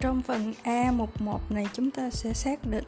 Trong 0.00 0.22
phần 0.22 0.54
A11 0.64 1.38
này 1.50 1.66
chúng 1.72 1.90
ta 1.90 2.10
sẽ 2.10 2.32
xác 2.32 2.66
định 2.66 2.84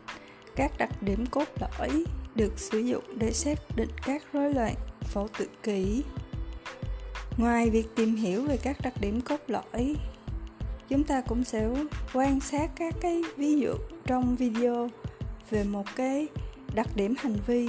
các 0.56 0.72
đặc 0.78 1.02
điểm 1.02 1.26
cốt 1.26 1.44
lõi 1.60 2.04
được 2.34 2.58
sử 2.58 2.78
dụng 2.78 3.04
để 3.18 3.32
xác 3.32 3.58
định 3.76 3.88
các 4.06 4.22
rối 4.32 4.54
loạn 4.54 4.74
phẫu 5.02 5.28
tự 5.38 5.48
kỷ. 5.62 6.02
Ngoài 7.36 7.70
việc 7.70 7.86
tìm 7.96 8.16
hiểu 8.16 8.42
về 8.44 8.56
các 8.56 8.76
đặc 8.82 8.94
điểm 9.00 9.20
cốt 9.20 9.40
lõi, 9.46 9.96
chúng 10.88 11.04
ta 11.04 11.20
cũng 11.20 11.44
sẽ 11.44 11.68
quan 12.14 12.40
sát 12.40 12.70
các 12.76 12.94
cái 13.00 13.22
ví 13.36 13.58
dụ 13.60 13.74
trong 14.06 14.36
video 14.36 14.88
về 15.50 15.64
một 15.64 15.84
cái 15.96 16.28
đặc 16.74 16.88
điểm 16.94 17.14
hành 17.18 17.36
vi 17.46 17.68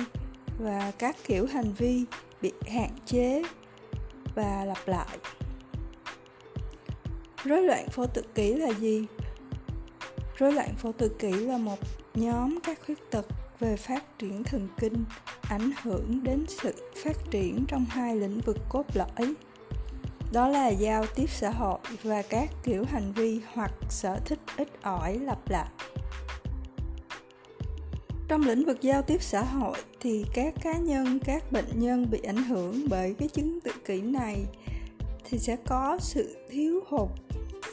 và 0.59 0.91
các 0.97 1.15
kiểu 1.27 1.45
hành 1.45 1.73
vi 1.77 2.05
bị 2.41 2.51
hạn 2.67 2.89
chế 3.05 3.43
và 4.35 4.65
lặp 4.65 4.87
lại 4.87 5.17
rối 7.43 7.61
loạn 7.61 7.89
phổ 7.89 8.05
tự 8.05 8.21
kỷ 8.35 8.53
là 8.53 8.69
gì 8.69 9.05
rối 10.39 10.53
loạn 10.53 10.75
phổ 10.77 10.91
tự 10.91 11.09
kỷ 11.09 11.31
là 11.31 11.57
một 11.57 11.79
nhóm 12.15 12.59
các 12.63 12.79
khuyết 12.85 13.11
tật 13.11 13.25
về 13.59 13.75
phát 13.75 14.19
triển 14.19 14.43
thần 14.43 14.67
kinh, 14.79 15.03
ảnh 15.41 15.71
hưởng 15.81 16.23
đến 16.23 16.45
sự 16.47 16.73
phát 17.03 17.17
triển 17.31 17.65
trong 17.67 17.85
hai 17.89 18.15
lĩnh 18.15 18.39
vực 18.39 18.57
cốt 18.69 18.83
lõi. 18.93 19.33
Đó 20.31 20.47
là 20.47 20.67
giao 20.67 21.05
tiếp 21.15 21.29
xã 21.29 21.49
hội 21.49 21.79
và 22.03 22.21
các 22.21 22.49
kiểu 22.63 22.85
hành 22.85 23.13
vi 23.13 23.41
hoặc 23.53 23.71
sở 23.89 24.19
thích 24.25 24.39
ít 24.57 24.67
ỏi 24.81 25.19
lặp 25.19 25.49
lại. 25.49 25.67
Trong 28.27 28.41
lĩnh 28.41 28.65
vực 28.65 28.81
giao 28.81 29.01
tiếp 29.01 29.21
xã 29.21 29.43
hội 29.43 29.77
thì 29.99 30.25
các 30.33 30.53
cá 30.63 30.73
nhân, 30.73 31.19
các 31.25 31.51
bệnh 31.51 31.79
nhân 31.79 32.09
bị 32.11 32.19
ảnh 32.21 32.43
hưởng 32.43 32.85
bởi 32.89 33.15
cái 33.19 33.27
chứng 33.27 33.59
tự 33.61 33.71
kỷ 33.85 34.01
này 34.01 34.45
thì 35.23 35.37
sẽ 35.37 35.55
có 35.65 35.97
sự 36.01 36.37
thiếu 36.49 36.83
hụt 36.87 37.09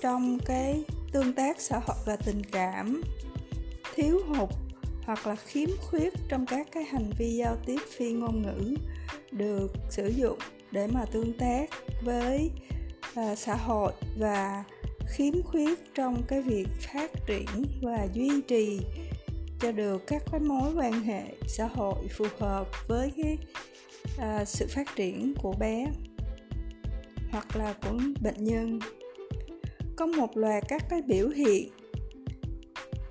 trong 0.03 0.39
cái 0.47 0.85
tương 1.17 1.33
tác 1.33 1.61
xã 1.61 1.79
hội 1.87 1.97
và 2.05 2.17
tình 2.17 2.43
cảm 2.53 3.03
thiếu 3.95 4.21
hụt 4.29 4.49
hoặc 5.05 5.27
là 5.27 5.37
khiếm 5.37 5.69
khuyết 5.91 6.15
trong 6.29 6.47
các 6.47 6.69
cái 6.73 6.85
hành 6.85 7.11
vi 7.19 7.35
giao 7.37 7.57
tiếp 7.67 7.81
phi 7.97 8.13
ngôn 8.13 8.43
ngữ 8.43 8.75
được 9.31 9.73
sử 9.91 10.07
dụng 10.07 10.39
để 10.71 10.87
mà 10.87 11.05
tương 11.13 11.39
tác 11.39 11.71
với 12.03 12.51
uh, 13.21 13.39
xã 13.39 13.55
hội 13.57 13.93
và 14.19 14.65
khiếm 15.09 15.43
khuyết 15.43 15.95
trong 15.95 16.23
cái 16.29 16.43
việc 16.43 16.69
phát 16.81 17.11
triển 17.27 17.47
và 17.83 18.09
duy 18.13 18.41
trì 18.49 18.81
cho 19.61 19.73
được 19.73 20.07
các 20.07 20.23
cái 20.33 20.41
mối 20.41 20.73
quan 20.77 20.93
hệ 20.93 21.23
xã 21.47 21.67
hội 21.67 22.09
phù 22.17 22.27
hợp 22.39 22.69
với 22.89 23.13
cái 23.17 23.39
uh, 24.17 24.49
sự 24.49 24.67
phát 24.71 24.97
triển 24.97 25.35
của 25.43 25.53
bé 25.53 25.87
hoặc 27.31 27.57
là 27.57 27.75
của 27.83 27.99
bệnh 28.21 28.45
nhân 28.45 28.79
có 29.97 30.07
một 30.07 30.37
loạt 30.37 30.65
các 30.69 30.83
cái 30.91 31.03
biểu 31.03 31.29
hiện 31.29 31.69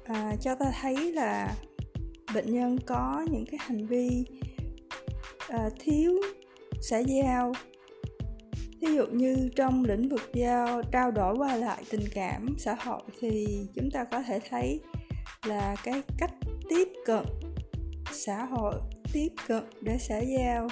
à, 0.04 0.36
cho 0.42 0.56
ta 0.56 0.66
thấy 0.82 1.12
là 1.12 1.56
bệnh 2.34 2.54
nhân 2.54 2.78
có 2.86 3.26
những 3.32 3.46
cái 3.46 3.58
hành 3.62 3.88
vi 3.88 4.26
à, 5.48 5.70
thiếu 5.80 6.22
xã 6.82 6.98
giao. 6.98 7.54
Ví 8.82 8.96
dụ 8.96 9.06
như 9.06 9.50
trong 9.56 9.86
lĩnh 9.86 10.10
vực 10.10 10.22
giao 10.34 10.82
trao 10.92 11.12
đổi 11.12 11.36
qua 11.38 11.56
lại 11.56 11.84
tình 11.90 12.06
cảm 12.14 12.56
xã 12.58 12.76
hội 12.80 13.02
thì 13.20 13.60
chúng 13.76 13.92
ta 13.92 14.04
có 14.04 14.22
thể 14.22 14.40
thấy 14.50 14.82
là 15.46 15.76
cái 15.84 16.02
cách 16.18 16.32
tiếp 16.70 16.88
cận 17.06 17.26
xã 18.12 18.46
hội 18.46 18.74
tiếp 19.14 19.30
cận 19.48 19.64
để 19.82 19.98
xã 20.00 20.20
giao 20.20 20.68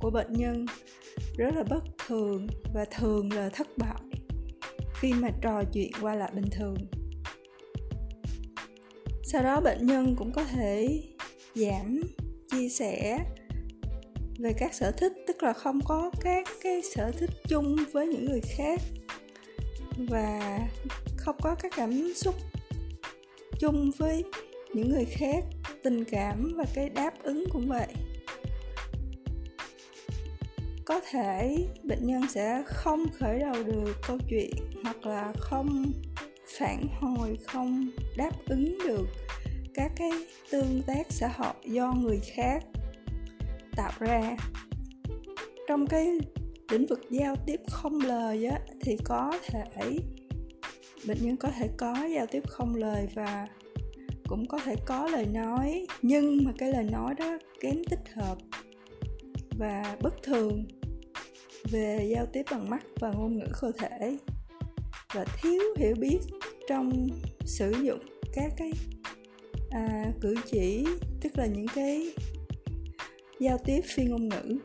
của 0.00 0.10
bệnh 0.10 0.32
nhân 0.32 0.66
rất 1.36 1.54
là 1.54 1.62
bất 1.70 1.84
thường 2.06 2.46
và 2.74 2.84
thường 2.84 3.32
là 3.32 3.48
thất 3.48 3.68
bại 3.78 4.11
khi 5.02 5.12
mà 5.12 5.30
trò 5.42 5.62
chuyện 5.72 5.90
qua 6.00 6.14
lại 6.14 6.30
bình 6.34 6.50
thường. 6.50 6.76
Sau 9.24 9.42
đó 9.42 9.60
bệnh 9.60 9.86
nhân 9.86 10.16
cũng 10.18 10.32
có 10.32 10.44
thể 10.44 11.02
giảm, 11.54 12.00
chia 12.50 12.68
sẻ 12.68 13.18
về 14.38 14.52
các 14.58 14.74
sở 14.74 14.90
thích, 14.90 15.12
tức 15.26 15.42
là 15.42 15.52
không 15.52 15.80
có 15.84 16.10
các 16.20 16.48
cái 16.62 16.82
sở 16.82 17.10
thích 17.10 17.30
chung 17.48 17.76
với 17.92 18.06
những 18.06 18.24
người 18.24 18.40
khác 18.40 18.80
và 19.96 20.58
không 21.16 21.36
có 21.42 21.54
các 21.54 21.72
cảm 21.76 22.12
xúc 22.14 22.34
chung 23.60 23.90
với 23.98 24.24
những 24.74 24.88
người 24.88 25.04
khác, 25.04 25.44
tình 25.82 26.04
cảm 26.04 26.52
và 26.56 26.64
cái 26.74 26.88
đáp 26.88 27.22
ứng 27.22 27.44
cũng 27.52 27.68
vậy 27.68 27.88
có 30.84 31.00
thể 31.10 31.66
bệnh 31.82 32.06
nhân 32.06 32.22
sẽ 32.28 32.62
không 32.66 33.06
khởi 33.18 33.38
đầu 33.38 33.54
được 33.64 33.94
câu 34.06 34.18
chuyện 34.28 34.50
hoặc 34.84 35.06
là 35.06 35.32
không 35.38 35.92
phản 36.58 36.86
hồi 37.00 37.38
không 37.46 37.90
đáp 38.16 38.30
ứng 38.46 38.78
được 38.86 39.06
các 39.74 39.92
cái 39.96 40.10
tương 40.50 40.82
tác 40.86 41.06
xã 41.08 41.28
hội 41.28 41.54
do 41.64 41.92
người 41.92 42.20
khác 42.34 42.64
tạo 43.76 43.92
ra. 43.98 44.36
Trong 45.68 45.86
cái 45.86 46.08
lĩnh 46.70 46.86
vực 46.86 47.00
giao 47.10 47.36
tiếp 47.46 47.60
không 47.68 48.00
lời 48.00 48.46
á, 48.46 48.58
thì 48.80 48.96
có 49.04 49.32
thể 49.46 49.98
bệnh 51.06 51.18
nhân 51.20 51.36
có 51.36 51.48
thể 51.58 51.68
có 51.76 52.06
giao 52.14 52.26
tiếp 52.26 52.42
không 52.48 52.74
lời 52.74 53.08
và 53.14 53.46
cũng 54.28 54.48
có 54.48 54.60
thể 54.64 54.76
có 54.86 55.08
lời 55.08 55.26
nói 55.26 55.86
nhưng 56.02 56.44
mà 56.44 56.52
cái 56.58 56.72
lời 56.72 56.84
nói 56.84 57.14
đó 57.14 57.38
kém 57.60 57.84
tích 57.90 58.12
hợp 58.14 58.38
và 59.62 59.96
bất 60.00 60.22
thường 60.22 60.64
về 61.70 62.08
giao 62.14 62.26
tiếp 62.26 62.42
bằng 62.50 62.70
mắt 62.70 62.84
và 63.00 63.12
ngôn 63.12 63.38
ngữ 63.38 63.46
cơ 63.60 63.72
thể 63.78 64.18
và 65.14 65.24
thiếu 65.42 65.62
hiểu 65.76 65.94
biết 65.98 66.18
trong 66.68 67.08
sử 67.44 67.70
dụng 67.82 67.98
các 68.32 68.52
cái 68.56 68.72
à, 69.70 70.12
cử 70.20 70.34
chỉ 70.46 70.86
tức 71.20 71.38
là 71.38 71.46
những 71.46 71.66
cái 71.74 72.14
giao 73.40 73.58
tiếp 73.64 73.80
phi 73.94 74.04
ngôn 74.04 74.28
ngữ. 74.28 74.58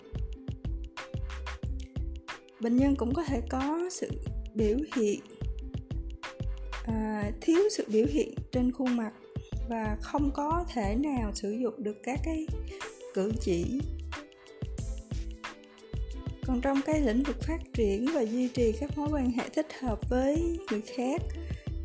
Bệnh 2.60 2.78
nhân 2.78 2.96
cũng 2.96 3.14
có 3.14 3.24
thể 3.24 3.42
có 3.50 3.90
sự 3.92 4.10
biểu 4.56 4.78
hiện 4.96 5.20
à, 6.86 7.32
thiếu 7.42 7.60
sự 7.72 7.86
biểu 7.92 8.06
hiện 8.10 8.36
trên 8.52 8.72
khuôn 8.72 8.98
mặt 8.98 9.12
và 9.70 9.98
không 10.02 10.32
có 10.34 10.66
thể 10.74 10.96
nào 10.96 11.32
sử 11.34 11.52
dụng 11.52 11.84
được 11.84 11.98
các 12.04 12.20
cái 12.24 12.48
cử 13.14 13.32
chỉ 13.42 13.80
còn 16.48 16.62
trong 16.62 16.82
cái 16.86 17.02
lĩnh 17.02 17.24
vực 17.24 17.42
phát 17.42 17.74
triển 17.74 18.06
và 18.14 18.22
duy 18.22 18.48
trì 18.48 18.72
các 18.80 18.98
mối 18.98 19.08
quan 19.12 19.32
hệ 19.32 19.50
thích 19.50 19.68
hợp 19.82 20.10
với 20.10 20.60
người 20.72 20.82
khác, 20.82 21.22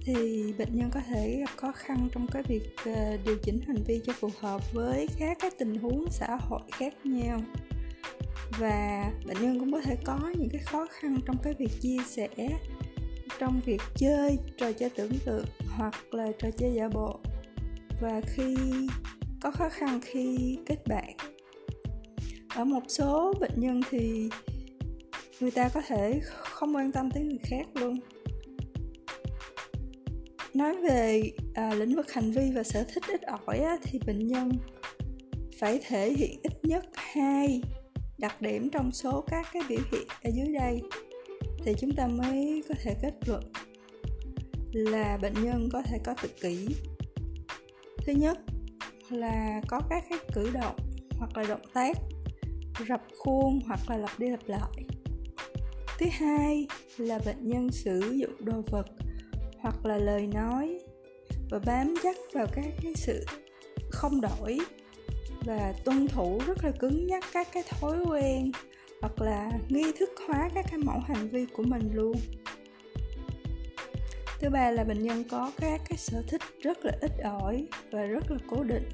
thì 0.05 0.45
bệnh 0.59 0.77
nhân 0.77 0.91
có 0.95 1.01
thể 1.01 1.37
gặp 1.39 1.57
khó 1.57 1.73
khăn 1.73 2.09
trong 2.13 2.27
cái 2.27 2.43
việc 2.43 2.63
ờ, 2.85 3.17
điều 3.25 3.37
chỉnh 3.43 3.61
hành 3.67 3.83
vi 3.87 4.01
cho 4.07 4.13
phù 4.13 4.31
hợp 4.41 4.73
với 4.73 5.07
các 5.19 5.37
cái 5.41 5.51
tình 5.59 5.75
huống 5.79 6.07
xã 6.11 6.37
hội 6.41 6.61
khác 6.73 6.95
nhau. 7.05 7.41
Và 8.59 9.11
bệnh 9.27 9.43
nhân 9.43 9.61
cũng 9.61 9.73
có 9.73 9.81
thể 9.81 9.97
có 10.05 10.19
những 10.39 10.49
cái 10.53 10.63
khó 10.63 10.87
khăn 10.91 11.19
trong 11.27 11.37
cái 11.43 11.55
việc 11.59 11.81
chia 11.81 11.99
sẻ, 12.07 12.29
trong 13.39 13.61
việc 13.67 13.81
chơi 13.97 14.39
trò 14.59 14.73
chơi 14.73 14.91
tưởng 14.91 15.19
tượng 15.25 15.47
hoặc 15.69 16.15
là 16.15 16.27
trò 16.39 16.49
chơi 16.59 16.73
giả 16.75 16.89
bộ. 16.89 17.21
Và 18.01 18.21
khi 18.27 18.57
có 19.41 19.51
khó 19.51 19.69
khăn 19.69 20.01
khi 20.03 20.59
kết 20.67 20.87
bạn. 20.87 21.17
Ở 22.55 22.65
một 22.65 22.83
số 22.89 23.35
bệnh 23.41 23.61
nhân 23.61 23.81
thì 23.91 24.29
người 25.43 25.51
ta 25.51 25.69
có 25.69 25.83
thể 25.87 26.21
không 26.25 26.77
quan 26.77 26.93
tâm 26.93 27.11
tới 27.11 27.23
người 27.23 27.39
khác 27.43 27.67
luôn. 27.75 27.99
Nói 30.55 30.77
về 30.77 31.23
à, 31.55 31.75
lĩnh 31.75 31.97
vực 31.97 32.13
hành 32.13 32.31
vi 32.31 32.51
và 32.55 32.63
sở 32.63 32.85
thích 32.85 33.03
ít 33.09 33.23
ỏi 33.23 33.59
á, 33.59 33.77
thì 33.83 33.99
bệnh 34.07 34.27
nhân 34.27 34.53
phải 35.61 35.81
thể 35.87 36.13
hiện 36.13 36.41
ít 36.43 36.53
nhất 36.63 36.85
hai 36.95 37.63
đặc 38.19 38.43
điểm 38.43 38.71
trong 38.71 38.93
số 38.93 39.25
các 39.27 39.47
cái 39.53 39.63
biểu 39.69 39.81
hiện 39.93 40.09
ở 40.25 40.31
dưới 40.35 40.55
đây. 40.55 40.81
Thì 41.65 41.75
chúng 41.81 41.93
ta 41.93 42.07
mới 42.07 42.63
có 42.69 42.75
thể 42.83 42.97
kết 43.03 43.15
luận 43.27 43.53
là 44.73 45.19
bệnh 45.23 45.45
nhân 45.45 45.69
có 45.73 45.83
thể 45.83 45.99
có 46.05 46.15
tự 46.23 46.29
kỷ. 46.41 46.69
Thứ 48.07 48.13
nhất 48.13 48.39
là 49.11 49.61
có 49.69 49.81
các 49.91 50.05
cái 50.11 50.19
cử 50.35 50.51
động 50.53 50.77
hoặc 51.19 51.37
là 51.37 51.45
động 51.49 51.67
tác 51.75 51.97
rập 52.89 53.03
khuôn 53.19 53.61
hoặc 53.67 53.81
là 53.89 53.97
lặp 53.97 54.19
đi 54.19 54.29
lặp 54.29 54.49
lại 54.49 54.85
thứ 56.03 56.09
hai 56.27 56.67
là 56.99 57.19
bệnh 57.27 57.49
nhân 57.49 57.71
sử 57.73 58.01
dụng 58.01 58.45
đồ 58.45 58.63
vật 58.71 58.87
hoặc 59.59 59.87
là 59.87 59.97
lời 59.97 60.27
nói 60.27 60.79
và 61.51 61.59
bám 61.67 61.95
chắc 62.03 62.17
vào 62.33 62.47
các 62.53 62.65
cái 62.83 62.93
sự 62.97 63.25
không 63.91 64.21
đổi 64.21 64.59
và 65.45 65.75
tuân 65.85 66.09
thủ 66.09 66.41
rất 66.47 66.65
là 66.65 66.71
cứng 66.71 67.07
nhắc 67.07 67.25
các 67.33 67.49
cái 67.53 67.63
thói 67.69 67.99
quen 68.09 68.53
hoặc 69.01 69.21
là 69.21 69.51
nghi 69.69 69.93
thức 69.99 70.11
hóa 70.27 70.51
các 70.55 70.67
cái 70.71 70.79
mẫu 70.79 70.99
hành 70.99 71.29
vi 71.29 71.47
của 71.47 71.63
mình 71.63 71.91
luôn. 71.95 72.17
Thứ 74.41 74.51
ba 74.51 74.71
là 74.71 74.85
bệnh 74.85 75.03
nhân 75.03 75.25
có 75.31 75.53
các 75.61 75.81
cái 75.89 75.99
sở 75.99 76.23
thích 76.29 76.43
rất 76.63 76.85
là 76.85 76.93
ít 77.01 77.13
ỏi 77.23 77.67
và 77.91 78.03
rất 78.03 78.31
là 78.31 78.39
cố 78.51 78.63
định 78.63 78.89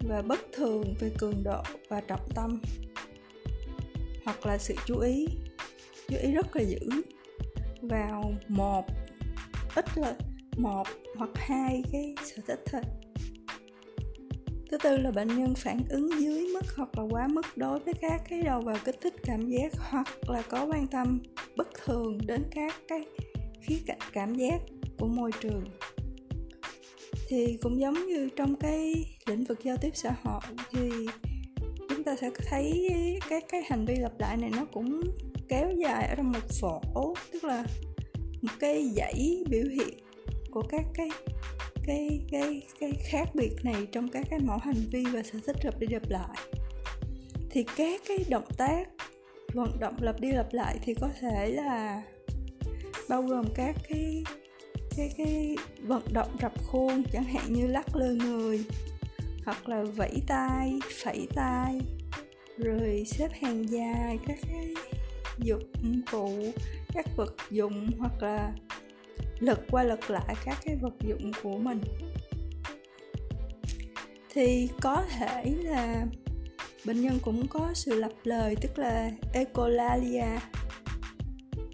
và 0.00 0.22
bất 0.22 0.40
thường 0.52 0.94
về 1.00 1.10
cường 1.18 1.42
độ 1.44 1.62
và 1.88 2.00
trọng 2.00 2.28
tâm 2.34 2.62
hoặc 4.24 4.46
là 4.46 4.58
sự 4.58 4.74
chú 4.86 4.98
ý 4.98 5.26
chú 6.10 6.16
ý 6.22 6.32
rất 6.32 6.56
là 6.56 6.62
dữ. 6.62 6.78
Vào 7.82 8.34
một, 8.48 8.84
ít 9.74 9.98
là 9.98 10.14
một 10.56 10.86
hoặc 11.16 11.30
hai 11.34 11.82
cái 11.92 12.14
sở 12.24 12.42
thích 12.46 12.62
thôi. 12.66 12.82
Thứ 14.70 14.78
tư 14.82 14.96
là 14.96 15.10
bệnh 15.10 15.28
nhân 15.28 15.54
phản 15.56 15.80
ứng 15.88 16.10
dưới 16.20 16.48
mức 16.54 16.76
hoặc 16.76 16.98
là 16.98 17.04
quá 17.10 17.28
mức 17.28 17.46
đối 17.56 17.78
với 17.78 17.94
các 18.00 18.22
cái 18.28 18.42
đầu 18.42 18.60
vào 18.60 18.76
kích 18.84 18.96
thích 19.00 19.14
cảm 19.24 19.48
giác 19.48 19.72
hoặc 19.76 20.08
là 20.28 20.42
có 20.42 20.66
quan 20.66 20.86
tâm 20.86 21.22
bất 21.56 21.68
thường 21.84 22.18
đến 22.26 22.42
các 22.50 22.74
cái 22.88 23.04
khía 23.60 23.78
cạnh 23.86 23.98
cảm 24.12 24.34
giác 24.34 24.60
của 24.98 25.06
môi 25.06 25.30
trường. 25.40 25.64
Thì 27.28 27.58
cũng 27.62 27.80
giống 27.80 28.06
như 28.06 28.28
trong 28.36 28.56
cái 28.56 28.94
lĩnh 29.26 29.44
vực 29.44 29.58
giao 29.64 29.76
tiếp 29.76 29.90
xã 29.94 30.14
hội 30.22 30.40
thì 30.70 30.90
chúng 31.88 32.04
ta 32.04 32.16
sẽ 32.16 32.30
thấy 32.36 32.90
các 33.28 33.44
cái 33.48 33.62
hành 33.66 33.84
vi 33.86 33.96
lặp 33.96 34.20
lại 34.20 34.36
này 34.36 34.50
nó 34.56 34.64
cũng 34.64 35.00
kéo 35.50 35.70
dài 35.70 36.08
ở 36.08 36.14
trong 36.14 36.32
một 36.32 36.48
phổ, 36.60 36.80
tức 37.32 37.44
là 37.44 37.64
một 38.42 38.52
cái 38.60 38.90
dãy 38.96 39.44
biểu 39.48 39.64
hiện 39.64 39.98
của 40.50 40.62
các 40.62 40.84
cái 40.94 41.08
cái 41.86 42.20
cái 42.30 42.62
cái 42.80 42.92
khác 43.10 43.34
biệt 43.34 43.52
này 43.62 43.86
trong 43.92 44.08
các 44.08 44.26
cái 44.30 44.38
mẫu 44.38 44.58
hành 44.58 44.82
vi 44.90 45.04
và 45.04 45.22
sở 45.22 45.38
thích 45.46 45.56
lặp 45.64 45.78
đi 45.78 45.86
lặp 45.86 46.10
lại. 46.10 46.36
Thì 47.50 47.64
các 47.76 48.00
cái 48.08 48.18
động 48.28 48.48
tác 48.56 48.88
vận 49.52 49.80
động 49.80 49.96
lặp 50.00 50.20
đi 50.20 50.32
lặp 50.32 50.52
lại 50.52 50.78
thì 50.82 50.94
có 50.94 51.08
thể 51.20 51.50
là 51.50 52.02
bao 53.08 53.22
gồm 53.22 53.44
các 53.54 53.76
cái 53.88 54.24
cái 54.96 55.12
cái 55.16 55.56
vận 55.82 56.02
động 56.12 56.36
rập 56.42 56.52
khuôn, 56.66 57.02
chẳng 57.12 57.24
hạn 57.24 57.52
như 57.52 57.66
lắc 57.66 57.96
lư 57.96 58.14
người, 58.14 58.64
hoặc 59.44 59.68
là 59.68 59.82
vẫy 59.82 60.22
tay, 60.26 60.80
phẩy 61.04 61.28
tay, 61.34 61.80
rồi 62.58 63.04
xếp 63.06 63.28
hàng 63.40 63.68
dài, 63.68 64.18
các 64.26 64.38
cái 64.48 64.74
dụng 65.42 66.02
cụ, 66.10 66.52
các 66.94 67.06
vật 67.16 67.36
dụng 67.50 67.90
hoặc 67.98 68.22
là 68.22 68.52
lật 69.38 69.60
qua 69.70 69.82
lật 69.82 70.10
lại 70.10 70.34
các 70.44 70.58
cái 70.64 70.76
vật 70.76 70.94
dụng 71.00 71.32
của 71.42 71.58
mình. 71.58 71.80
Thì 74.32 74.68
có 74.80 75.02
thể 75.18 75.54
là 75.62 76.06
bệnh 76.86 77.00
nhân 77.00 77.18
cũng 77.22 77.46
có 77.48 77.70
sự 77.74 77.94
lặp 77.94 78.12
lời, 78.24 78.56
tức 78.60 78.78
là 78.78 79.10
echolalia 79.34 80.38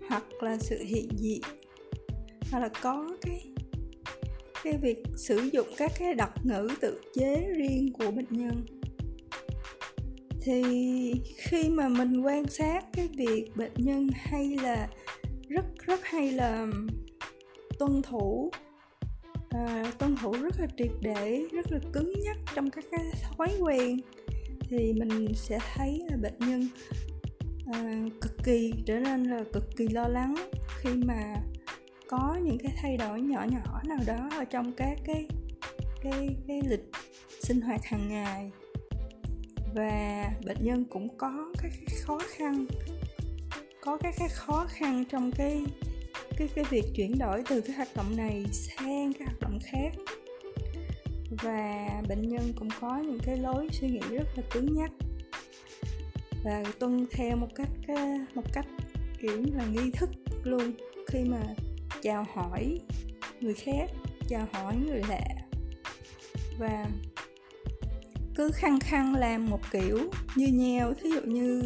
hoặc 0.09 0.25
là 0.41 0.59
sự 0.59 0.83
hiện 0.83 1.09
diện, 1.17 1.41
hoặc 2.51 2.61
là 2.61 2.69
có 2.83 3.09
cái 3.23 3.53
cái 4.65 4.79
việc 4.83 5.03
sử 5.17 5.51
dụng 5.53 5.67
các 5.77 5.93
cái 5.99 6.15
đặc 6.15 6.33
ngữ 6.43 6.69
tự 6.81 7.01
chế 7.15 7.47
riêng 7.57 7.93
của 7.93 8.11
bệnh 8.11 8.27
nhân 8.31 8.67
thì 10.47 11.13
khi 11.37 11.69
mà 11.69 11.89
mình 11.89 12.21
quan 12.21 12.47
sát 12.47 12.85
cái 12.93 13.09
việc 13.17 13.57
bệnh 13.57 13.73
nhân 13.77 14.09
hay 14.15 14.57
là 14.63 14.89
rất 15.49 15.65
rất 15.87 16.01
hay 16.05 16.33
là 16.33 16.67
tuân 17.79 18.03
thủ 18.03 18.51
à, 19.51 19.93
tuân 19.99 20.17
thủ 20.17 20.33
rất 20.33 20.61
là 20.61 20.67
triệt 20.79 20.91
để 21.01 21.43
rất 21.53 21.73
là 21.73 21.79
cứng 21.93 22.13
nhắc 22.25 22.37
trong 22.55 22.71
các 22.71 22.85
cái 22.91 23.01
thói 23.23 23.49
quen 23.61 24.01
thì 24.61 24.93
mình 24.93 25.35
sẽ 25.35 25.59
thấy 25.75 26.03
là 26.11 26.17
bệnh 26.17 26.39
nhân 26.39 26.69
à, 27.73 28.03
cực 28.21 28.45
kỳ 28.45 28.73
trở 28.87 28.99
nên 28.99 29.25
là 29.25 29.45
cực 29.53 29.77
kỳ 29.77 29.89
lo 29.89 30.09
lắng 30.09 30.35
khi 30.81 30.91
mà 30.95 31.35
có 32.09 32.39
những 32.43 32.59
cái 32.59 32.73
thay 32.77 32.97
đổi 32.97 33.21
nhỏ 33.21 33.47
nhỏ 33.51 33.83
nào 33.85 33.99
đó 34.07 34.29
ở 34.39 34.45
trong 34.45 34.73
các 34.73 34.99
cái 35.05 35.29
cái 36.03 36.37
cái 36.49 36.61
lịch 36.69 36.91
sinh 37.43 37.61
hoạt 37.61 37.85
hàng 37.85 38.09
ngày 38.09 38.51
và 39.77 40.31
bệnh 40.47 40.65
nhân 40.65 40.85
cũng 40.91 41.19
có 41.19 41.53
các 41.63 41.73
cái 41.87 41.97
khó 42.03 42.19
khăn, 42.29 42.67
có 43.81 43.97
các 43.97 44.15
cái 44.19 44.29
khó 44.29 44.67
khăn 44.69 45.05
trong 45.11 45.33
cái 45.33 45.65
cái 46.39 46.49
cái 46.55 46.65
việc 46.71 46.85
chuyển 46.95 47.19
đổi 47.19 47.43
từ 47.49 47.61
cái 47.61 47.77
hoạt 47.77 47.89
động 47.97 48.17
này 48.17 48.47
sang 48.53 49.13
cái 49.13 49.27
hoạt 49.27 49.41
động 49.41 49.59
khác. 49.63 49.93
Và 51.43 51.89
bệnh 52.09 52.29
nhân 52.29 52.53
cũng 52.59 52.69
có 52.81 52.97
những 52.97 53.19
cái 53.23 53.37
lối 53.37 53.69
suy 53.73 53.89
nghĩ 53.89 54.01
rất 54.11 54.29
là 54.37 54.43
cứng 54.51 54.75
nhắc. 54.75 54.91
Và 56.45 56.63
tuân 56.79 57.07
theo 57.13 57.37
một 57.37 57.49
cách 57.55 57.71
ờ, 57.89 58.05
một 58.35 58.53
cách 58.53 58.67
kiểu 59.21 59.43
là 59.55 59.67
nghi 59.67 59.91
thức 59.91 60.11
luôn. 60.45 60.73
Khi 61.07 61.25
mà 61.25 61.43
chào 62.03 62.27
hỏi 62.35 62.81
người 63.41 63.55
khác, 63.55 63.91
chào 64.29 64.47
hỏi 64.53 64.77
người 64.87 65.03
lạ. 65.09 65.25
Và 66.59 66.87
cứ 68.37 68.51
khăng 68.55 68.81
khăng 68.81 69.15
làm 69.15 69.51
một 69.51 69.61
kiểu 69.71 69.99
như 70.35 70.47
nhau. 70.47 70.93
Thí 71.03 71.11
dụ 71.11 71.21
như 71.21 71.63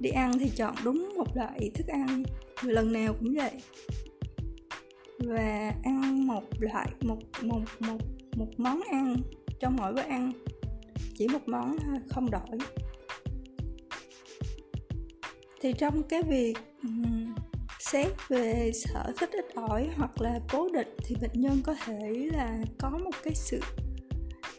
đi 0.00 0.10
ăn 0.10 0.38
thì 0.38 0.50
chọn 0.56 0.74
đúng 0.84 1.12
một 1.16 1.36
loại 1.36 1.70
thức 1.74 1.86
ăn 1.86 2.22
lần 2.62 2.92
nào 2.92 3.14
cũng 3.14 3.34
vậy. 3.34 3.52
Và 5.18 5.74
ăn 5.84 6.26
một 6.26 6.44
loại 6.60 6.88
một 7.00 7.18
một 7.42 7.60
một 7.80 7.98
một 8.36 8.48
món 8.56 8.80
ăn 8.90 9.16
trong 9.60 9.76
mỗi 9.76 9.92
bữa 9.92 10.02
ăn 10.02 10.32
chỉ 11.18 11.28
một 11.28 11.48
món 11.48 11.76
không 12.08 12.30
đổi. 12.30 12.58
Thì 15.60 15.72
trong 15.72 16.02
cái 16.02 16.22
việc 16.22 16.54
um, 16.82 17.34
xét 17.80 18.12
về 18.28 18.70
sở 18.74 19.12
thích 19.18 19.30
ít 19.32 19.46
ỏi 19.54 19.88
hoặc 19.96 20.20
là 20.20 20.40
cố 20.52 20.68
định 20.68 20.96
thì 21.04 21.16
bệnh 21.20 21.40
nhân 21.40 21.62
có 21.64 21.74
thể 21.84 22.28
là 22.32 22.58
có 22.78 22.90
một 22.90 23.14
cái 23.22 23.34
sự 23.34 23.60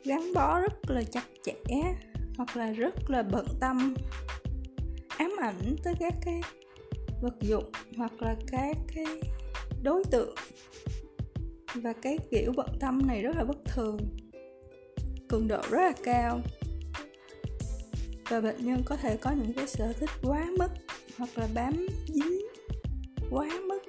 gắn 0.04 0.34
bó 0.34 0.60
rất 0.60 0.74
là 0.88 1.04
chặt 1.04 1.26
chẽ 1.44 1.82
hoặc 2.38 2.58
là 2.58 2.72
rất 2.72 3.10
là 3.10 3.24
bận 3.24 3.46
tâm, 3.60 3.96
ám 5.08 5.36
ảnh 5.42 5.76
tới 5.84 5.94
các 6.00 6.14
cái 6.26 6.42
vật 7.22 7.36
dụng 7.42 7.72
hoặc 7.98 8.22
là 8.22 8.36
các 8.48 8.78
cái 8.96 9.06
đối 9.84 10.04
tượng. 10.12 10.36
Và 11.76 11.94
cái 11.94 12.18
kiểu 12.32 12.54
bận 12.56 12.70
tâm 12.80 13.08
này 13.08 13.22
rất 13.22 13.36
là 13.36 13.44
bất 13.44 13.58
thường, 13.66 13.98
cường 15.30 15.48
độ 15.48 15.62
rất 15.70 15.82
là 15.82 15.94
cao. 16.04 16.42
Và 18.30 18.42
bệnh 18.42 18.66
nhân 18.66 18.82
có 18.86 18.96
thể 18.96 19.18
có 19.18 19.32
những 19.32 19.54
cái 19.54 19.68
sở 19.68 19.94
thích 19.94 20.10
quá 20.24 20.48
mức 20.60 20.68
hoặc 21.18 21.30
là 21.36 21.48
bám 21.54 21.88
dính 22.08 22.42
quá 23.32 23.48
mức. 23.68 23.80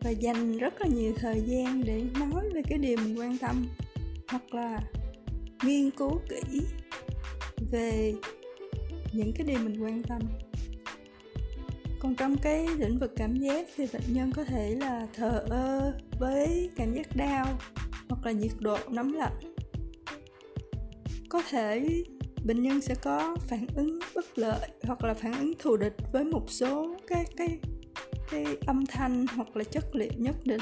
Và 0.00 0.10
dành 0.10 0.58
rất 0.58 0.80
là 0.80 0.86
nhiều 0.86 1.12
thời 1.16 1.40
gian 1.46 1.82
để 1.84 2.02
nói 2.20 2.50
về 2.54 2.62
cái 2.68 2.78
điều 2.78 2.96
mình 2.96 3.18
quan 3.18 3.38
tâm 3.38 3.66
hoặc 4.30 4.54
là 4.54 4.80
nghiên 5.64 5.90
cứu 5.90 6.20
kỹ 6.28 6.60
về 7.70 8.14
những 9.12 9.32
cái 9.32 9.46
điều 9.46 9.58
mình 9.58 9.82
quan 9.82 10.02
tâm. 10.02 10.20
Còn 12.00 12.14
trong 12.14 12.36
cái 12.42 12.66
lĩnh 12.78 12.98
vực 12.98 13.12
cảm 13.16 13.36
giác 13.36 13.68
thì 13.76 13.86
bệnh 13.92 14.02
nhân 14.14 14.32
có 14.36 14.44
thể 14.44 14.76
là 14.80 15.06
thờ 15.14 15.44
ơ 15.48 15.92
với 16.18 16.70
cảm 16.76 16.94
giác 16.94 17.16
đau 17.16 17.46
hoặc 18.08 18.26
là 18.26 18.32
nhiệt 18.32 18.52
độ 18.58 18.78
nóng 18.90 19.14
lạnh. 19.14 19.54
Có 21.28 21.42
thể 21.50 22.02
bệnh 22.44 22.62
nhân 22.62 22.80
sẽ 22.80 22.94
có 22.94 23.36
phản 23.48 23.66
ứng 23.74 23.98
bất 24.14 24.38
lợi 24.38 24.68
hoặc 24.82 25.04
là 25.04 25.14
phản 25.14 25.32
ứng 25.32 25.52
thù 25.58 25.76
địch 25.76 25.96
với 26.12 26.24
một 26.24 26.50
số 26.50 26.96
các 27.06 27.26
cái 27.36 27.58
cái 28.30 28.44
âm 28.66 28.86
thanh 28.86 29.26
hoặc 29.26 29.56
là 29.56 29.64
chất 29.64 29.94
liệu 29.94 30.12
nhất 30.16 30.36
định. 30.44 30.60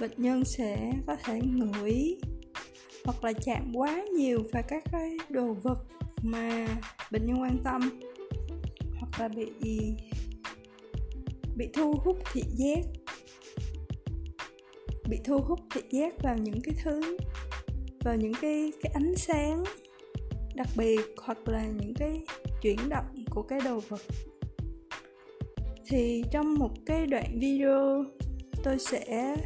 Bệnh 0.00 0.12
nhân 0.16 0.44
sẽ 0.44 0.92
có 1.06 1.16
thể 1.24 1.40
ngửi 1.40 2.16
hoặc 3.04 3.24
là 3.24 3.32
chạm 3.32 3.72
quá 3.74 4.04
nhiều 4.16 4.42
vào 4.52 4.62
các 4.68 4.84
cái 4.92 5.16
đồ 5.28 5.52
vật 5.62 5.78
mà 6.22 6.66
bệnh 7.10 7.26
nhân 7.26 7.42
quan 7.42 7.58
tâm. 7.64 8.00
Hoặc 8.98 9.20
là 9.20 9.28
bị 9.28 9.46
bị 11.56 11.68
thu 11.74 11.94
hút 12.04 12.18
thị 12.32 12.42
giác, 12.56 12.80
bị 15.08 15.18
thu 15.24 15.38
hút 15.38 15.60
thị 15.74 15.80
giác 15.90 16.14
vào 16.22 16.36
những 16.38 16.60
cái 16.62 16.74
thứ, 16.84 17.16
vào 18.04 18.16
những 18.16 18.32
cái 18.40 18.72
cái 18.82 18.92
ánh 18.94 19.16
sáng 19.16 19.64
đặc 20.54 20.68
biệt 20.76 21.00
hoặc 21.22 21.38
là 21.48 21.66
những 21.66 21.94
cái 21.94 22.20
chuyển 22.62 22.88
động 22.88 23.24
của 23.30 23.42
cái 23.42 23.60
đồ 23.64 23.80
vật. 23.88 24.00
Thì 25.88 26.24
trong 26.30 26.54
một 26.54 26.70
cái 26.86 27.06
đoạn 27.06 27.38
video, 27.40 28.04
tôi 28.64 28.78
sẽ 28.78 29.36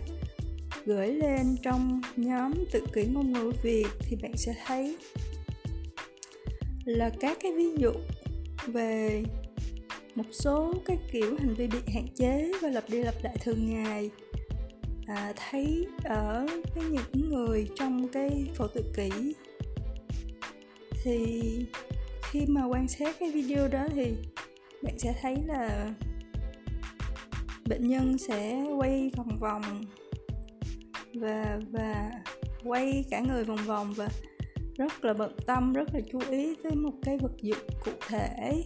gửi 0.86 1.12
lên 1.12 1.56
trong 1.62 2.00
nhóm 2.16 2.52
tự 2.72 2.80
kỷ 2.92 3.06
ngôn 3.06 3.32
ngữ 3.32 3.52
Việt 3.62 3.86
thì 4.00 4.16
bạn 4.22 4.36
sẽ 4.36 4.54
thấy 4.66 4.96
là 6.84 7.10
các 7.20 7.38
cái 7.42 7.52
ví 7.52 7.76
dụ 7.78 7.92
về 8.66 9.22
một 10.14 10.24
số 10.32 10.74
cái 10.84 10.98
kiểu 11.12 11.36
hành 11.38 11.54
vi 11.54 11.66
bị 11.66 11.78
hạn 11.94 12.06
chế 12.14 12.52
và 12.62 12.68
lặp 12.68 12.90
đi 12.90 13.02
lặp 13.02 13.14
lại 13.22 13.36
thường 13.40 13.74
ngày 13.74 14.10
à, 15.06 15.32
thấy 15.36 15.86
ở 16.04 16.46
cái 16.74 16.84
những 16.84 17.30
người 17.30 17.68
trong 17.76 18.08
cái 18.08 18.46
phẫu 18.54 18.68
tự 18.74 18.82
kỷ. 18.96 19.34
Thì 21.04 21.42
khi 22.30 22.40
mà 22.48 22.64
quan 22.64 22.88
sát 22.88 23.16
cái 23.20 23.30
video 23.30 23.68
đó 23.68 23.86
thì 23.94 24.12
bạn 24.82 24.98
sẽ 24.98 25.14
thấy 25.22 25.36
là 25.46 25.94
bệnh 27.68 27.88
nhân 27.88 28.18
sẽ 28.18 28.64
quay 28.78 29.10
vòng 29.16 29.38
vòng 29.40 29.62
và 31.20 31.61
và 31.70 32.11
quay 32.64 33.04
cả 33.11 33.20
người 33.20 33.44
vòng 33.44 33.66
vòng 33.66 33.92
và 33.96 34.08
rất 34.76 35.04
là 35.04 35.14
bận 35.14 35.32
tâm, 35.46 35.73
rất 35.73 35.88
là 35.94 36.00
chú 36.12 36.18
ý 36.30 36.54
tới 36.62 36.73
một 36.75 36.92
cái 37.02 37.18
vật 37.18 37.32
dụng 37.42 37.66
cụ 37.85 37.90
thể. 38.08 38.62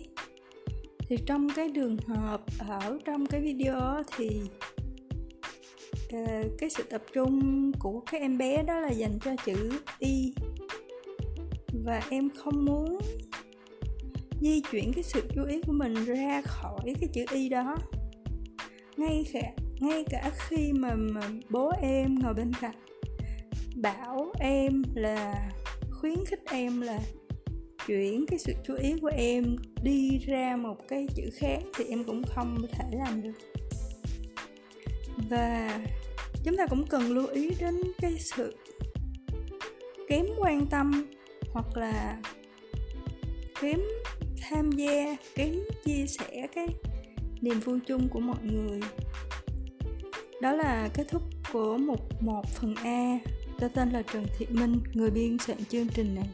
Thì 0.98 1.16
trong 1.26 1.48
cái 1.56 1.70
trường 1.74 1.96
hợp, 1.96 2.40
ở 2.58 2.98
trong 3.04 3.26
cái 3.26 3.40
video 3.40 4.02
thì 4.16 4.40
ờ, 6.12 6.42
cái 6.58 6.70
sự 6.70 6.82
tập 6.82 7.02
trung 7.12 7.72
của 7.78 8.00
các 8.00 8.20
em 8.20 8.38
bé 8.38 8.62
đó 8.62 8.80
là 8.80 8.90
dành 8.90 9.18
cho 9.24 9.30
chữ 9.46 9.70
y. 9.98 10.32
Và 11.84 12.02
em 12.10 12.30
không 12.30 12.64
muốn 12.64 12.98
di 14.40 14.60
chuyển 14.70 14.92
cái 14.92 15.02
sự 15.02 15.22
chú 15.34 15.44
ý 15.44 15.62
của 15.66 15.72
mình 15.72 15.94
ra 16.04 16.42
khỏi 16.44 16.94
cái 17.00 17.08
chữ 17.12 17.24
y 17.32 17.48
đó. 17.48 17.76
Ngay 18.96 19.24
cả 19.32 19.52
ngay 19.80 20.04
cả 20.10 20.30
khi 20.38 20.72
mà, 20.72 20.94
mà 20.94 21.20
bố 21.50 21.72
em 21.82 22.18
ngồi 22.22 22.34
bên 22.34 22.52
cạnh 22.60 22.76
bảo 23.76 24.32
em 24.40 24.82
là 24.94 25.50
khuyến 25.90 26.24
khích 26.26 26.42
em 26.50 26.80
là 26.80 27.00
chuyển 27.86 28.26
cái 28.26 28.38
sự 28.38 28.52
chú 28.66 28.74
ý 28.74 28.94
của 29.02 29.10
em 29.16 29.56
đi 29.82 30.18
ra 30.18 30.56
một 30.56 30.76
cái 30.88 31.06
chữ 31.16 31.22
khác 31.34 31.58
thì 31.76 31.84
em 31.84 32.04
cũng 32.04 32.22
không 32.34 32.58
thể 32.72 32.84
làm 32.92 33.22
được. 33.22 33.38
Và 35.30 35.80
chúng 36.44 36.56
ta 36.56 36.66
cũng 36.66 36.86
cần 36.86 37.02
lưu 37.02 37.26
ý 37.26 37.50
đến 37.60 37.80
cái 37.98 38.18
sự 38.18 38.56
kém 40.08 40.26
quan 40.38 40.66
tâm 40.66 41.06
hoặc 41.52 41.76
là 41.76 42.20
kém 43.60 43.80
tham 44.40 44.72
gia 44.72 45.16
kém 45.34 45.54
chia 45.84 46.06
sẻ 46.06 46.46
cái 46.54 46.66
niềm 47.40 47.60
vui 47.60 47.78
chung 47.86 48.08
của 48.08 48.20
mọi 48.20 48.42
người 48.42 48.80
đó 50.40 50.52
là 50.52 50.88
kết 50.94 51.04
thúc 51.08 51.22
của 51.52 51.76
một 51.76 52.22
một 52.22 52.46
phần 52.46 52.74
A 52.74 53.18
tôi 53.58 53.68
tên 53.68 53.90
là 53.90 54.02
Trần 54.02 54.26
Thị 54.38 54.46
Minh, 54.50 54.80
người 54.92 55.10
biên 55.10 55.38
soạn 55.38 55.58
chương 55.64 55.88
trình 55.88 56.14
này 56.14 56.28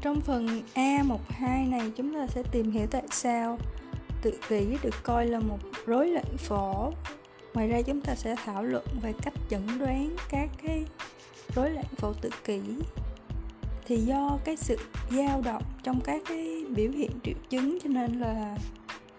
Trong 0.00 0.20
phần 0.20 0.62
A12 0.74 1.70
này, 1.70 1.92
chúng 1.96 2.14
ta 2.14 2.26
sẽ 2.26 2.42
tìm 2.52 2.70
hiểu 2.70 2.86
tại 2.90 3.02
sao 3.10 3.58
tự 4.22 4.32
kỷ 4.48 4.76
được 4.82 4.94
coi 5.02 5.26
là 5.26 5.40
một 5.40 5.58
rối 5.86 6.08
loạn 6.08 6.36
phổ. 6.38 6.92
Ngoài 7.54 7.68
ra, 7.68 7.82
chúng 7.82 8.00
ta 8.00 8.14
sẽ 8.14 8.36
thảo 8.44 8.64
luận 8.64 8.84
về 9.02 9.12
cách 9.22 9.34
chẩn 9.50 9.78
đoán 9.78 10.16
các 10.28 10.48
cái 10.62 10.84
rối 11.54 11.70
loạn 11.70 11.86
phổ 11.96 12.12
tự 12.12 12.30
kỷ. 12.44 12.60
Thì 13.86 13.96
do 13.96 14.38
cái 14.44 14.56
sự 14.56 14.76
dao 15.10 15.42
động 15.44 15.62
trong 15.82 16.00
các 16.04 16.22
cái 16.28 16.64
biểu 16.76 16.90
hiện 16.90 17.10
triệu 17.24 17.34
chứng 17.48 17.78
cho 17.82 17.88
nên 17.88 18.20
là 18.20 18.56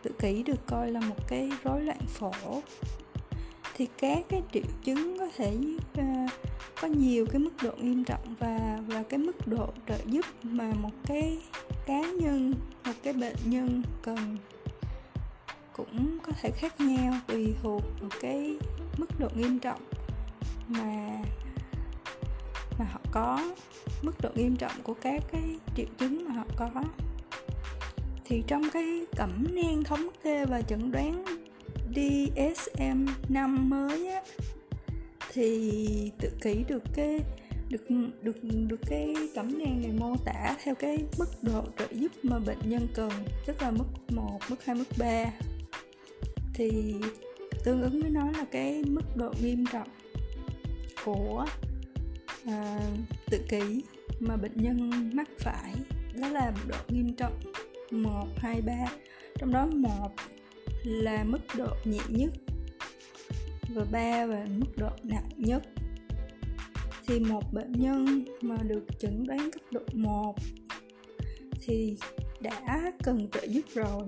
tự 0.04 0.12
kỷ 0.20 0.44
được 0.44 0.68
coi 0.68 0.92
là 0.92 1.00
một 1.00 1.28
cái 1.28 1.52
rối 1.64 1.82
loạn 1.82 2.02
phổ. 2.08 2.62
Thì 3.76 3.88
các 3.98 4.26
cái 4.30 4.42
triệu 4.54 4.64
chứng 4.84 5.18
có 5.20 5.28
thể 5.38 5.58
uh, 6.00 6.32
có 6.82 6.88
nhiều 6.88 7.26
cái 7.32 7.40
mức 7.40 7.54
độ 7.62 7.72
nghiêm 7.78 8.04
trọng 8.04 8.36
và 8.40 8.80
và 8.88 9.04
cái 9.04 9.18
mức 9.18 9.48
độ 9.48 9.68
trợ 9.88 9.98
giúp 10.06 10.26
mà 10.44 10.74
một 10.82 10.94
cái 11.06 11.38
cá 11.86 12.02
nhân 12.02 12.54
một 12.86 12.94
cái 13.04 13.14
bệnh 13.14 13.36
nhân 13.46 13.84
cần 14.02 14.38
cũng 15.74 16.18
có 16.24 16.32
thể 16.42 16.52
khác 16.52 16.82
nhau 16.82 17.14
tùy 17.28 17.54
thuộc 17.64 17.82
vào 18.02 18.10
cái 18.22 18.58
mức 18.98 19.20
độ 19.20 19.30
nghiêm 19.36 19.60
trọng 19.60 19.82
mà 20.68 21.20
mà 22.80 22.86
họ 22.92 23.00
có 23.12 23.54
mức 24.02 24.22
độ 24.22 24.30
nghiêm 24.36 24.56
trọng 24.56 24.84
của 24.84 24.94
các 24.94 25.24
cái 25.32 25.56
triệu 25.76 25.86
chứng 25.98 26.26
mà 26.28 26.36
họ 26.36 26.46
có. 26.58 26.84
Thì 28.26 28.44
trong 28.48 28.70
cái 28.74 29.06
cẩm 29.16 29.46
nang 29.50 29.84
thống 29.84 30.08
kê 30.24 30.46
và 30.46 30.62
chẩn 30.62 30.92
đoán 30.92 31.26
DSM-5 31.94 33.48
mới 33.48 34.08
á 34.08 34.22
thì 35.34 36.12
tự 36.20 36.30
kỷ 36.42 36.64
được 36.68 36.84
cái 36.94 37.20
được 37.70 37.86
được 38.22 38.38
được 38.44 38.80
cái 38.88 39.16
cẩm 39.36 39.60
nang 39.60 39.82
này 39.82 39.92
mô 40.00 40.16
tả 40.26 40.56
theo 40.64 40.76
cái 40.76 40.98
mức 41.20 41.30
độ 41.42 41.64
trợ 41.80 41.88
giúp 41.92 42.12
mà 42.24 42.40
bệnh 42.40 42.70
nhân 42.70 42.88
cần 42.94 43.12
tức 43.46 43.62
là 43.62 43.72
mức 43.72 43.86
1, 44.10 44.40
mức 44.50 44.66
2, 44.66 44.76
mức 44.76 44.88
3 45.00 45.26
thì 46.54 46.96
tương 47.64 47.82
ứng 47.82 48.02
với 48.02 48.10
nó 48.10 48.32
là 48.32 48.46
cái 48.52 48.84
mức 48.88 49.16
độ 49.16 49.34
nghiêm 49.42 49.66
trọng 49.74 49.88
của 51.06 51.46
à, 52.48 52.80
tự 53.30 53.40
kỷ 53.50 53.84
mà 54.20 54.38
bệnh 54.38 54.58
nhân 54.58 55.10
mắc 55.14 55.30
phải 55.40 55.74
đó 56.14 56.30
là 56.30 56.54
độ 56.68 56.78
nghiêm 56.88 57.14
trọng 57.14 57.40
1, 57.92 58.28
2, 58.38 58.62
3 58.62 58.74
trong 59.38 59.54
đó 59.54 59.68
một 59.74 60.10
là 60.84 61.24
mức 61.24 61.40
độ 61.58 61.68
nhẹ 61.86 62.00
nhất 62.10 62.32
và 63.76 63.86
ba 63.92 64.26
là 64.26 64.46
mức 64.50 64.78
độ 64.78 64.90
nặng 65.04 65.30
nhất. 65.38 65.64
Thì 67.08 67.20
một 67.20 67.54
bệnh 67.54 67.72
nhân 67.72 68.26
mà 68.42 68.58
được 68.64 68.86
chẩn 69.00 69.24
đoán 69.28 69.52
cấp 69.52 69.62
độ 69.72 69.82
1 69.94 70.36
thì 71.62 71.98
đã 72.42 72.92
cần 73.04 73.28
trợ 73.32 73.44
giúp 73.44 73.66
rồi. 73.74 74.04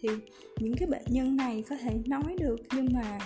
Thì 0.00 0.08
những 0.58 0.74
cái 0.76 0.88
bệnh 0.88 1.04
nhân 1.06 1.36
này 1.36 1.64
có 1.70 1.76
thể 1.76 2.00
nói 2.06 2.36
được 2.40 2.56
nhưng 2.74 2.88
mà 2.92 3.18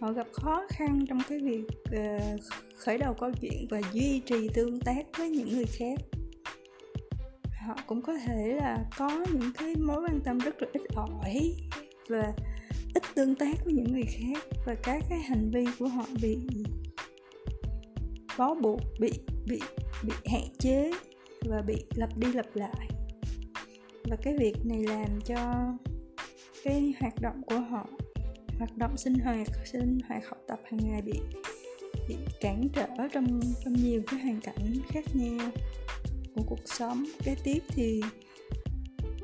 họ 0.00 0.12
gặp 0.12 0.26
khó 0.32 0.62
khăn 0.68 1.04
trong 1.08 1.18
cái 1.28 1.38
việc 1.38 1.64
uh, 1.98 2.40
khởi 2.76 2.98
đầu 2.98 3.14
câu 3.14 3.30
chuyện 3.40 3.66
và 3.70 3.80
duy 3.92 4.20
trì 4.26 4.48
tương 4.54 4.80
tác 4.80 5.06
với 5.18 5.30
những 5.30 5.48
người 5.48 5.66
khác. 5.66 6.00
Họ 7.66 7.76
cũng 7.86 8.02
có 8.02 8.18
thể 8.26 8.56
là 8.60 8.84
có 8.98 9.24
những 9.32 9.52
cái 9.58 9.76
mối 9.76 10.02
quan 10.02 10.20
tâm 10.24 10.38
rất 10.38 10.62
là 10.62 10.68
ít 10.72 10.82
ỏi 10.94 11.54
và 12.08 12.32
ít 12.94 13.02
tương 13.14 13.34
tác 13.34 13.64
với 13.64 13.74
những 13.74 13.92
người 13.92 14.04
khác 14.04 14.44
và 14.66 14.74
các 14.82 15.02
cái 15.10 15.18
hành 15.18 15.50
vi 15.50 15.64
của 15.78 15.88
họ 15.88 16.06
bị 16.22 16.38
bó 18.38 18.54
buộc 18.54 18.80
bị 19.00 19.12
bị 19.46 19.60
bị 20.02 20.12
hạn 20.26 20.48
chế 20.58 20.92
và 21.44 21.62
bị 21.66 21.74
lặp 21.94 22.18
đi 22.18 22.32
lặp 22.32 22.46
lại. 22.54 22.88
Và 24.04 24.16
cái 24.22 24.36
việc 24.38 24.56
này 24.64 24.82
làm 24.82 25.20
cho 25.24 25.54
cái 26.64 26.94
hoạt 27.00 27.20
động 27.20 27.42
của 27.46 27.58
họ 27.58 27.86
hoạt 28.58 28.76
động 28.76 28.96
sinh 28.96 29.14
hoạt 29.14 29.48
sinh 29.64 29.98
hoạt 30.08 30.22
học 30.28 30.38
tập 30.48 30.60
hàng 30.70 30.80
ngày 30.90 31.02
bị 31.02 31.20
bị 32.08 32.16
cản 32.40 32.68
trở 32.72 32.86
trong 33.12 33.40
trong 33.64 33.74
nhiều 33.74 34.02
cái 34.06 34.20
hoàn 34.20 34.40
cảnh 34.40 34.74
khác 34.88 35.04
nhau 35.14 35.50
của 36.34 36.42
cuộc 36.46 36.60
sống. 36.64 37.04
Kế 37.24 37.34
tiếp 37.44 37.62
thì 37.68 38.00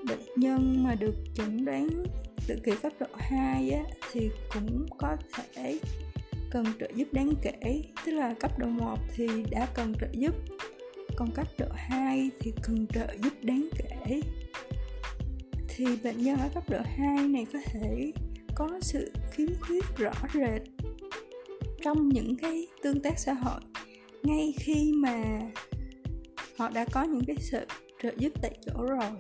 bệnh 0.09 0.21
nhân 0.37 0.85
mà 0.85 0.95
được 0.95 1.15
chẩn 1.35 1.65
đoán 1.65 1.89
tự 2.47 2.57
kỷ 2.65 2.73
cấp 2.83 2.93
độ 3.01 3.07
2 3.15 3.71
á, 3.71 3.83
thì 4.13 4.31
cũng 4.55 4.87
có 4.99 5.17
thể 5.55 5.79
cần 6.51 6.65
trợ 6.81 6.89
giúp 6.95 7.09
đáng 7.13 7.35
kể. 7.43 7.83
Tức 8.07 8.13
là 8.13 8.35
cấp 8.41 8.59
độ 8.59 8.67
1 8.67 8.99
thì 9.17 9.27
đã 9.51 9.69
cần 9.75 9.95
trợ 10.01 10.07
giúp 10.13 10.35
còn 11.17 11.31
cấp 11.31 11.47
độ 11.59 11.67
2 11.75 12.31
thì 12.41 12.53
cần 12.63 12.87
trợ 12.87 13.07
giúp 13.23 13.33
đáng 13.43 13.69
kể. 13.77 14.21
Thì 15.69 15.87
bệnh 16.05 16.23
nhân 16.23 16.39
ở 16.39 16.49
cấp 16.55 16.71
độ 16.71 16.79
2 16.85 17.29
này 17.29 17.47
có 17.53 17.59
thể 17.65 18.13
có 18.55 18.69
sự 18.81 19.13
khiếm 19.31 19.49
khuyết 19.61 19.85
rõ 19.97 20.13
rệt 20.35 20.63
trong 21.83 22.09
những 22.09 22.37
cái 22.37 22.67
tương 22.83 23.01
tác 23.01 23.19
xã 23.19 23.33
hội. 23.33 23.61
Ngay 24.23 24.55
khi 24.57 24.93
mà 24.93 25.41
họ 26.59 26.69
đã 26.69 26.85
có 26.93 27.03
những 27.03 27.25
cái 27.27 27.37
sự 27.41 27.61
trợ 28.03 28.11
giúp 28.19 28.33
tại 28.43 28.59
chỗ 28.67 28.87
rồi, 28.87 29.11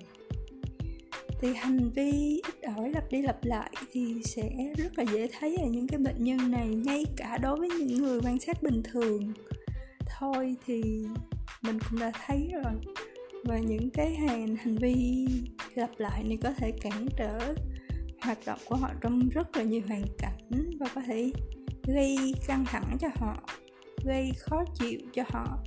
thì 1.40 1.54
hành 1.54 1.90
vi 1.94 2.40
ít 2.46 2.62
ỏi, 2.76 2.90
lặp 2.90 3.10
đi 3.10 3.22
lặp 3.22 3.44
lại 3.44 3.70
thì 3.92 4.22
sẽ 4.24 4.50
rất 4.76 4.98
là 4.98 5.04
dễ 5.12 5.28
thấy 5.38 5.56
ở 5.56 5.66
những 5.70 5.86
cái 5.86 5.98
bệnh 5.98 6.24
nhân 6.24 6.50
này, 6.50 6.68
ngay 6.68 7.04
cả 7.16 7.38
đối 7.42 7.58
với 7.58 7.68
những 7.68 8.02
người 8.02 8.20
quan 8.24 8.38
sát 8.38 8.62
bình 8.62 8.82
thường. 8.84 9.32
Thôi 10.18 10.56
thì 10.66 10.82
mình 11.62 11.78
cũng 11.90 12.00
đã 12.00 12.12
thấy 12.26 12.50
rồi. 12.52 12.72
Và 13.44 13.58
những 13.58 13.90
cái 13.90 14.14
hành 14.14 14.56
hành 14.56 14.76
vi 14.76 15.26
lặp 15.74 15.90
lại 15.98 16.24
này 16.24 16.38
có 16.42 16.52
thể 16.56 16.72
cản 16.80 17.06
trở 17.18 17.54
hoạt 18.22 18.38
động 18.46 18.58
của 18.64 18.76
họ 18.76 18.90
trong 19.00 19.28
rất 19.28 19.56
là 19.56 19.62
nhiều 19.62 19.82
hoàn 19.88 20.04
cảnh 20.18 20.70
và 20.80 20.88
có 20.94 21.00
thể 21.06 21.32
gây 21.86 22.16
căng 22.46 22.64
thẳng 22.64 22.96
cho 23.00 23.08
họ, 23.14 23.36
gây 24.04 24.32
khó 24.38 24.64
chịu 24.74 25.00
cho 25.12 25.22
họ. 25.28 25.58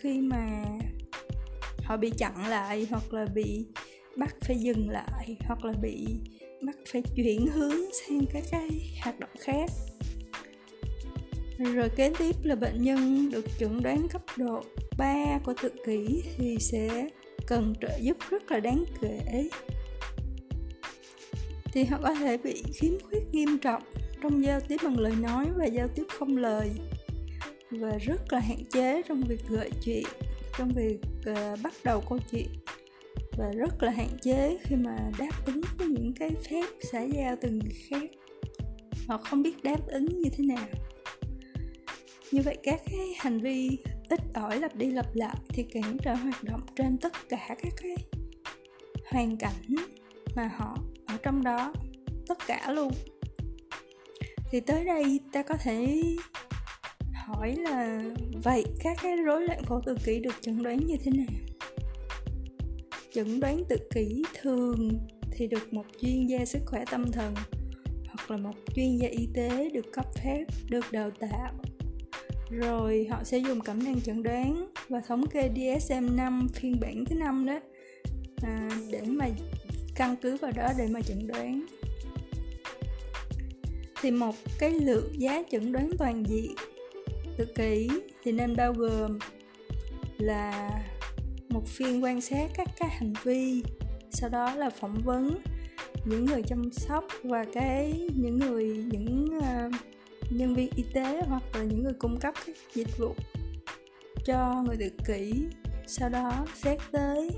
Khi 0.00 0.20
mà 0.20 0.64
họ 1.84 1.96
bị 1.96 2.10
chặn 2.18 2.46
lại 2.46 2.86
hoặc 2.90 3.12
là 3.12 3.26
bị 3.34 3.66
bắt 4.16 4.36
phải 4.40 4.56
dừng 4.60 4.90
lại 4.90 5.36
hoặc 5.46 5.64
là 5.64 5.72
bị 5.82 6.06
bắt 6.66 6.76
phải 6.92 7.02
chuyển 7.16 7.46
hướng 7.46 7.76
sang 7.92 8.24
các 8.32 8.42
cái 8.50 8.68
hoạt 9.02 9.20
động 9.20 9.30
khác. 9.40 9.70
Rồi 11.58 11.88
kế 11.96 12.12
tiếp 12.18 12.36
là 12.42 12.54
bệnh 12.54 12.82
nhân 12.82 13.30
được 13.30 13.44
chẩn 13.58 13.82
đoán 13.82 14.08
cấp 14.08 14.22
độ 14.36 14.62
3 14.98 15.38
của 15.44 15.54
tự 15.62 15.70
kỷ 15.86 16.22
thì 16.36 16.56
sẽ 16.60 17.08
cần 17.46 17.74
trợ 17.80 17.96
giúp 18.00 18.16
rất 18.30 18.50
là 18.50 18.60
đáng 18.60 18.84
kể 19.00 19.48
thì 21.72 21.84
họ 21.84 21.98
có 22.02 22.14
thể 22.14 22.36
bị 22.36 22.62
khiếm 22.74 22.92
khuyết 23.00 23.22
nghiêm 23.32 23.58
trọng 23.58 23.82
trong 24.22 24.44
giao 24.44 24.60
tiếp 24.60 24.76
bằng 24.84 24.98
lời 24.98 25.12
nói 25.20 25.46
và 25.56 25.64
giao 25.64 25.88
tiếp 25.88 26.04
không 26.18 26.36
lời. 26.36 26.70
Và 27.70 27.98
rất 27.98 28.32
là 28.32 28.38
hạn 28.38 28.64
chế 28.70 29.02
trong 29.02 29.22
việc 29.22 29.40
gợi 29.48 29.70
chuyện 29.84 30.04
trong 30.58 30.72
việc 30.72 30.98
uh, 31.30 31.62
bắt 31.62 31.74
đầu 31.84 32.02
câu 32.08 32.18
chuyện. 32.30 32.48
Và 33.38 33.50
rất 33.50 33.82
là 33.82 33.90
hạn 33.90 34.08
chế 34.22 34.58
khi 34.62 34.76
mà 34.76 35.10
đáp 35.18 35.46
ứng 35.46 35.60
với 35.78 35.86
những 35.88 36.12
cái 36.18 36.30
phép 36.50 36.64
xã 36.92 37.02
giao 37.02 37.36
từ 37.40 37.50
người 37.50 37.72
khác. 37.88 38.10
Họ 39.08 39.18
không 39.18 39.42
biết 39.42 39.62
đáp 39.62 39.86
ứng 39.86 40.06
như 40.06 40.30
thế 40.36 40.44
nào. 40.44 40.66
Như 42.32 42.42
vậy 42.44 42.56
các 42.62 42.80
cái 42.86 43.14
hành 43.18 43.40
vi 43.40 43.78
ít 44.08 44.20
ỏi 44.34 44.60
lặp 44.60 44.76
đi 44.76 44.90
lặp 44.90 45.14
lại 45.14 45.36
thì 45.48 45.62
cản 45.62 45.96
trở 46.04 46.14
hoạt 46.14 46.44
động 46.44 46.60
trên 46.76 46.98
tất 46.98 47.12
cả 47.28 47.56
các 47.62 47.72
cái 47.82 47.96
hoàn 49.10 49.36
cảnh 49.36 49.76
mà 50.36 50.50
họ 50.56 50.76
trong 51.22 51.44
đó 51.44 51.72
tất 52.28 52.38
cả 52.46 52.72
luôn. 52.72 52.92
Thì 54.50 54.60
tới 54.60 54.84
đây 54.84 55.20
ta 55.32 55.42
có 55.42 55.54
thể 55.62 56.02
hỏi 57.14 57.56
là 57.56 58.00
vậy 58.44 58.64
các 58.80 58.96
cái 59.02 59.16
rối 59.16 59.42
loạn 59.42 59.62
phổ 59.64 59.80
tự 59.80 59.96
kỷ 60.04 60.20
được 60.20 60.34
chẩn 60.40 60.62
đoán 60.62 60.86
như 60.86 60.96
thế 61.04 61.10
nào? 61.14 61.40
Chẩn 63.14 63.40
đoán 63.40 63.64
tự 63.68 63.76
kỷ 63.94 64.22
thường 64.40 64.90
thì 65.32 65.46
được 65.46 65.72
một 65.72 65.86
chuyên 66.00 66.26
gia 66.26 66.44
sức 66.44 66.62
khỏe 66.66 66.84
tâm 66.90 67.12
thần 67.12 67.34
hoặc 68.06 68.30
là 68.30 68.36
một 68.36 68.54
chuyên 68.74 68.96
gia 68.96 69.08
y 69.08 69.28
tế 69.34 69.70
được 69.74 69.92
cấp 69.92 70.06
phép 70.14 70.44
được 70.70 70.92
đào 70.92 71.10
tạo. 71.10 71.52
Rồi 72.50 73.06
họ 73.10 73.24
sẽ 73.24 73.38
dùng 73.38 73.60
cảm 73.60 73.84
năng 73.84 74.00
chẩn 74.00 74.22
đoán 74.22 74.72
và 74.88 75.00
thống 75.00 75.26
kê 75.26 75.50
DSM-5 75.54 76.48
phiên 76.54 76.80
bản 76.80 77.04
thứ 77.04 77.14
năm 77.14 77.46
đó 77.46 77.60
à, 78.42 78.68
để 78.90 79.00
mà 79.06 79.28
căn 79.94 80.16
cứ 80.22 80.36
vào 80.36 80.52
đó 80.56 80.68
để 80.78 80.86
mà 80.90 81.00
chẩn 81.00 81.26
đoán. 81.26 81.66
Thì 84.00 84.10
một 84.10 84.34
cái 84.58 84.70
lượng 84.70 85.20
giá 85.20 85.42
chẩn 85.50 85.72
đoán 85.72 85.90
toàn 85.98 86.24
diện 86.26 86.54
tự 87.36 87.44
kỷ 87.44 87.88
thì 88.22 88.32
nên 88.32 88.56
bao 88.56 88.72
gồm 88.72 89.18
là 90.18 90.70
một 91.48 91.66
phiên 91.66 92.04
quan 92.04 92.20
sát 92.20 92.50
các 92.54 92.68
cái 92.78 92.88
hành 92.90 93.12
vi 93.22 93.62
sau 94.10 94.28
đó 94.28 94.54
là 94.54 94.70
phỏng 94.70 95.02
vấn 95.04 95.38
những 96.04 96.24
người 96.24 96.42
chăm 96.42 96.72
sóc 96.72 97.04
và 97.22 97.44
cái 97.52 98.08
những 98.16 98.38
người 98.38 98.84
những 98.92 99.38
uh, 99.38 99.74
nhân 100.30 100.54
viên 100.54 100.70
y 100.76 100.84
tế 100.94 101.22
hoặc 101.28 101.42
là 101.54 101.62
những 101.62 101.82
người 101.82 101.94
cung 101.98 102.18
cấp 102.20 102.34
các 102.46 102.56
dịch 102.74 102.98
vụ 102.98 103.14
cho 104.24 104.64
người 104.66 104.76
tự 104.76 104.90
kỷ. 105.06 105.32
Sau 105.86 106.08
đó 106.08 106.46
xét 106.54 106.78
tới 106.92 107.30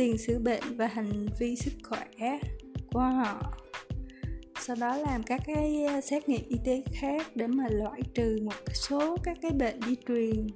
tiền 0.00 0.18
sử 0.18 0.38
bệnh 0.38 0.76
và 0.76 0.86
hành 0.86 1.26
vi 1.38 1.56
sức 1.56 1.72
khỏe 1.82 2.38
của 2.92 3.00
họ. 3.00 3.56
Sau 4.60 4.76
đó 4.80 4.96
làm 4.96 5.22
các 5.22 5.40
cái 5.46 5.84
ờ, 5.84 6.00
xét 6.00 6.28
nghiệm 6.28 6.48
y 6.48 6.56
tế 6.64 6.82
khác 6.92 7.26
để 7.34 7.46
mà 7.46 7.64
loại 7.70 8.00
trừ 8.14 8.38
một 8.42 8.54
số 8.74 9.16
các 9.22 9.38
cái 9.42 9.50
bệnh 9.50 9.80
di 9.86 9.94
truyền. 10.08 10.46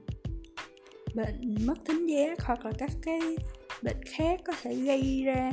Bệnh 1.15 1.57
mất 1.67 1.75
thính 1.87 2.07
giác 2.07 2.39
hoặc 2.41 2.65
là 2.65 2.73
các 2.79 2.91
cái 3.03 3.21
bệnh 3.83 4.03
khác 4.07 4.41
có 4.45 4.53
thể 4.63 4.75
gây 4.75 5.23
ra, 5.25 5.53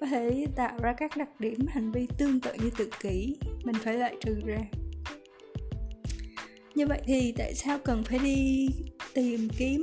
có 0.00 0.06
thể 0.06 0.46
tạo 0.56 0.78
ra 0.82 0.94
các 0.98 1.16
đặc 1.16 1.40
điểm 1.40 1.58
hành 1.68 1.92
vi 1.92 2.06
tương 2.18 2.40
tự 2.40 2.50
như 2.54 2.70
tự 2.76 2.90
kỷ, 3.00 3.36
mình 3.64 3.76
phải 3.84 3.94
loại 3.94 4.16
trừ 4.20 4.40
ra. 4.46 4.60
Như 6.74 6.86
vậy 6.86 7.00
thì 7.04 7.32
tại 7.38 7.54
sao 7.54 7.78
cần 7.78 8.02
phải 8.04 8.18
đi 8.18 8.68
tìm 9.14 9.48
kiếm 9.58 9.82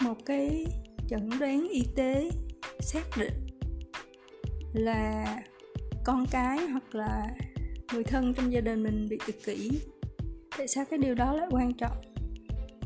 một 0.00 0.26
cái 0.26 0.66
chẩn 1.08 1.30
đoán 1.40 1.68
y 1.68 1.82
tế 1.96 2.30
xác 2.80 3.04
định 3.16 3.46
là 4.72 5.36
con 6.04 6.26
cái 6.30 6.58
hoặc 6.58 6.94
là 6.94 7.26
người 7.92 8.04
thân 8.04 8.34
trong 8.34 8.52
gia 8.52 8.60
đình 8.60 8.82
mình 8.82 9.08
bị 9.08 9.18
tự 9.26 9.32
kỷ 9.44 9.70
tại 10.58 10.68
sao 10.68 10.84
cái 10.90 10.98
điều 10.98 11.14
đó 11.14 11.32
lại 11.32 11.46
quan 11.50 11.74
trọng? 11.74 11.96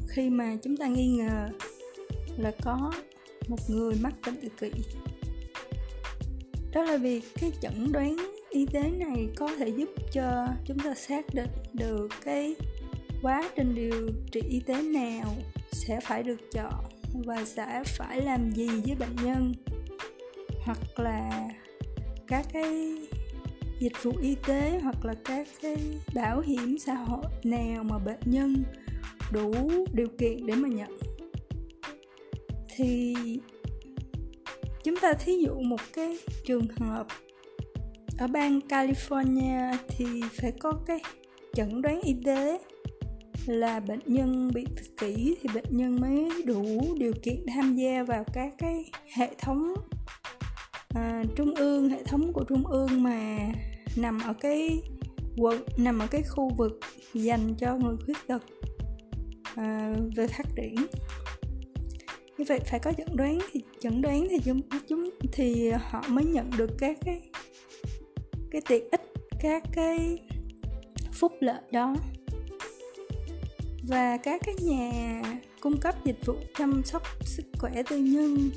Khi 0.09 0.31
mà 0.31 0.57
chúng 0.63 0.77
ta 0.77 0.87
nghi 0.87 1.09
ngờ 1.09 1.49
là 2.39 2.53
có 2.63 2.93
một 3.49 3.59
người 3.69 3.95
mắc 4.01 4.15
bệnh 4.27 4.37
tự 4.41 4.49
kỷ 4.61 4.71
đó 6.73 6.83
là 6.83 6.97
vì 6.97 7.21
cái 7.35 7.53
chẩn 7.61 7.93
đoán 7.93 8.17
y 8.51 8.67
tế 8.67 8.91
này 8.91 9.29
có 9.37 9.49
thể 9.59 9.69
giúp 9.69 9.89
cho 10.13 10.49
chúng 10.67 10.79
ta 10.79 10.95
xác 10.95 11.35
định 11.35 11.51
được 11.73 12.09
cái 12.25 12.55
quá 13.23 13.51
trình 13.57 13.75
điều 13.75 14.09
trị 14.33 14.41
y 14.49 14.61
tế 14.61 14.83
nào 14.83 15.35
sẽ 15.73 16.01
phải 16.01 16.23
được 16.23 16.51
chọn 16.53 16.85
và 17.25 17.45
sẽ 17.45 17.83
phải 17.87 18.21
làm 18.21 18.51
gì 18.51 18.69
với 18.87 18.95
bệnh 18.95 19.16
nhân 19.25 19.53
hoặc 20.64 20.98
là 20.98 21.48
các 22.27 22.46
cái 22.53 22.96
dịch 23.79 24.03
vụ 24.03 24.12
y 24.22 24.37
tế 24.46 24.81
hoặc 24.83 25.05
là 25.05 25.14
các 25.25 25.48
cái 25.62 25.77
bảo 26.14 26.40
hiểm 26.40 26.79
xã 26.79 26.94
hội 26.94 27.25
nào 27.44 27.85
mà 27.85 27.98
bệnh 27.98 28.20
nhân 28.25 28.64
đủ 29.33 29.53
điều 29.92 30.09
kiện 30.18 30.46
để 30.46 30.55
mà 30.55 30.68
nhận. 30.68 30.98
Thì 32.77 33.14
chúng 34.85 34.96
ta 34.96 35.12
thí 35.12 35.38
dụ 35.38 35.61
một 35.61 35.81
cái 35.92 36.18
trường 36.44 36.68
hợp 36.68 37.07
ở 38.18 38.27
bang 38.27 38.61
California 38.68 39.77
thì 39.88 40.07
phải 40.40 40.53
có 40.53 40.72
cái 40.87 41.01
chẩn 41.55 41.83
đoán 41.83 42.01
y 42.01 42.14
tế 42.25 42.59
là 43.46 43.81
bệnh 43.81 44.01
nhân 44.07 44.51
bị 44.55 44.66
tự 44.77 44.83
kỷ 44.98 45.37
thì 45.42 45.48
bệnh 45.55 45.77
nhân 45.77 46.01
mới 46.01 46.31
đủ 46.46 46.64
điều 46.98 47.12
kiện 47.22 47.46
tham 47.55 47.77
gia 47.77 48.03
vào 48.03 48.25
các 48.33 48.55
cái 48.59 48.85
hệ 49.14 49.35
thống 49.38 49.75
à, 50.94 51.24
trung 51.37 51.55
ương 51.55 51.88
hệ 51.88 52.02
thống 52.02 52.33
của 52.33 52.44
trung 52.48 52.66
ương 52.66 53.02
mà 53.02 53.38
nằm 53.96 54.18
ở 54.26 54.33
cái 54.33 54.83
quận 55.37 55.62
nằm 55.76 55.98
ở 55.98 56.07
cái 56.07 56.22
khu 56.22 56.50
vực 56.57 56.81
dành 57.14 57.55
cho 57.59 57.76
người 57.76 57.96
khuyết 58.05 58.16
tật 58.26 58.42
à, 59.55 59.94
về 60.16 60.26
phát 60.26 60.46
triển. 60.57 60.74
Như 62.38 62.44
vậy 62.48 62.61
phải 62.70 62.81
có 62.81 62.92
chẩn 62.92 63.16
đoán 63.16 63.38
thì 63.52 63.61
chẩn 63.81 64.02
đoán 64.02 64.26
thì 64.31 64.38
chúng 64.44 64.61
chúng 64.88 65.11
thì 65.33 65.70
họ 65.70 66.05
mới 66.09 66.24
nhận 66.24 66.50
được 66.57 66.70
các 66.78 66.98
cái 67.05 67.20
cái 68.50 68.62
tiện 68.68 68.88
ích 68.90 69.12
các 69.40 69.62
cái 69.72 70.18
phúc 71.12 71.33
lợi 71.40 71.61
đó. 71.72 71.96
Và 73.88 74.16
các 74.16 74.40
cái 74.44 74.55
nhà 74.62 75.22
cung 75.61 75.81
cấp 75.81 76.05
dịch 76.05 76.26
vụ 76.26 76.35
chăm 76.59 76.83
sóc 76.85 77.02
sức 77.20 77.46
khỏe 77.59 77.83
tư 77.90 77.98
nhân 77.98 78.50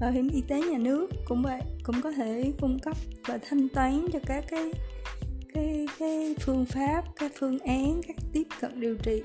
bảo 0.00 0.10
hiểm 0.10 0.28
y 0.28 0.40
tế 0.40 0.60
nhà 0.60 0.78
nước 0.78 1.10
cũng 1.24 1.42
vậy, 1.42 1.60
cũng 1.82 2.02
có 2.02 2.10
thể 2.10 2.52
cung 2.60 2.78
cấp 2.78 2.96
và 3.26 3.38
thanh 3.48 3.68
toán 3.68 4.06
cho 4.12 4.18
các 4.26 4.44
cái 4.48 4.72
cái 5.54 5.86
cái 5.98 6.34
phương 6.40 6.66
pháp, 6.66 7.04
các 7.16 7.32
phương 7.38 7.58
án, 7.58 8.00
các 8.08 8.16
tiếp 8.32 8.46
cận 8.60 8.80
điều 8.80 8.94
trị. 8.94 9.22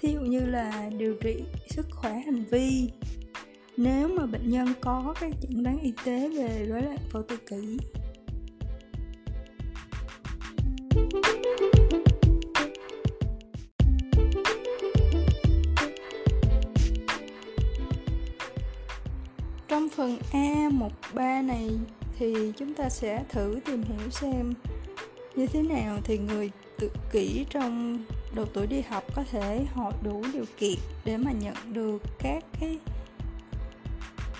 Thí 0.00 0.12
dụ 0.12 0.20
như 0.20 0.40
là 0.40 0.90
điều 0.98 1.14
trị 1.20 1.42
sức 1.68 1.86
khỏe 1.90 2.12
hành 2.12 2.44
vi. 2.50 2.90
Nếu 3.76 4.08
mà 4.08 4.26
bệnh 4.26 4.50
nhân 4.50 4.68
có 4.80 5.14
cái 5.20 5.30
chẩn 5.42 5.62
đoán 5.62 5.80
y 5.80 5.92
tế 6.04 6.28
về 6.28 6.66
rối 6.68 6.82
loạn 6.82 6.98
phổ 7.10 7.22
tự 7.22 7.36
kỷ 7.36 7.78
phần 19.96 20.18
A13 20.32 21.46
này 21.46 21.70
thì 22.18 22.52
chúng 22.56 22.74
ta 22.74 22.88
sẽ 22.88 23.24
thử 23.28 23.60
tìm 23.64 23.82
hiểu 23.82 24.10
xem 24.10 24.54
như 25.34 25.46
thế 25.46 25.62
nào 25.62 25.98
thì 26.04 26.18
người 26.18 26.50
tự 26.78 26.90
kỷ 27.12 27.46
trong 27.50 27.98
độ 28.34 28.44
tuổi 28.44 28.66
đi 28.66 28.80
học 28.80 29.04
có 29.14 29.24
thể 29.30 29.66
họ 29.74 29.92
đủ 30.02 30.24
điều 30.32 30.44
kiện 30.58 30.78
để 31.04 31.16
mà 31.16 31.32
nhận 31.32 31.54
được 31.72 32.02
các 32.18 32.44
cái 32.60 32.78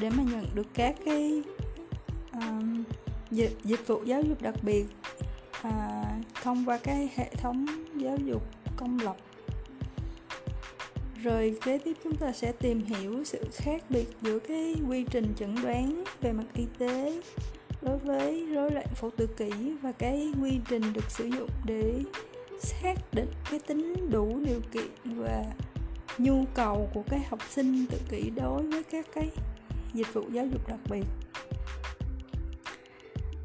để 0.00 0.10
mà 0.10 0.22
nhận 0.22 0.46
được 0.54 0.66
các 0.74 0.94
cái 1.04 1.42
um, 2.32 2.84
dịch, 3.30 3.58
dịch 3.64 3.86
vụ 3.86 4.04
giáo 4.04 4.22
dục 4.22 4.42
đặc 4.42 4.54
biệt 4.62 4.84
uh, 5.68 5.72
thông 6.42 6.64
qua 6.64 6.78
cái 6.78 7.10
hệ 7.16 7.34
thống 7.34 7.66
giáo 7.96 8.16
dục 8.16 8.42
công 8.76 8.98
lập 9.00 9.16
rồi 11.24 11.56
kế 11.64 11.78
tiếp 11.78 11.96
chúng 12.04 12.16
ta 12.16 12.32
sẽ 12.32 12.52
tìm 12.52 12.84
hiểu 12.84 13.24
sự 13.24 13.38
khác 13.52 13.82
biệt 13.90 14.08
giữa 14.22 14.38
cái 14.38 14.74
quy 14.88 15.04
trình 15.10 15.32
chẩn 15.36 15.54
đoán 15.62 16.04
về 16.20 16.32
mặt 16.32 16.44
y 16.54 16.64
tế 16.78 17.20
đối 17.82 17.98
với 17.98 18.46
rối 18.54 18.70
loạn 18.70 18.86
phổ 18.94 19.10
tự 19.10 19.26
kỷ 19.26 19.50
và 19.82 19.92
cái 19.92 20.32
quy 20.42 20.50
trình 20.68 20.92
được 20.92 21.10
sử 21.10 21.24
dụng 21.24 21.48
để 21.66 22.02
xác 22.60 22.94
định 23.12 23.28
cái 23.50 23.60
tính 23.66 24.10
đủ 24.10 24.38
điều 24.44 24.60
kiện 24.72 24.90
và 25.04 25.44
nhu 26.18 26.44
cầu 26.54 26.88
của 26.94 27.02
cái 27.08 27.20
học 27.30 27.40
sinh 27.50 27.86
tự 27.90 27.98
kỷ 28.08 28.30
đối 28.30 28.62
với 28.62 28.82
các 28.82 29.06
cái 29.14 29.30
dịch 29.94 30.14
vụ 30.14 30.22
giáo 30.32 30.46
dục 30.46 30.68
đặc 30.68 30.80
biệt. 30.90 31.04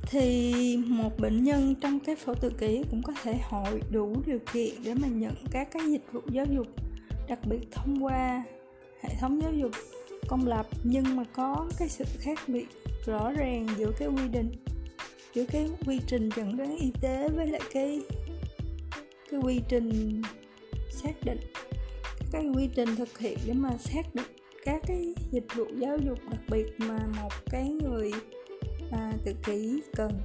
Thì 0.02 0.78
một 0.88 1.20
bệnh 1.20 1.44
nhân 1.44 1.76
trong 1.82 2.00
cái 2.00 2.16
phẫu 2.16 2.36
tự 2.36 2.50
kỷ 2.50 2.84
cũng 2.92 3.04
có 3.04 3.14
thể 3.24 3.40
hội 3.44 3.82
đủ 3.92 4.16
điều 4.26 4.40
kiện 4.54 4.84
để 4.84 4.94
mà 4.94 5.08
nhận 5.08 5.34
các 5.52 5.68
cái 5.72 5.92
dịch 5.92 6.04
vụ 6.12 6.22
giáo 6.32 6.46
dục 6.46 6.68
đặc 7.30 7.40
biệt 7.46 7.72
thông 7.72 8.06
qua 8.06 8.44
hệ 9.02 9.10
thống 9.20 9.42
giáo 9.42 9.54
dục 9.54 9.72
công 10.28 10.48
lập 10.48 10.68
nhưng 10.84 11.16
mà 11.16 11.24
có 11.34 11.70
cái 11.80 11.90
sự 11.90 12.06
khác 12.20 12.40
biệt 12.48 12.68
rõ 13.06 13.32
ràng 13.32 13.68
giữa 13.78 13.92
cái 14.00 14.08
quy 14.08 14.28
định 14.28 14.52
giữa 15.34 15.46
cái 15.46 15.70
quy 15.86 16.00
trình 16.08 16.30
chẩn 16.36 16.58
đoán 16.58 16.78
y 16.78 16.92
tế 17.02 17.30
với 17.30 17.48
lại 17.48 17.62
cái 17.74 18.02
cái 19.32 19.40
quy 19.44 19.62
trình 19.70 20.22
xác 20.90 21.14
định 21.24 21.40
cái 22.32 22.46
quy 22.56 22.70
trình 22.76 22.96
thực 22.96 23.20
hiện 23.20 23.38
để 23.48 23.54
mà 23.54 23.70
xác 23.78 24.16
định 24.16 24.26
các 24.66 24.82
cái 24.88 25.16
dịch 25.32 25.46
vụ 25.56 25.66
giáo 25.78 25.98
dục 25.98 26.20
đặc 26.32 26.42
biệt 26.50 26.66
mà 26.78 27.00
một 27.22 27.34
cái 27.52 27.70
người 27.70 28.12
à, 28.92 29.14
tự 29.26 29.34
kỷ 29.46 29.82
cần. 29.96 30.22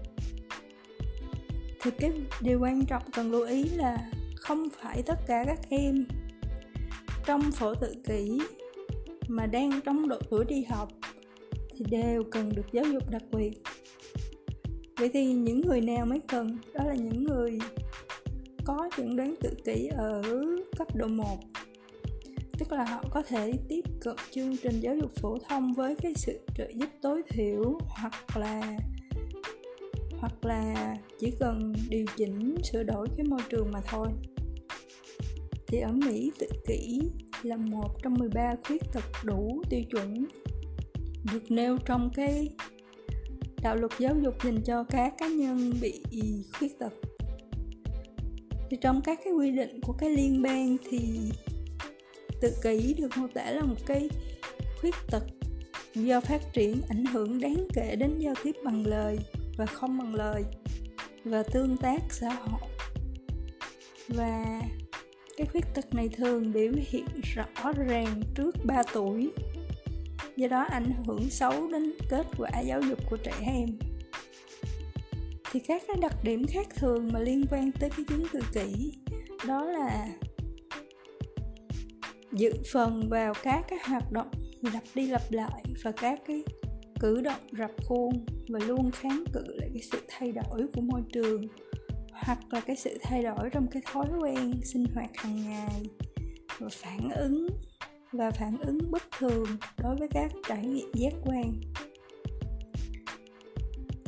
Thì 1.83 1.91
cái 1.99 2.13
điều 2.41 2.61
quan 2.61 2.85
trọng 2.87 3.03
cần 3.13 3.31
lưu 3.31 3.47
ý 3.47 3.65
là 3.65 4.11
không 4.37 4.69
phải 4.81 5.03
tất 5.07 5.19
cả 5.27 5.45
các 5.47 5.59
em 5.69 6.05
trong 7.27 7.53
phổ 7.53 7.75
tự 7.75 7.95
kỷ 8.07 8.39
mà 9.29 9.47
đang 9.47 9.81
trong 9.85 10.09
độ 10.09 10.19
tuổi 10.31 10.45
đi 10.45 10.65
học 10.65 10.89
thì 11.77 11.85
đều 11.91 12.23
cần 12.31 12.53
được 12.57 12.67
giáo 12.73 12.85
dục 12.85 13.11
đặc 13.11 13.23
biệt. 13.33 13.53
Vậy 14.99 15.11
thì 15.13 15.33
những 15.33 15.61
người 15.61 15.81
nào 15.81 16.07
mới 16.07 16.21
cần? 16.29 16.59
Đó 16.75 16.85
là 16.85 16.95
những 16.95 17.25
người 17.25 17.59
có 18.65 18.89
chẩn 18.97 19.17
đoán 19.17 19.35
tự 19.41 19.51
kỷ 19.65 19.87
ở 19.87 20.23
cấp 20.79 20.97
độ 20.97 21.07
1 21.07 21.39
tức 22.59 22.73
là 22.73 22.85
họ 22.85 23.05
có 23.11 23.23
thể 23.23 23.53
tiếp 23.69 23.85
cận 24.01 24.17
chương 24.31 24.57
trình 24.57 24.81
giáo 24.81 24.97
dục 24.97 25.11
phổ 25.21 25.39
thông 25.49 25.73
với 25.73 25.97
cái 25.97 26.13
sự 26.17 26.41
trợ 26.57 26.69
giúp 26.75 26.89
tối 27.03 27.23
thiểu 27.29 27.79
hoặc 27.89 28.37
là 28.37 28.79
hoặc 30.21 30.45
là 30.45 30.97
chỉ 31.19 31.33
cần 31.41 31.75
điều 31.89 32.05
chỉnh, 32.17 32.57
sửa 32.73 32.83
đổi 32.83 33.09
cái 33.17 33.27
môi 33.27 33.41
trường 33.51 33.73
mà 33.73 33.81
thôi 33.87 34.09
thì 35.75 35.81
ở 35.81 35.93
Mỹ 35.93 36.33
tự 36.39 36.47
kỷ 36.67 37.01
là 37.43 37.57
một 37.57 38.03
trong 38.03 38.15
13 38.15 38.55
khuyết 38.67 38.83
tật 38.93 39.05
đủ 39.25 39.63
tiêu 39.71 39.81
chuẩn 39.91 40.27
được 41.33 41.51
nêu 41.51 41.79
trong 41.87 42.11
cái 42.15 42.49
đạo 43.63 43.77
luật 43.77 43.93
giáo 43.99 44.17
dục 44.23 44.35
dành 44.45 44.63
cho 44.65 44.85
các 44.85 45.15
cá 45.19 45.29
nhân 45.29 45.73
bị 45.81 46.03
khuyết 46.59 46.79
tật. 46.79 46.93
Thì 48.71 48.77
trong 48.81 49.01
các 49.05 49.19
cái 49.25 49.33
quy 49.33 49.51
định 49.51 49.81
của 49.81 49.93
cái 49.93 50.11
liên 50.11 50.43
bang 50.43 50.77
thì 50.91 51.01
tự 52.41 52.53
kỷ 52.63 52.95
được 52.95 53.11
mô 53.17 53.27
tả 53.35 53.51
là 53.51 53.63
một 53.63 53.87
cái 53.87 54.09
khuyết 54.81 54.95
tật 55.11 55.23
do 55.95 56.21
phát 56.21 56.53
triển 56.53 56.83
ảnh 56.89 57.05
hưởng 57.05 57.41
đáng 57.41 57.67
kể 57.75 57.97
đến 57.97 58.19
giao 58.19 58.35
tiếp 58.45 58.57
bằng 58.65 58.87
lời 58.87 59.19
và 59.57 59.67
không 59.67 59.99
bằng 59.99 60.15
lời 60.15 60.45
và 61.25 61.43
tương 61.43 61.77
tác 61.77 62.03
xã 62.11 62.29
hội. 62.29 62.71
Và 64.09 64.63
cái 65.37 65.47
khuyết 65.47 65.65
tật 65.75 65.95
này 65.95 66.09
thường 66.09 66.53
biểu 66.53 66.73
hiện 66.77 67.07
rõ 67.23 67.73
ràng 67.73 68.23
trước 68.35 68.57
3 68.65 68.83
tuổi, 68.93 69.31
do 70.37 70.49
đó 70.49 70.67
ảnh 70.71 70.93
hưởng 71.07 71.31
xấu 71.31 71.69
đến 71.69 71.93
kết 72.11 72.27
quả 72.39 72.61
giáo 72.61 72.81
dục 72.81 72.99
của 73.11 73.17
trẻ 73.17 73.33
em. 73.47 73.69
Thì 75.51 75.61
các 75.61 75.83
cái 75.89 75.97
đặc 76.01 76.17
điểm 76.25 76.47
khác 76.49 76.67
thường 76.77 77.11
mà 77.13 77.21
liên 77.21 77.45
quan 77.51 77.73
tới 77.73 77.91
cái 77.91 78.05
chứng 78.09 78.25
tự 78.33 78.41
kỷ 78.53 78.93
đó 79.47 79.65
là 79.65 80.09
dự 82.33 82.53
phần 82.73 83.09
vào 83.09 83.33
các 83.43 83.65
cái 83.69 83.79
hoạt 83.85 84.13
động 84.13 84.31
lặp 84.73 84.83
đi 84.95 85.07
lặp 85.07 85.23
lại 85.31 85.65
và 85.83 85.93
các 85.93 86.21
cái 86.27 86.43
cử 87.01 87.21
động 87.21 87.41
rập 87.59 87.71
khuôn 87.87 88.27
và 88.49 88.59
luôn 88.59 88.91
kháng 88.91 89.25
cự 89.33 89.45
lại 89.47 89.71
cái 89.75 89.83
sự 89.93 89.99
thay 90.09 90.33
đổi 90.33 90.67
của 90.75 90.81
môi 90.81 91.03
trường 91.13 91.49
hoặc 92.15 92.39
là 92.51 92.61
cái 92.61 92.77
sự 92.77 92.99
thay 93.03 93.23
đổi 93.23 93.51
trong 93.53 93.67
cái 93.67 93.83
thói 93.93 94.07
quen 94.21 94.61
sinh 94.65 94.87
hoạt 94.95 95.11
hàng 95.17 95.45
ngày 95.45 95.83
và 96.59 96.69
phản 96.73 97.11
ứng 97.11 97.47
và 98.13 98.31
phản 98.31 98.59
ứng 98.59 98.91
bất 98.91 99.03
thường 99.19 99.47
đối 99.83 99.97
với 99.97 100.09
các 100.09 100.33
trải 100.49 100.67
nghiệm 100.67 100.93
giác 100.95 101.13
quan. 101.25 101.53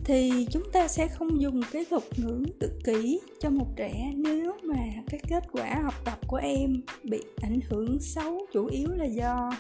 Thì 0.05 0.47
chúng 0.51 0.63
ta 0.73 0.89
sẽ 0.89 1.09
không 1.09 1.41
dùng 1.41 1.61
cái 1.73 1.85
thuật 1.91 2.03
ngữ 2.17 2.45
tự 2.61 2.81
kỷ 2.85 3.21
cho 3.41 3.51
một 3.51 3.67
trẻ 3.77 4.13
nếu 4.17 4.53
mà 4.63 4.85
cái 5.07 5.21
kết 5.29 5.45
quả 5.53 5.81
học 5.83 5.95
tập 6.05 6.19
của 6.27 6.37
em 6.37 6.83
bị 7.03 7.23
ảnh 7.43 7.61
hưởng 7.69 8.01
xấu 8.01 8.47
chủ 8.53 8.67
yếu 8.67 8.89
là 8.89 9.05
do 9.05 9.51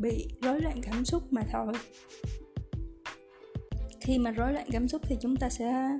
bị 0.00 0.28
rối 0.40 0.60
loạn 0.60 0.80
cảm 0.82 1.04
xúc 1.04 1.22
mà 1.30 1.42
thôi. 1.52 1.72
Khi 4.00 4.18
mà 4.18 4.30
rối 4.30 4.52
loạn 4.52 4.66
cảm 4.72 4.88
xúc 4.88 5.02
thì 5.04 5.16
chúng 5.20 5.36
ta 5.36 5.48
sẽ 5.48 5.98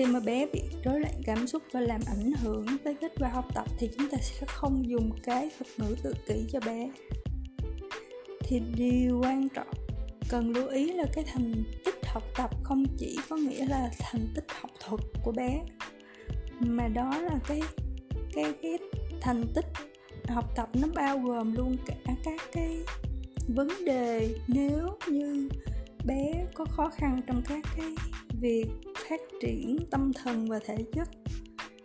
khi 0.00 0.06
mà 0.06 0.20
bé 0.20 0.46
bị 0.52 0.62
rối 0.84 1.00
loạn 1.00 1.14
cảm 1.24 1.46
xúc 1.46 1.62
và 1.72 1.80
làm 1.80 2.00
ảnh 2.06 2.32
hưởng 2.32 2.66
tới 2.84 2.94
kết 3.00 3.12
quả 3.20 3.28
học 3.28 3.44
tập 3.54 3.66
thì 3.78 3.90
chúng 3.98 4.08
ta 4.10 4.18
sẽ 4.20 4.46
không 4.46 4.90
dùng 4.90 5.10
cái 5.22 5.50
thuật 5.58 5.68
ngữ 5.78 5.96
tự 6.02 6.14
kỷ 6.26 6.44
cho 6.52 6.60
bé. 6.66 6.90
Thì 8.40 8.60
điều 8.76 9.20
quan 9.22 9.48
trọng, 9.48 9.70
cần 10.28 10.50
lưu 10.50 10.68
ý 10.68 10.92
là 10.92 11.04
cái 11.12 11.24
thành 11.24 11.64
tích 11.84 11.94
học 12.06 12.22
tập 12.36 12.50
không 12.62 12.84
chỉ 12.98 13.18
có 13.28 13.36
nghĩa 13.36 13.66
là 13.66 13.90
thành 13.98 14.28
tích 14.34 14.44
học 14.60 14.70
thuật 14.80 15.00
của 15.24 15.32
bé, 15.32 15.60
mà 16.60 16.88
đó 16.88 17.18
là 17.18 17.38
cái 17.48 17.60
cái 18.32 18.52
cái 18.62 18.78
thành 19.20 19.44
tích 19.54 19.66
học 20.28 20.52
tập 20.56 20.68
nó 20.74 20.88
bao 20.94 21.18
gồm 21.18 21.56
luôn 21.56 21.76
cả 21.86 21.94
các 22.24 22.40
cái 22.52 22.78
vấn 23.48 23.68
đề 23.86 24.34
nếu 24.48 24.98
như 25.08 25.48
bé 26.06 26.46
có 26.54 26.64
khó 26.64 26.90
khăn 26.90 27.20
trong 27.26 27.42
các 27.48 27.64
cái 27.76 27.86
việc 28.40 28.66
phát 29.08 29.20
triển 29.42 29.78
tâm 29.90 30.12
thần 30.12 30.46
và 30.48 30.58
thể 30.66 30.76
chất. 30.92 31.08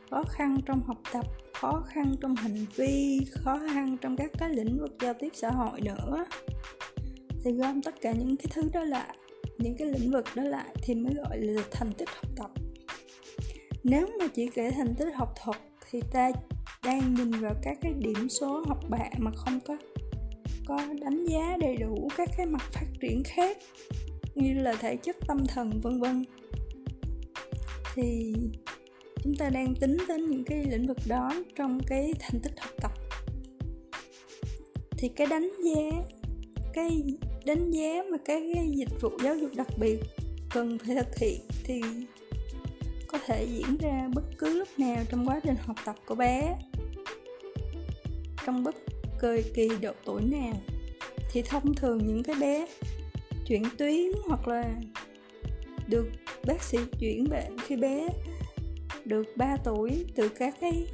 Khó 0.09 0.23
khăn 0.23 0.57
trong 0.65 0.81
học 0.83 0.97
tập, 1.13 1.25
khó 1.53 1.83
khăn 1.87 2.15
trong 2.21 2.35
hành 2.35 2.65
vi, 2.75 3.19
khó 3.31 3.59
khăn 3.73 3.97
trong 4.01 4.17
các 4.17 4.31
cái 4.37 4.49
lĩnh 4.49 4.77
vực 4.79 4.95
giao 5.01 5.13
tiếp 5.13 5.29
xã 5.33 5.51
hội 5.51 5.81
nữa. 5.81 6.25
Thì 7.43 7.51
gom 7.51 7.81
tất 7.81 7.95
cả 8.01 8.11
những 8.11 8.37
cái 8.37 8.45
thứ 8.53 8.69
đó 8.73 8.83
lại, 8.83 9.17
những 9.57 9.75
cái 9.77 9.87
lĩnh 9.87 10.11
vực 10.11 10.25
đó 10.35 10.43
lại 10.43 10.75
thì 10.83 10.95
mới 10.95 11.13
gọi 11.13 11.37
là 11.37 11.63
thành 11.71 11.91
tích 11.97 12.09
học 12.09 12.31
tập. 12.35 12.51
Nếu 13.83 14.07
mà 14.19 14.27
chỉ 14.27 14.47
kể 14.47 14.71
thành 14.71 14.95
tích 14.95 15.15
học 15.15 15.33
thuật 15.43 15.57
thì 15.91 16.01
ta 16.11 16.31
đang 16.83 17.13
nhìn 17.13 17.31
vào 17.31 17.53
các 17.63 17.77
cái 17.81 17.93
điểm 17.93 18.29
số 18.29 18.63
học 18.67 18.79
bạ 18.89 19.09
mà 19.17 19.31
không 19.35 19.59
có 19.67 19.77
có 20.65 20.81
đánh 21.01 21.25
giá 21.25 21.57
đầy 21.59 21.75
đủ 21.75 22.09
các 22.17 22.29
cái 22.37 22.45
mặt 22.45 22.61
phát 22.73 22.85
triển 23.01 23.23
khác 23.25 23.57
như 24.35 24.53
là 24.53 24.73
thể 24.73 24.95
chất 24.95 25.15
tâm 25.27 25.45
thần 25.47 25.81
vân 25.81 25.99
vân. 25.99 26.25
Thì 27.95 28.33
chúng 29.23 29.35
ta 29.35 29.49
đang 29.49 29.75
tính 29.75 29.97
đến 30.07 30.29
những 30.29 30.43
cái 30.43 30.65
lĩnh 30.65 30.87
vực 30.87 30.97
đó 31.07 31.31
trong 31.55 31.79
cái 31.87 32.13
thành 32.19 32.41
tích 32.41 32.59
học 32.59 32.71
tập. 32.81 32.91
Thì 34.97 35.09
cái 35.09 35.27
đánh 35.27 35.51
giá 35.63 35.91
cái 36.73 37.03
đánh 37.45 37.71
giá 37.71 38.03
mà 38.11 38.17
cái, 38.25 38.51
cái 38.55 38.71
dịch 38.75 39.01
vụ 39.01 39.09
giáo 39.23 39.35
dục 39.35 39.51
đặc 39.55 39.67
biệt 39.77 39.99
cần 40.49 40.77
phải 40.77 40.95
thực 40.95 41.17
hiện 41.17 41.41
thì 41.63 41.81
có 43.07 43.17
thể 43.25 43.43
diễn 43.43 43.77
ra 43.77 44.09
bất 44.13 44.23
cứ 44.37 44.57
lúc 44.59 44.67
nào 44.77 45.03
trong 45.09 45.27
quá 45.27 45.39
trình 45.43 45.55
học 45.61 45.75
tập 45.85 45.95
của 46.05 46.15
bé. 46.15 46.57
Trong 48.45 48.63
bất 48.63 48.75
cơ 49.19 49.37
kỳ 49.53 49.69
độ 49.81 49.91
tuổi 50.05 50.21
nào 50.21 50.53
thì 51.31 51.41
thông 51.41 51.73
thường 51.75 51.97
những 51.97 52.23
cái 52.23 52.35
bé 52.39 52.67
chuyển 53.47 53.63
tuyến 53.77 54.11
hoặc 54.27 54.47
là 54.47 54.73
được 55.87 56.07
bác 56.47 56.63
sĩ 56.63 56.77
chuyển 56.99 57.29
bệnh 57.29 57.57
khi 57.57 57.75
bé 57.75 58.07
được 59.05 59.23
3 59.35 59.57
tuổi 59.63 60.05
từ 60.15 60.29
các 60.29 60.55
cái 60.61 60.87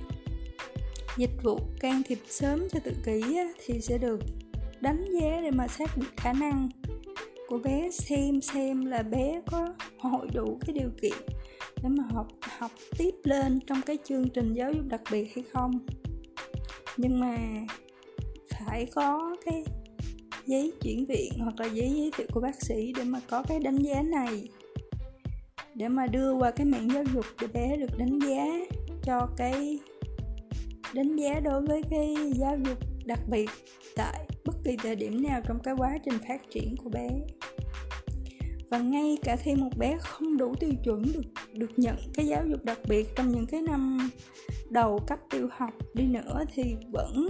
dịch 1.18 1.44
vụ 1.44 1.60
can 1.80 2.02
thiệp 2.08 2.20
sớm 2.30 2.68
cho 2.72 2.80
tự 2.84 2.92
kỷ 3.06 3.22
thì 3.66 3.82
sẽ 3.82 3.98
được 3.98 4.20
đánh 4.82 5.06
giá 5.12 5.42
để 5.42 5.52
mà 5.52 5.68
xác 5.68 5.98
định 5.98 6.10
khả 6.18 6.34
năng 6.34 6.70
của 7.52 7.58
bé, 7.58 7.90
xem 7.92 8.42
xem 8.42 8.86
là 8.86 9.04
bé 9.04 9.42
có 9.52 9.74
hội 9.98 10.28
đủ 10.34 10.60
cái 10.68 10.74
điều 10.74 10.90
kiện 11.02 11.18
để 11.84 11.90
mà 11.90 12.04
học 12.12 12.28
học 12.58 12.72
tiếp 12.98 13.16
lên 13.24 13.60
trong 13.68 13.82
cái 13.86 13.98
chương 14.04 14.30
trình 14.30 14.54
giáo 14.54 14.72
dục 14.74 14.86
đặc 14.88 15.02
biệt 15.12 15.36
hay 15.36 15.44
không. 15.54 15.80
Nhưng 16.98 17.20
mà 17.20 17.38
phải 18.72 18.86
có 18.96 19.36
cái 19.46 19.64
giấy 20.46 20.74
chuyển 20.82 21.06
viện 21.06 21.34
hoặc 21.40 21.60
là 21.60 21.66
giấy 21.66 21.92
giới 21.96 22.12
thiệu 22.18 22.28
của 22.34 22.42
bác 22.42 22.62
sĩ 22.62 22.94
để 22.98 23.04
mà 23.04 23.20
có 23.30 23.44
cái 23.48 23.60
đánh 23.60 23.78
giá 23.78 24.02
này. 24.02 24.48
Để 25.76 25.88
mà 25.88 26.08
đưa 26.08 26.34
qua 26.34 26.52
cái 26.52 26.66
mạng 26.66 26.90
giáo 26.94 27.04
dục 27.14 27.26
để 27.42 27.48
bé 27.48 27.78
được 27.78 27.98
đánh 27.98 28.20
giá 28.20 28.46
cho 29.04 29.28
cái 29.38 29.80
đánh 30.94 31.16
giá 31.16 31.40
đối 31.40 31.62
với 31.62 31.82
cái 31.90 32.16
giáo 32.36 32.58
dục 32.66 32.78
đặc 33.06 33.20
biệt 33.30 33.50
tại 33.96 34.28
bất 34.46 34.56
kỳ 34.64 34.78
thời 34.84 34.96
điểm 34.96 35.24
nào 35.24 35.42
trong 35.48 35.60
cái 35.64 35.74
quá 35.78 35.98
trình 36.06 36.20
phát 36.28 36.42
triển 36.50 36.76
của 36.84 36.90
bé. 36.90 37.10
Và 38.70 38.80
ngay 38.80 39.18
cả 39.24 39.36
khi 39.36 39.56
một 39.56 39.78
bé 39.78 39.98
không 40.00 40.38
đủ 40.38 40.56
tiêu 40.60 40.72
chuẩn 40.84 41.04
được 41.14 41.22
được 41.54 41.72
nhận 41.78 41.96
cái 42.14 42.28
giáo 42.28 42.46
dục 42.48 42.64
đặc 42.64 42.80
biệt 42.88 43.08
trong 43.16 43.32
những 43.32 43.46
cái 43.46 43.62
năm 43.62 44.10
đầu 44.70 45.00
cấp 45.08 45.20
tiểu 45.30 45.48
học 45.52 45.74
đi 45.94 46.04
nữa 46.04 46.44
thì 46.54 46.76
vẫn 46.92 47.30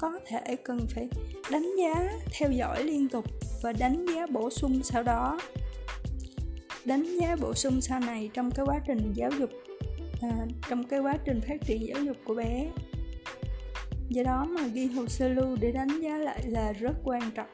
có 0.00 0.12
thể 0.26 0.56
cần 0.64 0.86
phải 0.94 1.08
đánh 1.50 1.76
giá 1.78 2.10
theo 2.38 2.50
dõi 2.50 2.84
liên 2.84 3.08
tục 3.08 3.24
và 3.62 3.72
đánh 3.72 4.06
giá 4.14 4.26
bổ 4.26 4.50
sung 4.50 4.82
sau 4.82 5.02
đó. 5.02 5.40
Đánh 6.84 7.18
giá 7.20 7.36
bổ 7.40 7.54
sung 7.54 7.80
sau 7.80 8.00
này 8.00 8.30
trong 8.34 8.50
cái 8.50 8.66
quá 8.66 8.80
trình 8.86 9.12
giáo 9.14 9.30
dục 9.38 9.50
à, 10.22 10.46
trong 10.68 10.84
cái 10.84 11.00
quá 11.00 11.16
trình 11.24 11.40
phát 11.40 11.56
triển 11.66 11.86
giáo 11.86 12.04
dục 12.04 12.16
của 12.24 12.34
bé. 12.34 12.66
Do 14.08 14.22
đó 14.22 14.46
mà 14.48 14.66
ghi 14.66 14.86
hồ 14.86 15.06
sơ 15.06 15.28
lưu 15.28 15.56
để 15.60 15.72
đánh 15.72 16.00
giá 16.02 16.16
lại 16.18 16.42
là 16.46 16.72
rất 16.72 16.96
quan 17.04 17.30
trọng. 17.34 17.48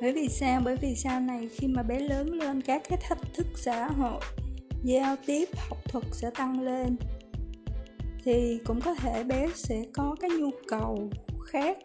Bởi 0.00 0.12
vì 0.12 0.28
sao? 0.28 0.60
Bởi 0.64 0.76
vì 0.76 0.94
sau 0.94 1.20
này 1.20 1.48
khi 1.48 1.66
mà 1.66 1.82
bé 1.82 2.00
lớn 2.00 2.32
lên 2.32 2.62
các 2.62 2.82
cái 2.88 2.98
thách 3.08 3.34
thức 3.34 3.46
xã 3.54 3.88
hội 3.88 4.20
giao 4.82 5.16
tiếp 5.26 5.48
học 5.68 5.78
thuật 5.84 6.04
sẽ 6.12 6.30
tăng 6.30 6.60
lên 6.60 6.96
thì 8.24 8.58
cũng 8.64 8.80
có 8.80 8.94
thể 8.94 9.24
bé 9.24 9.48
sẽ 9.54 9.84
có 9.92 10.16
cái 10.20 10.30
nhu 10.30 10.50
cầu 10.68 11.10
khác, 11.46 11.78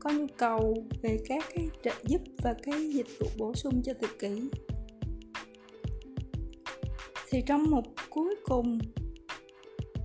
có 0.00 0.10
nhu 0.10 0.26
cầu 0.36 0.84
về 1.02 1.18
các 1.28 1.44
cái 1.54 1.68
trợ 1.82 1.94
giúp 2.04 2.20
và 2.42 2.54
cái 2.62 2.92
dịch 2.92 3.06
vụ 3.20 3.26
bổ 3.38 3.54
sung 3.54 3.82
cho 3.84 3.92
tự 4.00 4.08
kỷ. 4.18 4.50
Thì 7.30 7.42
trong 7.46 7.70
một 7.70 7.84
cuối 8.10 8.34
cùng 8.44 8.78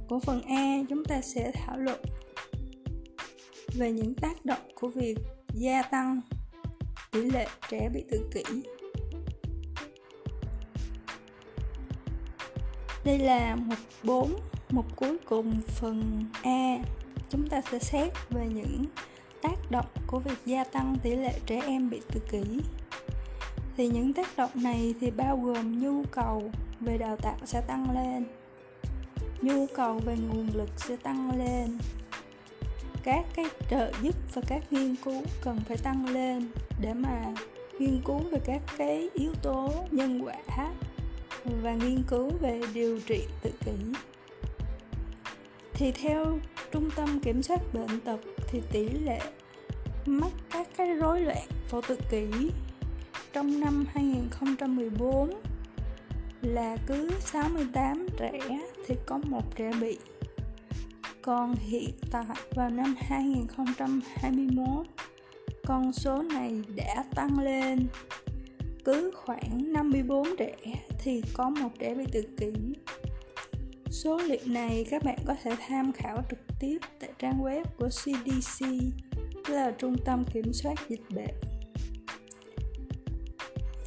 của 0.08 0.20
phần 0.20 0.42
A, 0.42 0.82
chúng 0.90 1.06
ta 1.06 1.22
sẽ 1.22 1.52
thảo 1.52 1.78
luận 1.78 2.02
về 3.74 3.92
những 3.92 4.16
tác 4.16 4.46
động 4.46 4.72
của 4.76 4.88
việc 4.88 5.16
gia 5.54 5.82
tăng 5.82 6.22
tỷ 7.12 7.22
lệ 7.22 7.48
trẻ 7.70 7.90
bị 7.94 8.04
tự 8.12 8.30
kỷ. 8.34 8.44
Đây 13.06 13.20
là 13.20 13.56
một 13.56 13.76
bốn 14.04 14.40
Mục 14.76 14.96
cuối 14.96 15.18
cùng 15.26 15.62
phần 15.68 16.26
A. 16.44 16.78
Chúng 17.30 17.50
ta 17.50 17.62
sẽ 17.72 17.80
xét 17.80 18.14
về 18.30 18.48
những 18.48 18.86
tác 19.42 19.72
động 19.72 19.86
của 20.08 20.20
việc 20.20 20.38
gia 20.46 20.64
tăng 20.64 20.98
tỷ 21.04 21.16
lệ 21.16 21.40
trẻ 21.46 21.62
em 21.66 21.90
bị 21.90 22.02
tự 22.14 22.20
kỷ. 22.32 22.44
Thì 23.78 23.88
những 23.88 24.14
tác 24.14 24.38
động 24.38 24.50
này 24.56 24.94
thì 25.02 25.12
bao 25.12 25.38
gồm 25.38 25.82
nhu 25.82 26.04
cầu 26.12 26.52
về 26.80 26.98
đào 26.98 27.16
tạo 27.16 27.38
sẽ 27.46 27.62
tăng 27.62 27.92
lên, 27.96 28.26
nhu 29.42 29.66
cầu 29.76 30.00
về 30.06 30.18
nguồn 30.18 30.50
lực 30.54 30.70
sẽ 30.78 30.96
tăng 30.96 31.38
lên, 31.38 31.78
các 33.04 33.26
cái 33.36 33.46
trợ 33.70 33.92
giúp 34.02 34.16
và 34.34 34.42
các 34.48 34.74
nghiên 34.74 34.96
cứu 34.96 35.22
cần 35.42 35.60
phải 35.68 35.78
tăng 35.78 36.10
lên 36.10 36.48
để 36.82 36.94
mà 36.94 37.34
nghiên 37.80 38.02
cứu 38.06 38.20
về 38.20 38.40
các 38.46 38.62
cái 38.78 39.10
yếu 39.14 39.34
tố 39.42 39.74
nhân 39.92 40.22
quả 40.26 40.72
và 41.64 41.74
nghiên 41.74 42.04
cứu 42.08 42.32
về 42.42 42.62
điều 42.74 43.00
trị 43.00 43.24
tự 43.42 43.52
kỷ 43.66 43.72
thì 45.76 45.92
theo 45.92 46.40
trung 46.72 46.90
tâm 46.96 47.20
kiểm 47.20 47.44
soát 47.44 47.74
bệnh 47.74 48.00
tật 48.00 48.20
thì 48.48 48.62
tỷ 48.72 48.90
lệ 48.90 49.20
mắc 50.06 50.32
các 50.52 50.68
cái 50.78 50.88
rối 50.88 51.22
loạn 51.22 51.48
phổ 51.68 51.82
tự 51.82 51.98
kỷ 52.12 52.28
trong 53.34 53.60
năm 53.60 53.86
2014 53.94 55.30
là 56.42 56.78
cứ 56.88 57.10
68 57.20 58.08
trẻ 58.18 58.40
thì 58.88 58.96
có 59.06 59.18
một 59.18 59.56
trẻ 59.56 59.72
bị. 59.82 59.98
Còn 61.22 61.56
hiện 61.56 61.90
tại, 62.12 62.26
vào 62.56 62.70
năm 62.70 62.96
2021 62.98 64.86
con 65.66 65.94
số 65.94 66.22
này 66.22 66.62
đã 66.76 67.04
tăng 67.16 67.40
lên. 67.40 67.88
Cứ 68.86 69.12
khoảng 69.16 69.74
54 69.74 70.28
trẻ 70.38 70.56
thì 71.00 71.22
có 71.34 71.50
một 71.50 71.70
trẻ 71.80 71.96
bị 71.96 72.06
tự 72.12 72.22
kỷ 72.38 72.54
số 73.96 74.18
liệu 74.18 74.40
này 74.46 74.86
các 74.90 75.04
bạn 75.04 75.18
có 75.26 75.36
thể 75.44 75.52
tham 75.68 75.92
khảo 75.92 76.24
trực 76.30 76.40
tiếp 76.60 76.78
tại 77.00 77.10
trang 77.20 77.42
web 77.42 77.64
của 77.78 77.90
CDC 77.90 78.66
là 79.48 79.72
Trung 79.72 79.96
tâm 80.06 80.24
Kiểm 80.34 80.54
soát 80.54 80.76
Dịch 80.90 81.02
bệnh. 81.16 81.36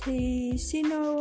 Thì 0.05 0.53
Sino 0.59 1.15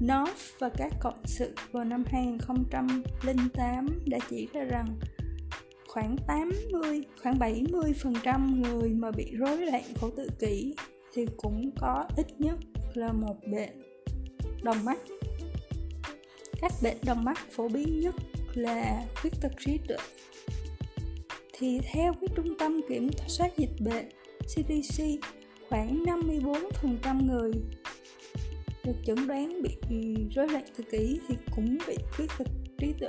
North 0.00 0.58
và 0.58 0.68
các 0.68 0.92
cộng 1.00 1.22
sự 1.24 1.54
vào 1.72 1.84
năm 1.84 2.04
2008 2.06 3.88
đã 4.06 4.18
chỉ 4.30 4.48
ra 4.52 4.64
rằng 4.64 4.98
khoảng 5.88 6.16
80 6.26 7.02
khoảng 7.22 7.38
70 7.38 7.92
phần 8.02 8.14
trăm 8.22 8.62
người 8.62 8.88
mà 8.88 9.10
bị 9.10 9.32
rối 9.36 9.56
loạn 9.56 9.82
phổ 9.94 10.10
tự 10.10 10.28
kỷ 10.38 10.74
thì 11.14 11.26
cũng 11.36 11.70
có 11.80 12.04
ít 12.16 12.26
nhất 12.40 12.58
là 12.94 13.12
một 13.12 13.36
bệnh. 13.52 13.82
Đồng 14.62 14.84
mắt 14.84 14.98
các 16.60 16.72
bệnh 16.82 16.96
đồng 17.04 17.24
mắt 17.24 17.38
phổ 17.50 17.68
biến 17.68 18.00
nhất 18.00 18.14
là 18.54 19.04
khuyết 19.20 19.32
tật 19.40 19.52
trí 19.66 19.78
tuệ. 19.88 19.96
Thì 21.52 21.80
theo 21.92 22.12
cái 22.20 22.28
trung 22.36 22.58
tâm 22.58 22.80
kiểm 22.88 23.10
soát 23.26 23.56
dịch 23.56 23.80
bệnh 23.80 24.08
CDC 24.42 25.04
khoảng 25.68 26.04
54% 26.04 27.26
người 27.26 27.52
được 28.84 28.96
chẩn 29.06 29.26
đoán 29.26 29.62
bị 29.62 30.16
rối 30.34 30.48
loạn 30.48 30.64
tự 30.76 30.84
kỷ 30.84 31.20
thì 31.28 31.34
cũng 31.56 31.78
bị 31.86 31.96
khuyết 32.16 32.26
tật 32.38 32.48
trí 32.78 32.92
tuệ. 33.00 33.08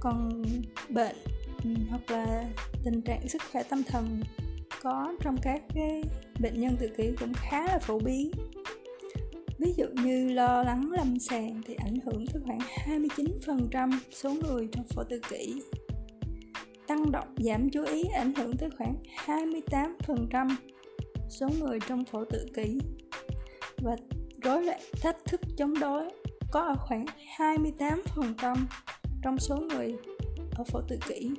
Còn 0.00 0.42
bệnh 0.88 1.16
ừ, 1.64 1.70
hoặc 1.90 2.10
là 2.10 2.44
tình 2.84 3.02
trạng 3.02 3.28
sức 3.28 3.42
khỏe 3.52 3.62
tâm 3.62 3.82
thần 3.82 4.22
có 4.82 5.14
trong 5.20 5.36
các 5.42 5.62
cái 5.74 6.02
bệnh 6.40 6.60
nhân 6.60 6.76
tự 6.80 6.88
kỷ 6.96 7.10
cũng 7.20 7.32
khá 7.34 7.66
là 7.66 7.78
phổ 7.78 7.98
biến 7.98 8.30
ví 9.60 9.74
dụ 9.76 9.84
như 10.04 10.32
lo 10.32 10.62
lắng 10.62 10.92
lâm 10.92 11.18
sàng 11.18 11.62
thì 11.66 11.74
ảnh 11.74 11.96
hưởng 12.04 12.26
tới 12.26 12.42
khoảng 12.46 12.58
29% 12.86 13.90
số 14.10 14.34
người 14.34 14.68
trong 14.72 14.84
phổ 14.84 15.04
tự 15.04 15.20
kỷ. 15.30 15.62
Tăng 16.86 17.12
động 17.12 17.34
giảm 17.36 17.70
chú 17.70 17.84
ý 17.84 18.04
ảnh 18.04 18.34
hưởng 18.34 18.56
tới 18.56 18.70
khoảng 18.78 18.94
28% 19.26 20.48
số 21.28 21.48
người 21.60 21.78
trong 21.88 22.04
phổ 22.04 22.24
tự 22.24 22.46
kỷ. 22.54 22.78
Và 23.82 23.96
rối 24.42 24.62
loạn 24.62 24.80
thách 25.02 25.16
thức 25.24 25.40
chống 25.56 25.80
đối 25.80 26.10
có 26.50 26.60
ở 26.60 26.74
khoảng 26.78 27.04
28% 27.36 28.56
trong 29.22 29.38
số 29.38 29.56
người 29.56 29.96
ở 30.56 30.64
phổ 30.64 30.80
tự 30.88 30.98
kỷ. 31.08 31.30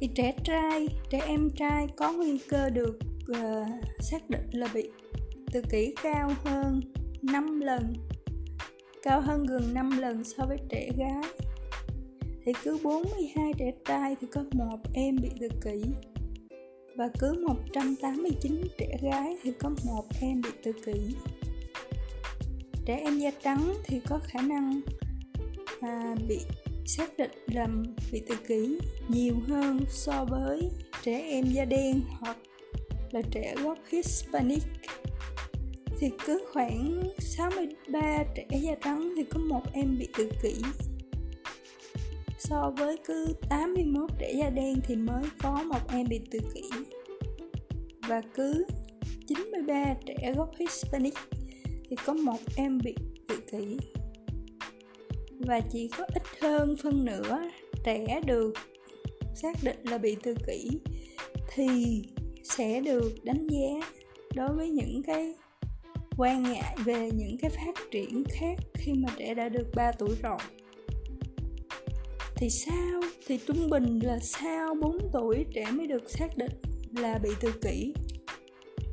Thì 0.00 0.08
trẻ 0.14 0.34
trai 0.44 0.88
trẻ 1.10 1.20
em 1.26 1.50
trai 1.56 1.86
có 1.96 2.12
nguy 2.12 2.38
cơ 2.38 2.70
được 2.70 2.98
uh, 3.30 3.68
xác 4.00 4.30
định 4.30 4.48
là 4.52 4.68
bị 4.74 4.90
tự 5.56 5.62
kỷ 5.70 5.94
cao 6.02 6.30
hơn 6.44 6.80
5 7.22 7.60
lần 7.60 7.92
cao 9.02 9.20
hơn 9.20 9.46
gần 9.46 9.74
5 9.74 9.98
lần 9.98 10.24
so 10.24 10.46
với 10.46 10.58
trẻ 10.68 10.90
gái. 10.98 11.22
Thì 12.44 12.52
cứ 12.64 12.78
42 12.82 13.52
trẻ 13.58 13.72
trai 13.84 14.16
thì 14.20 14.26
có 14.32 14.44
một 14.52 14.78
em 14.94 15.16
bị 15.22 15.28
tự 15.40 15.48
kỷ. 15.64 15.82
Và 16.96 17.08
cứ 17.18 17.44
189 17.48 18.62
trẻ 18.78 18.98
gái 19.02 19.36
thì 19.42 19.52
có 19.60 19.70
một 19.84 20.04
em 20.20 20.40
bị 20.40 20.50
tự 20.62 20.72
kỷ. 20.84 21.14
Trẻ 22.84 22.96
em 22.96 23.18
da 23.18 23.30
trắng 23.42 23.74
thì 23.84 24.00
có 24.08 24.20
khả 24.24 24.42
năng 24.42 24.80
à, 25.80 26.14
bị 26.28 26.38
xác 26.86 27.18
định 27.18 27.30
là 27.46 27.66
bị 28.12 28.22
tự 28.28 28.36
kỷ 28.48 28.78
nhiều 29.08 29.34
hơn 29.48 29.80
so 29.88 30.24
với 30.24 30.70
trẻ 31.02 31.20
em 31.20 31.44
da 31.44 31.64
đen 31.64 32.00
hoặc 32.20 32.36
là 33.10 33.22
trẻ 33.30 33.54
gốc 33.62 33.78
Hispanic 33.88 34.62
thì 35.98 36.10
cứ 36.26 36.44
khoảng 36.52 37.02
63 37.18 38.24
trẻ 38.34 38.46
da 38.60 38.74
trắng 38.84 39.12
thì 39.16 39.24
có 39.24 39.40
một 39.40 39.62
em 39.72 39.98
bị 39.98 40.08
tự 40.16 40.30
kỷ. 40.42 40.54
So 42.38 42.72
với 42.78 42.96
cứ 43.04 43.34
81 43.48 44.10
trẻ 44.18 44.32
da 44.32 44.50
đen 44.50 44.80
thì 44.84 44.96
mới 44.96 45.22
có 45.42 45.62
một 45.62 45.92
em 45.92 46.06
bị 46.08 46.20
tự 46.30 46.38
kỷ. 46.54 46.62
Và 48.08 48.22
cứ 48.34 48.66
93 49.26 49.94
trẻ 50.06 50.32
gốc 50.36 50.50
Hispanic 50.58 51.14
thì 51.90 51.96
có 52.04 52.12
một 52.12 52.38
em 52.56 52.78
bị 52.84 52.94
tự 53.28 53.40
kỷ. 53.50 53.78
Và 55.38 55.60
chỉ 55.60 55.88
có 55.98 56.04
ít 56.14 56.22
hơn 56.40 56.76
phân 56.82 57.04
nửa 57.04 57.40
trẻ 57.84 58.20
được 58.26 58.52
xác 59.34 59.56
định 59.62 59.76
là 59.82 59.98
bị 59.98 60.16
tự 60.22 60.34
kỷ 60.46 60.70
thì 61.54 62.02
sẽ 62.42 62.80
được 62.80 63.12
đánh 63.22 63.46
giá 63.46 63.90
đối 64.34 64.56
với 64.56 64.70
những 64.70 65.02
cái 65.02 65.34
quan 66.16 66.42
ngại 66.42 66.76
về 66.84 67.10
những 67.14 67.36
cái 67.38 67.50
phát 67.50 67.74
triển 67.90 68.24
khác 68.28 68.54
khi 68.74 68.92
mà 68.92 69.08
trẻ 69.18 69.34
đã 69.34 69.48
được 69.48 69.66
3 69.74 69.92
tuổi 69.92 70.16
rồi. 70.22 70.38
Thì 72.36 72.50
sao? 72.50 73.00
Thì 73.26 73.38
trung 73.46 73.70
bình 73.70 73.98
là 74.02 74.18
sau 74.18 74.74
4 74.74 74.98
tuổi 75.12 75.44
trẻ 75.54 75.70
mới 75.70 75.86
được 75.86 76.10
xác 76.10 76.36
định 76.36 76.52
là 76.96 77.18
bị 77.18 77.30
tự 77.40 77.52
kỷ. 77.62 77.94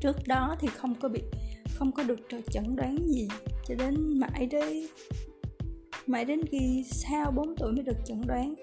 Trước 0.02 0.28
đó 0.28 0.56
thì 0.60 0.68
không 0.68 0.96
có 0.96 1.10
bị, 1.10 1.22
không 1.74 1.92
có 1.92 2.04
được 2.04 2.20
chẩn 2.52 2.76
đoán 2.76 2.98
gì 3.08 3.28
cho 3.68 3.76
đến 3.76 4.20
mãi 4.20 4.48
đến 4.52 4.88
mãi 6.08 6.26
đến 6.26 6.42
khi 6.52 6.84
sau 6.92 7.32
4 7.32 7.56
tuổi 7.56 7.72
mới 7.72 7.84
được 7.84 7.98
chẩn 8.06 8.22
đoán. 8.28 8.56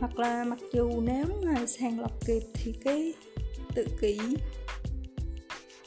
Hoặc 0.00 0.18
là 0.18 0.44
mặc 0.44 0.58
dù 0.72 1.00
nếu 1.00 1.24
mà 1.44 1.66
sàng 1.66 2.00
lọc 2.00 2.26
kịp 2.26 2.42
thì 2.54 2.72
cái 2.84 3.12
tự 3.74 3.86
kỷ 4.00 4.18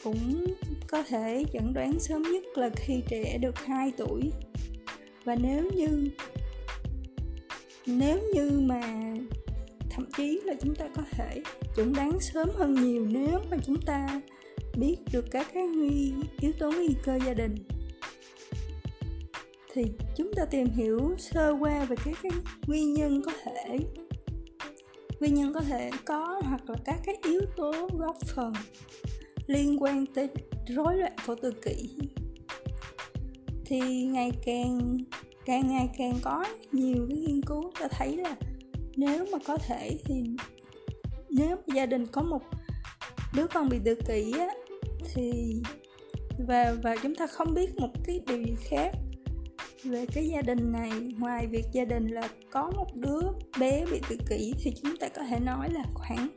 cũng 0.03 0.45
có 0.87 1.03
thể 1.03 1.45
chẩn 1.53 1.73
đoán 1.73 1.99
sớm 1.99 2.21
nhất 2.21 2.43
là 2.55 2.69
khi 2.75 3.03
trẻ 3.07 3.37
được 3.37 3.55
2 3.55 3.91
tuổi. 3.97 4.31
Và 5.23 5.35
nếu 5.35 5.69
như 5.75 6.09
nếu 7.85 8.19
như 8.33 8.51
mà 8.65 9.13
thậm 9.89 10.05
chí 10.17 10.41
là 10.43 10.53
chúng 10.61 10.75
ta 10.75 10.85
có 10.95 11.03
thể 11.11 11.41
chẩn 11.75 11.93
đoán 11.93 12.19
sớm 12.19 12.49
hơn 12.55 12.73
nhiều 12.73 13.05
nếu 13.09 13.39
mà 13.51 13.57
chúng 13.65 13.81
ta 13.81 14.21
biết 14.77 14.95
được 15.11 15.25
các 15.31 15.47
cái 15.53 15.63
nguy, 15.67 16.13
yếu 16.39 16.51
tố 16.59 16.71
nguy 16.71 16.95
cơ 17.03 17.19
gia 17.25 17.33
đình, 17.33 17.55
thì 19.73 19.83
chúng 20.15 20.33
ta 20.35 20.45
tìm 20.45 20.67
hiểu 20.67 21.15
sơ 21.17 21.55
qua 21.59 21.85
về 21.85 21.95
các 22.05 22.17
cái 22.23 22.31
nguyên 22.67 22.93
nhân 22.93 23.21
có 23.25 23.31
thể, 23.43 23.79
nguyên 25.19 25.33
nhân 25.33 25.53
có 25.53 25.61
thể 25.61 25.91
có 26.05 26.41
hoặc 26.45 26.69
là 26.69 26.75
các 26.85 26.99
cái 27.05 27.15
yếu 27.23 27.41
tố 27.55 27.89
góp 27.97 28.17
phần 28.35 28.53
liên 29.47 29.83
quan 29.83 30.05
tới 30.05 30.27
rối 30.67 30.97
loạn 30.97 31.13
phổ 31.25 31.35
tự 31.35 31.51
kỷ 31.51 31.89
thì 33.65 34.03
ngày 34.03 34.31
càng 34.45 34.97
càng 35.45 35.67
ngày 35.67 35.89
càng 35.97 36.13
có 36.21 36.45
nhiều 36.71 37.05
cái 37.09 37.17
nghiên 37.17 37.41
cứu 37.41 37.71
cho 37.79 37.87
thấy 37.87 38.17
là 38.17 38.35
nếu 38.95 39.25
mà 39.31 39.37
có 39.47 39.57
thể 39.57 39.97
thì 40.05 40.23
nếu 41.29 41.57
gia 41.75 41.85
đình 41.85 42.07
có 42.07 42.21
một 42.21 42.41
đứa 43.35 43.47
con 43.47 43.69
bị 43.69 43.79
tự 43.85 43.95
kỷ 44.07 44.33
á, 44.39 44.47
thì 45.13 45.61
và 46.47 46.75
và 46.83 46.95
chúng 47.03 47.15
ta 47.15 47.27
không 47.27 47.53
biết 47.53 47.75
một 47.77 47.89
cái 48.05 48.21
điều 48.27 48.37
gì 48.37 48.55
khác 48.69 48.91
về 49.83 50.05
cái 50.13 50.27
gia 50.27 50.41
đình 50.41 50.71
này. 50.71 50.91
Ngoài 51.17 51.47
việc 51.47 51.65
gia 51.71 51.85
đình 51.85 52.07
là 52.07 52.29
có 52.51 52.71
một 52.75 52.95
đứa 52.95 53.21
bé 53.59 53.85
bị 53.91 54.01
tự 54.09 54.17
kỷ 54.29 54.53
thì 54.63 54.73
chúng 54.81 54.97
ta 54.97 55.07
có 55.07 55.23
thể 55.23 55.39
nói 55.39 55.69
là 55.71 55.83
khoảng 55.93 56.27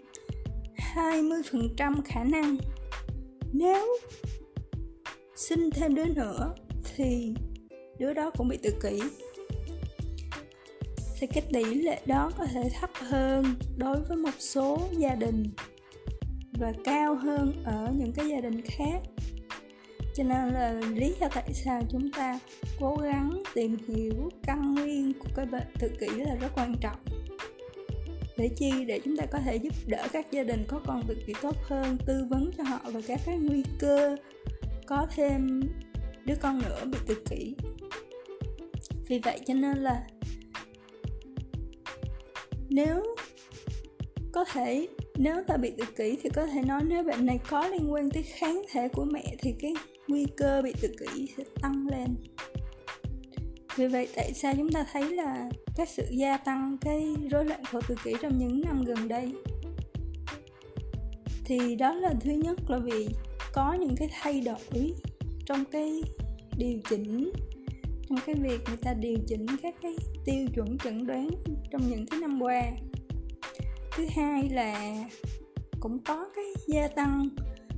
20% 0.94 2.02
khả 2.04 2.24
năng 2.24 2.56
nếu 3.58 3.98
sinh 5.36 5.70
thêm 5.70 5.94
đứa 5.94 6.04
nữa 6.04 6.54
thì 6.96 7.34
đứa 7.98 8.12
đó 8.12 8.30
cũng 8.30 8.48
bị 8.48 8.56
tự 8.56 8.70
kỷ. 8.82 9.02
Thì 11.18 11.26
cái 11.26 11.42
tỷ 11.52 11.64
lệ 11.64 12.00
đó 12.06 12.30
có 12.38 12.46
thể 12.46 12.70
thấp 12.80 12.90
hơn 12.94 13.44
đối 13.76 13.96
với 14.02 14.16
một 14.16 14.34
số 14.38 14.78
gia 14.98 15.14
đình 15.14 15.50
và 16.52 16.72
cao 16.84 17.14
hơn 17.14 17.52
ở 17.64 17.92
những 17.94 18.12
cái 18.12 18.28
gia 18.28 18.40
đình 18.40 18.62
khác. 18.62 18.98
Cho 20.14 20.24
nên 20.24 20.48
là 20.54 20.80
lý 20.94 21.14
do 21.20 21.28
tại 21.34 21.52
sao 21.54 21.82
chúng 21.90 22.10
ta 22.12 22.38
cố 22.80 22.96
gắng 22.96 23.42
tìm 23.54 23.76
hiểu 23.88 24.30
căn 24.42 24.74
nguyên 24.74 25.12
của 25.12 25.28
cái 25.36 25.46
bệnh 25.46 25.68
tự 25.78 25.88
kỷ 26.00 26.06
là 26.06 26.34
rất 26.34 26.48
quan 26.56 26.74
trọng 26.80 26.96
để 28.37 28.51
chi? 28.57 28.85
Để 28.85 29.01
chúng 29.05 29.16
ta 29.16 29.27
có 29.27 29.38
thể 29.38 29.57
giúp 29.57 29.72
đỡ 29.87 30.09
các 30.12 30.33
gia 30.33 30.42
đình 30.42 30.64
có 30.68 30.81
con 30.87 31.03
tự 31.09 31.16
kỷ 31.27 31.33
tốt 31.42 31.57
hơn, 31.62 31.99
tư 32.07 32.27
vấn 32.31 32.51
cho 32.59 32.64
họ 32.64 32.90
về 32.90 33.01
các 33.07 33.20
cái 33.27 33.38
nguy 33.38 33.62
cơ. 33.79 34.16
Có 34.87 35.07
thêm 35.16 35.61
đứa 36.25 36.35
con 36.40 36.59
nữa, 36.59 36.85
bị 36.85 36.99
tự 37.07 37.14
kỷ. 37.31 37.55
Vì 39.09 39.18
vậy 39.18 39.40
cho 39.46 39.55
nên 39.55 39.79
là 39.79 40.07
nếu 42.68 43.16
có 44.33 44.44
thể, 44.53 44.88
nếu 45.16 45.35
ta 45.46 45.57
bị 45.57 45.72
tự 45.79 45.85
kỷ 45.96 46.18
thì 46.22 46.31
có 46.35 46.46
thể 46.46 46.62
nói 46.62 46.83
nếu 46.85 47.03
bệnh 47.03 47.27
này 47.27 47.38
có 47.51 47.68
liên 47.68 47.92
quan 47.92 48.11
tới 48.11 48.22
kháng 48.22 48.62
thể 48.70 48.88
của 48.88 49.05
mẹ 49.05 49.37
thì 49.38 49.55
cái 49.61 49.75
nguy 50.09 50.27
cơ 50.37 50.62
bị 50.62 50.72
tự 50.81 50.88
kỷ 50.99 51.29
sẽ 51.37 51.44
tăng 51.62 51.87
lên 51.90 52.16
vì 53.76 53.86
vậy, 53.86 54.08
tại 54.16 54.32
sao 54.34 54.54
chúng 54.56 54.72
ta 54.72 54.86
thấy 54.92 55.10
là 55.10 55.50
cái 55.76 55.86
sự 55.86 56.04
gia 56.10 56.36
tăng 56.36 56.76
cái 56.80 57.16
rối 57.30 57.44
loạn 57.44 57.60
thổ 57.70 57.80
tự 57.88 57.94
kỷ 58.04 58.12
trong 58.22 58.38
những 58.38 58.60
năm 58.60 58.84
gần 58.84 59.08
đây? 59.08 59.32
Thì 61.44 61.76
đó 61.76 61.92
là 61.92 62.14
thứ 62.20 62.30
nhất 62.30 62.58
là 62.68 62.78
vì 62.78 63.08
có 63.52 63.72
những 63.72 63.94
cái 63.96 64.08
thay 64.20 64.40
đổi 64.40 64.92
trong 65.46 65.64
cái 65.64 66.02
điều 66.58 66.78
chỉnh, 66.90 67.30
trong 68.08 68.18
cái 68.26 68.34
việc 68.34 68.60
người 68.68 68.76
ta 68.76 68.94
điều 68.94 69.18
chỉnh 69.26 69.46
các 69.62 69.74
cái 69.82 69.96
tiêu 70.24 70.46
chuẩn 70.54 70.78
chẩn 70.78 71.06
đoán 71.06 71.28
trong 71.70 71.82
những 71.90 72.06
cái 72.06 72.20
năm 72.20 72.42
qua. 72.42 72.62
Thứ 73.96 74.06
hai 74.16 74.48
là 74.48 75.04
cũng 75.80 75.98
có 76.04 76.28
cái 76.36 76.44
gia 76.66 76.88
tăng 76.88 77.28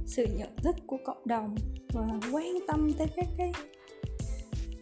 sự 0.06 0.26
nhận 0.36 0.56
thức 0.56 0.76
của 0.86 0.98
cộng 1.04 1.22
đồng 1.26 1.56
và 1.92 2.02
quan 2.32 2.58
tâm 2.68 2.92
tới 2.98 3.06
các 3.16 3.26
cái 3.38 3.52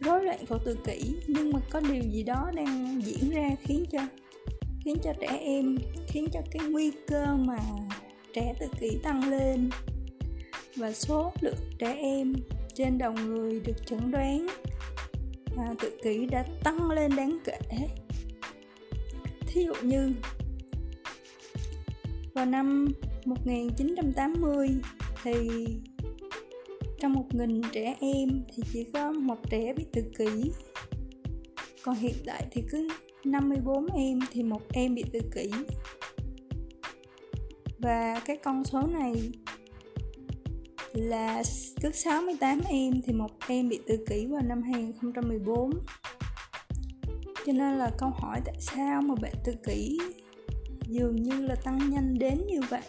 rối 0.00 0.24
loạn 0.24 0.46
phổ 0.46 0.58
tự 0.58 0.76
kỷ. 0.84 1.14
Nhưng 1.26 1.52
mà 1.52 1.60
có 1.70 1.80
điều 1.80 2.02
gì 2.02 2.22
đó 2.22 2.50
đang 2.54 3.00
diễn 3.04 3.30
ra 3.30 3.50
khiến 3.62 3.84
cho 3.92 4.00
khiến 4.84 4.96
cho 5.02 5.12
trẻ 5.20 5.38
em 5.40 5.78
khiến 6.06 6.28
cho 6.32 6.40
cái 6.50 6.68
nguy 6.70 6.92
cơ 7.06 7.26
mà 7.36 7.58
trẻ 8.34 8.54
tự 8.60 8.66
kỷ 8.80 8.98
tăng 9.02 9.30
lên. 9.30 9.70
Và 10.76 10.92
số 10.92 11.32
lượng 11.40 11.56
trẻ 11.78 11.94
em 11.94 12.34
trên 12.74 12.98
đầu 12.98 13.12
người 13.12 13.60
được 13.60 13.86
chẩn 13.86 14.10
đoán 14.10 14.46
à, 15.56 15.74
tự 15.80 15.98
kỷ 16.02 16.26
đã 16.26 16.44
tăng 16.64 16.90
lên 16.90 17.16
đáng 17.16 17.38
kể. 17.44 17.58
Thí 19.46 19.64
dụ 19.64 19.74
như 19.82 20.12
vào 22.34 22.46
năm 22.46 22.88
1980 23.24 24.68
thì 25.24 25.66
trong 26.98 27.12
một 27.12 27.34
nghìn 27.34 27.62
trẻ 27.72 27.96
em 28.00 28.44
thì 28.54 28.62
chỉ 28.72 28.84
có 28.84 29.12
một 29.12 29.50
trẻ 29.50 29.72
bị 29.76 29.84
tự 29.92 30.02
kỷ. 30.18 30.50
Còn 31.82 31.94
hiện 31.94 32.14
tại 32.26 32.46
thì 32.50 32.62
cứ 32.70 32.88
54 33.24 33.86
em 33.86 34.18
thì 34.30 34.42
một 34.42 34.62
em 34.72 34.94
bị 34.94 35.04
tự 35.12 35.20
kỷ. 35.34 35.50
Và 37.78 38.20
cái 38.24 38.36
con 38.36 38.64
số 38.64 38.82
này 38.82 39.14
là 40.92 41.42
cứ 41.82 41.90
68 41.90 42.60
em 42.68 43.02
thì 43.02 43.12
một 43.12 43.30
em 43.48 43.68
bị 43.68 43.80
tự 43.86 44.04
kỷ 44.08 44.26
vào 44.26 44.42
năm 44.42 44.62
2014 44.62 45.70
cho 47.46 47.52
nên 47.52 47.78
là 47.78 47.90
câu 47.98 48.10
hỏi 48.10 48.40
tại 48.44 48.54
sao 48.58 49.02
mà 49.02 49.14
bệnh 49.22 49.34
tự 49.44 49.52
kỷ 49.66 49.98
dường 50.88 51.16
như 51.16 51.40
là 51.40 51.54
tăng 51.54 51.90
nhanh 51.90 52.18
đến 52.18 52.46
như 52.46 52.60
vậy? 52.68 52.82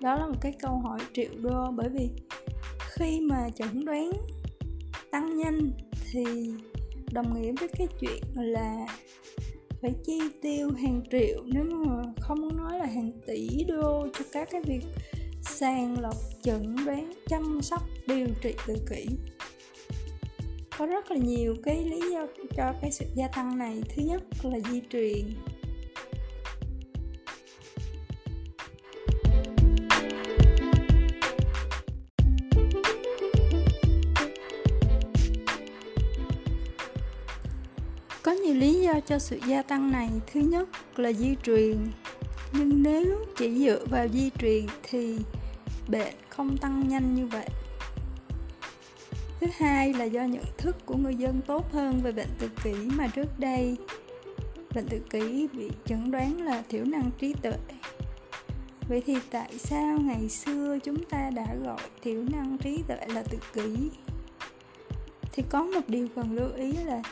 Đó 0.00 0.14
là 0.14 0.26
một 0.26 0.38
cái 0.40 0.52
câu 0.52 0.78
hỏi 0.78 0.98
triệu 1.14 1.30
đô 1.42 1.70
bởi 1.70 1.88
vì 1.88 2.10
khi 3.00 3.20
mà 3.20 3.48
chẩn 3.54 3.84
đoán 3.84 4.10
tăng 5.10 5.38
nhanh 5.38 5.70
thì 6.12 6.24
đồng 7.12 7.34
nghĩa 7.34 7.52
với 7.60 7.68
cái 7.68 7.86
chuyện 8.00 8.22
là 8.34 8.86
phải 9.82 9.94
chi 10.04 10.20
tiêu 10.42 10.70
hàng 10.82 11.02
triệu. 11.10 11.42
Nếu 11.46 11.64
mà 11.64 12.02
không 12.20 12.56
nói 12.56 12.78
là 12.78 12.86
hàng 12.86 13.12
tỷ 13.26 13.64
đô 13.68 14.06
cho 14.18 14.24
các 14.32 14.48
cái 14.50 14.62
việc 14.62 14.84
sàng 15.42 16.00
lọc 16.00 16.16
chẩn 16.42 16.76
đoán, 16.86 17.12
chăm 17.28 17.62
sóc, 17.62 17.82
điều 18.06 18.26
trị 18.42 18.54
tự 18.66 18.74
kỷ. 18.90 19.06
Có 20.78 20.86
rất 20.86 21.10
là 21.10 21.16
nhiều 21.16 21.56
cái 21.62 21.84
lý 21.84 22.00
do 22.12 22.26
cho 22.56 22.72
cái 22.82 22.92
sự 22.92 23.04
gia 23.14 23.28
tăng 23.28 23.58
này. 23.58 23.82
Thứ 23.88 24.02
nhất 24.02 24.22
là 24.42 24.58
di 24.70 24.80
truyền. 24.90 25.26
Có 38.30 38.36
nhiều 38.36 38.54
lý 38.54 38.80
do 38.80 39.00
cho 39.06 39.18
sự 39.18 39.40
gia 39.46 39.62
tăng 39.62 39.92
này. 39.92 40.08
Thứ 40.32 40.40
nhất 40.40 40.68
là 40.96 41.12
di 41.12 41.36
truyền. 41.42 41.76
Nhưng 42.52 42.82
nếu 42.82 43.18
chỉ 43.36 43.58
dựa 43.64 43.84
vào 43.90 44.08
di 44.08 44.30
truyền 44.38 44.66
thì 44.82 45.18
bệnh 45.88 46.14
không 46.28 46.56
tăng 46.58 46.88
nhanh 46.88 47.14
như 47.14 47.26
vậy. 47.26 47.46
Thứ 49.40 49.46
hai 49.56 49.92
là 49.92 50.04
do 50.04 50.22
nhận 50.22 50.44
thức 50.58 50.76
của 50.86 50.96
người 50.96 51.14
dân 51.14 51.40
tốt 51.46 51.72
hơn 51.72 52.00
về 52.02 52.12
bệnh 52.12 52.28
tự 52.38 52.48
kỷ 52.64 52.72
mà 52.96 53.06
trước 53.06 53.38
đây 53.38 53.76
bệnh 54.74 54.88
tự 54.88 54.98
kỷ 55.10 55.48
bị 55.52 55.70
chẩn 55.86 56.10
đoán 56.10 56.42
là 56.42 56.62
thiểu 56.68 56.84
năng 56.84 57.10
trí 57.18 57.32
tuệ. 57.32 57.56
Vậy 58.88 59.02
thì 59.06 59.16
tại 59.30 59.58
sao 59.58 59.98
ngày 59.98 60.28
xưa 60.28 60.78
chúng 60.84 61.04
ta 61.04 61.30
đã 61.30 61.54
gọi 61.64 61.80
thiểu 62.02 62.24
năng 62.32 62.58
trí 62.58 62.82
tuệ 62.88 63.06
là 63.06 63.22
tự 63.22 63.38
kỷ? 63.52 63.90
Thì 65.32 65.42
có 65.48 65.62
một 65.62 65.88
điều 65.88 66.08
cần 66.14 66.32
lưu 66.32 66.48
ý 66.56 66.72
là 66.72 67.02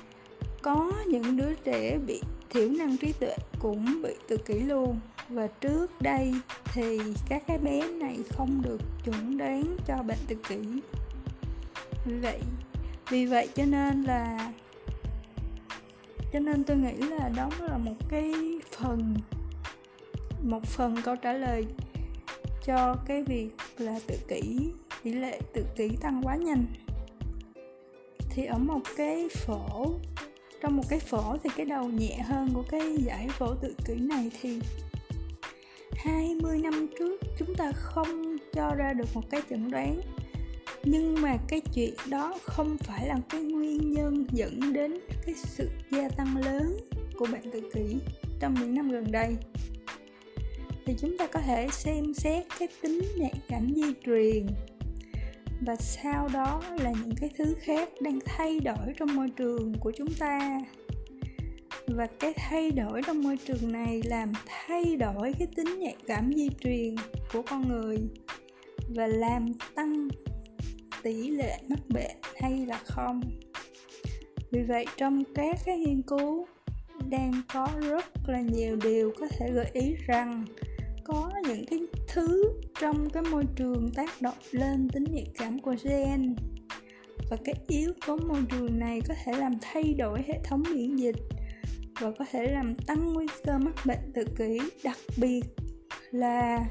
có 0.68 0.92
những 1.06 1.36
đứa 1.36 1.54
trẻ 1.54 1.98
bị 2.06 2.22
thiểu 2.50 2.68
năng 2.70 2.96
trí 2.96 3.12
tuệ 3.12 3.34
cũng 3.58 4.02
bị 4.02 4.14
tự 4.28 4.36
kỷ 4.36 4.60
luôn. 4.60 4.98
Và 5.28 5.46
trước 5.46 6.02
đây 6.02 6.34
thì 6.64 6.98
các 7.28 7.42
cái 7.46 7.58
bé 7.58 7.88
này 7.88 8.18
không 8.30 8.62
được 8.62 8.80
chuẩn 9.04 9.38
đoán 9.38 9.76
cho 9.86 10.02
bệnh 10.02 10.18
tự 10.28 10.36
kỷ. 10.48 10.58
Vì 12.04 12.18
vậy 12.18 12.40
vì 13.10 13.26
vậy 13.26 13.48
cho 13.54 13.64
nên 13.64 14.02
là, 14.02 14.52
cho 16.32 16.38
nên 16.38 16.64
tôi 16.64 16.76
nghĩ 16.76 17.06
là 17.06 17.30
đó 17.36 17.50
là 17.60 17.78
một 17.78 17.96
cái 18.08 18.32
phần, 18.78 19.16
một 20.42 20.62
phần 20.64 20.96
câu 21.04 21.16
trả 21.16 21.32
lời 21.32 21.64
cho 22.64 22.96
cái 23.06 23.22
việc 23.22 23.48
là 23.78 24.00
tự 24.06 24.16
kỷ, 24.28 24.70
tỷ 25.02 25.12
lệ 25.12 25.40
tự 25.54 25.64
kỷ 25.76 25.88
tăng 26.00 26.22
quá 26.22 26.36
nhanh. 26.36 26.64
Thì 28.30 28.44
ở 28.44 28.58
một 28.58 28.80
cái 28.96 29.28
phổ 29.28 29.86
trong 30.60 30.76
một 30.76 30.82
cái 30.88 30.98
phổ 30.98 31.36
thì 31.42 31.50
cái 31.56 31.66
đầu 31.66 31.84
nhẹ 31.84 32.18
hơn 32.24 32.50
của 32.54 32.64
cái 32.68 32.96
giải 32.96 33.28
phổ 33.28 33.54
tự 33.54 33.74
kỷ 33.86 33.94
này 33.94 34.30
thì 34.40 34.60
20 35.96 36.58
năm 36.58 36.86
trước 36.98 37.20
chúng 37.38 37.54
ta 37.54 37.72
không 37.72 38.36
cho 38.52 38.74
ra 38.74 38.92
được 38.92 39.08
một 39.14 39.30
cái 39.30 39.42
chẩn 39.50 39.70
đoán. 39.70 40.00
Nhưng 40.84 41.22
mà 41.22 41.36
cái 41.48 41.60
chuyện 41.74 41.94
đó 42.08 42.38
không 42.42 42.76
phải 42.78 43.08
là 43.08 43.16
cái 43.28 43.40
nguyên 43.40 43.92
nhân 43.92 44.26
dẫn 44.32 44.72
đến 44.72 44.98
cái 45.26 45.34
sự 45.34 45.68
gia 45.90 46.08
tăng 46.08 46.36
lớn 46.36 46.76
của 47.18 47.26
bệnh 47.32 47.50
tự 47.50 47.70
kỷ 47.74 47.96
trong 48.40 48.54
những 48.54 48.74
năm 48.74 48.90
gần 48.90 49.12
đây. 49.12 49.36
Thì 50.86 50.94
chúng 51.00 51.18
ta 51.18 51.26
có 51.26 51.40
thể 51.40 51.68
xem 51.72 52.14
xét 52.14 52.46
cái 52.58 52.68
tính 52.82 53.02
nhạy 53.16 53.34
cảm 53.48 53.74
di 53.74 53.94
truyền 54.06 54.46
và 55.60 55.76
sau 55.76 56.28
đó 56.32 56.62
là 56.78 56.90
những 56.90 57.14
cái 57.20 57.30
thứ 57.38 57.54
khác 57.60 57.88
đang 58.00 58.18
thay 58.24 58.60
đổi 58.60 58.92
trong 58.96 59.16
môi 59.16 59.30
trường 59.36 59.72
của 59.80 59.92
chúng 59.96 60.14
ta. 60.18 60.60
Và 61.86 62.06
cái 62.18 62.32
thay 62.36 62.70
đổi 62.70 63.02
trong 63.06 63.22
môi 63.22 63.36
trường 63.36 63.72
này 63.72 64.02
làm 64.04 64.32
thay 64.46 64.96
đổi 64.96 65.32
cái 65.38 65.48
tính 65.56 65.78
nhạy 65.78 65.96
cảm 66.06 66.32
di 66.32 66.48
truyền 66.60 66.94
của 67.32 67.42
con 67.42 67.68
người 67.68 67.98
và 68.88 69.06
làm 69.06 69.46
tăng 69.74 70.08
tỷ 71.02 71.30
lệ 71.30 71.58
mắc 71.68 71.80
bệnh 71.88 72.16
hay 72.40 72.66
là 72.66 72.78
không. 72.84 73.20
Vì 74.50 74.62
vậy, 74.62 74.86
trong 74.96 75.24
các 75.34 75.56
cái 75.64 75.78
nghiên 75.78 76.02
cứu 76.02 76.46
đang 77.10 77.32
có 77.54 77.68
rất 77.80 78.04
là 78.26 78.40
nhiều 78.40 78.76
điều 78.82 79.12
có 79.20 79.26
thể 79.30 79.50
gợi 79.52 79.70
ý 79.72 79.94
rằng 80.06 80.44
có 81.08 81.30
những 81.48 81.64
cái 81.70 81.78
thứ 82.08 82.52
trong 82.80 83.10
cái 83.10 83.22
môi 83.22 83.44
trường 83.56 83.90
tác 83.94 84.22
động 84.22 84.34
lên 84.50 84.88
tính 84.92 85.04
nhạy 85.12 85.26
cảm 85.38 85.58
của 85.58 85.74
gen. 85.84 86.36
Và 87.30 87.36
cái 87.44 87.54
yếu 87.68 87.92
tố 88.06 88.16
môi 88.16 88.42
trường 88.50 88.78
này 88.78 89.00
có 89.08 89.14
thể 89.24 89.32
làm 89.32 89.52
thay 89.60 89.94
đổi 89.94 90.22
hệ 90.26 90.40
thống 90.44 90.62
miễn 90.74 90.96
dịch 90.96 91.16
và 92.00 92.10
có 92.18 92.24
thể 92.30 92.52
làm 92.52 92.74
tăng 92.74 93.12
nguy 93.12 93.26
cơ 93.44 93.58
mắc 93.58 93.74
bệnh 93.86 94.12
tự 94.14 94.24
kỷ, 94.38 94.58
đặc 94.84 94.96
biệt 95.16 95.42
là 96.10 96.64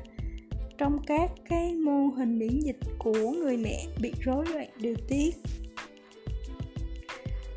trong 0.78 1.00
các 1.08 1.32
cái 1.50 1.76
mô 1.76 2.08
hình 2.08 2.40
miễn 2.40 2.60
dịch 2.60 2.80
của 3.00 3.32
người 3.32 3.58
mẹ 3.58 3.86
bị 4.02 4.14
rối 4.22 4.46
loạn 4.54 4.68
điều 4.78 4.96
tiết. 5.08 5.36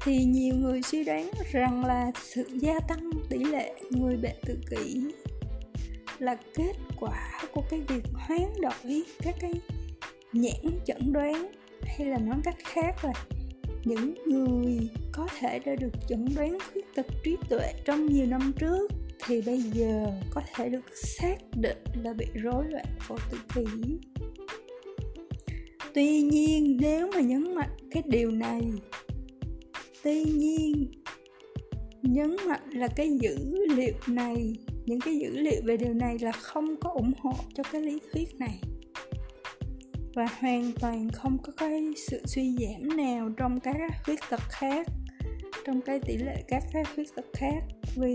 Thì 0.04 0.24
nhiều 0.24 0.54
người 0.54 0.82
suy 0.82 1.04
đoán 1.04 1.30
rằng 1.52 1.84
là 1.84 2.12
sự 2.22 2.44
gia 2.54 2.80
tăng 2.80 3.10
tỷ 3.28 3.38
lệ 3.38 3.74
người 3.90 4.16
bệnh 4.16 4.36
tự 4.46 4.58
kỷ 4.70 5.00
là 6.20 6.36
kết 6.54 6.72
quả 7.00 7.42
của 7.52 7.62
cái 7.70 7.80
việc 7.88 8.04
hoán 8.14 8.52
đổi 8.60 9.02
các 9.22 9.34
cái 9.40 9.52
nhãn 10.32 10.80
chẩn 10.86 11.12
đoán. 11.12 11.52
Hay 11.82 12.06
là 12.06 12.18
nói 12.18 12.36
cách 12.44 12.56
khác 12.64 13.04
là 13.04 13.12
những 13.84 14.14
người 14.26 14.88
có 15.12 15.28
thể 15.38 15.58
đã 15.58 15.74
được 15.74 15.92
chẩn 16.08 16.28
đoán 16.36 16.58
khuyết 16.72 16.94
tật 16.94 17.06
trí 17.24 17.36
tuệ 17.48 17.72
trong 17.84 18.06
nhiều 18.06 18.26
năm 18.26 18.52
trước 18.58 18.90
thì 19.26 19.42
bây 19.42 19.60
giờ 19.60 20.06
có 20.30 20.42
thể 20.54 20.68
được 20.68 20.84
xác 20.94 21.36
định 21.56 21.78
là 22.02 22.12
bị 22.12 22.26
rối 22.34 22.64
loạn 22.68 22.86
phổ 23.00 23.16
tự 23.30 23.38
kỷ. 23.54 23.64
Tuy 25.94 26.22
nhiên, 26.22 26.76
nếu 26.80 27.10
mà 27.14 27.20
nhấn 27.20 27.54
mạnh 27.54 27.76
cái 27.90 28.02
điều 28.06 28.30
này, 28.30 28.62
tuy 30.02 30.24
nhiên 30.24 30.90
nhấn 32.02 32.36
mạnh 32.48 32.70
là 32.72 32.88
cái 32.88 33.18
dữ 33.20 33.36
liệu 33.76 33.94
này 34.06 34.56
những 34.90 35.00
cái 35.00 35.18
dữ 35.18 35.30
liệu 35.30 35.62
về 35.64 35.76
điều 35.76 35.94
này 35.94 36.18
là 36.20 36.32
không 36.32 36.76
có 36.80 36.90
ủng 36.90 37.12
hộ 37.18 37.32
cho 37.54 37.62
cái 37.72 37.80
lý 37.80 37.98
thuyết 38.12 38.34
này. 38.38 38.60
Và 40.14 40.26
hoàn 40.40 40.72
toàn 40.80 41.10
không 41.10 41.38
có 41.42 41.52
cái 41.56 41.92
sự 42.08 42.22
suy 42.24 42.56
giảm 42.60 42.96
nào 42.96 43.30
trong 43.36 43.60
các 43.60 43.76
khuyết 44.04 44.20
tật 44.30 44.40
khác, 44.48 44.86
trong 45.66 45.80
cái 45.80 46.00
tỷ 46.06 46.16
lệ 46.16 46.42
các 46.48 46.64
cái 46.72 46.84
khuyết 46.94 47.14
tật 47.16 47.24
khác. 47.32 47.60
Vì 47.96 48.14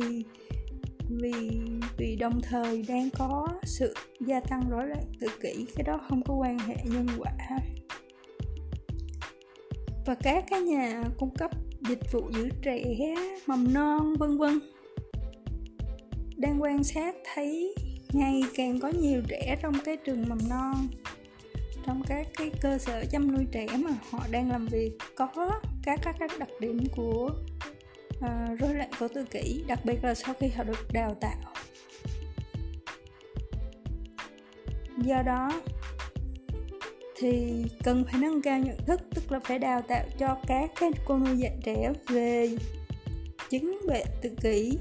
vì 1.09 1.51
vì 1.97 2.15
đồng 2.15 2.41
thời 2.41 2.85
đang 2.87 3.09
có 3.19 3.47
sự 3.63 3.93
gia 4.19 4.39
tăng 4.39 4.69
rối 4.69 4.87
loạn 4.87 5.03
tự 5.19 5.27
kỷ 5.41 5.65
cái 5.75 5.83
đó 5.83 6.01
không 6.09 6.23
có 6.23 6.33
quan 6.33 6.59
hệ 6.59 6.75
nhân 6.83 7.07
quả. 7.17 7.59
Và 10.05 10.15
các 10.23 10.43
cái 10.49 10.61
nhà 10.61 11.03
cung 11.17 11.35
cấp 11.37 11.51
dịch 11.87 12.11
vụ 12.11 12.31
giữ 12.31 12.49
trẻ, 12.61 12.83
mầm 13.47 13.73
non, 13.73 14.15
vân 14.19 14.37
vân 14.37 14.59
đang 16.37 16.61
quan 16.61 16.83
sát 16.83 17.15
thấy 17.33 17.75
ngày 18.13 18.41
càng 18.55 18.79
có 18.79 18.87
nhiều 18.87 19.21
trẻ 19.27 19.57
trong 19.61 19.73
cái 19.85 19.97
trường 19.97 20.25
mầm 20.29 20.37
non 20.49 20.87
trong 21.85 22.03
các 22.07 22.27
cái 22.37 22.51
cơ 22.61 22.77
sở 22.77 23.05
chăm 23.11 23.31
nuôi 23.31 23.45
trẻ 23.51 23.67
mà 23.77 23.91
họ 24.11 24.19
đang 24.31 24.51
làm 24.51 24.65
việc. 24.65 24.91
Có 25.15 25.27
các 25.83 25.99
các, 26.03 26.15
các 26.19 26.31
đặc 26.39 26.49
điểm 26.59 26.79
của 26.95 27.29
uh, 28.17 28.59
rối 28.59 28.73
loạn 28.73 28.89
của 28.99 29.07
tự 29.07 29.25
kỷ 29.25 29.63
đặc 29.67 29.79
biệt 29.85 30.03
là 30.03 30.13
sau 30.13 30.33
khi 30.39 30.47
họ 30.47 30.63
được 30.63 30.93
đào 30.93 31.15
tạo. 31.21 31.53
Do 34.97 35.21
đó 35.21 35.61
thì 37.17 37.63
cần 37.83 38.03
phải 38.11 38.21
nâng 38.21 38.41
cao 38.41 38.59
nhận 38.59 38.77
thức 38.85 39.01
tức 39.15 39.31
là 39.31 39.39
phải 39.39 39.59
đào 39.59 39.81
tạo 39.81 40.03
cho 40.19 40.37
các 40.47 40.71
cái 40.79 40.91
cô 41.05 41.17
nuôi 41.17 41.37
dạy 41.37 41.57
trẻ 41.63 41.93
về 42.07 42.49
chứng 43.49 43.79
bệnh 43.87 44.07
tự 44.21 44.29
kỷ 44.41 44.77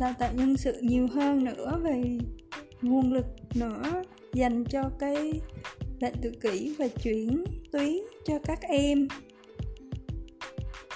đào 0.00 0.14
tạo 0.18 0.32
nhân 0.34 0.56
sự 0.56 0.80
nhiều 0.82 1.06
hơn 1.06 1.44
nữa 1.44 1.80
về 1.82 2.02
nguồn 2.82 3.12
lực 3.12 3.26
nữa 3.54 4.02
dành 4.34 4.64
cho 4.64 4.90
cái 4.98 5.40
bệnh 6.00 6.14
tự 6.22 6.32
kỷ 6.42 6.74
và 6.78 6.88
chuyển 7.02 7.44
tuyến 7.72 7.92
cho 8.24 8.38
các 8.44 8.60
em. 8.62 9.08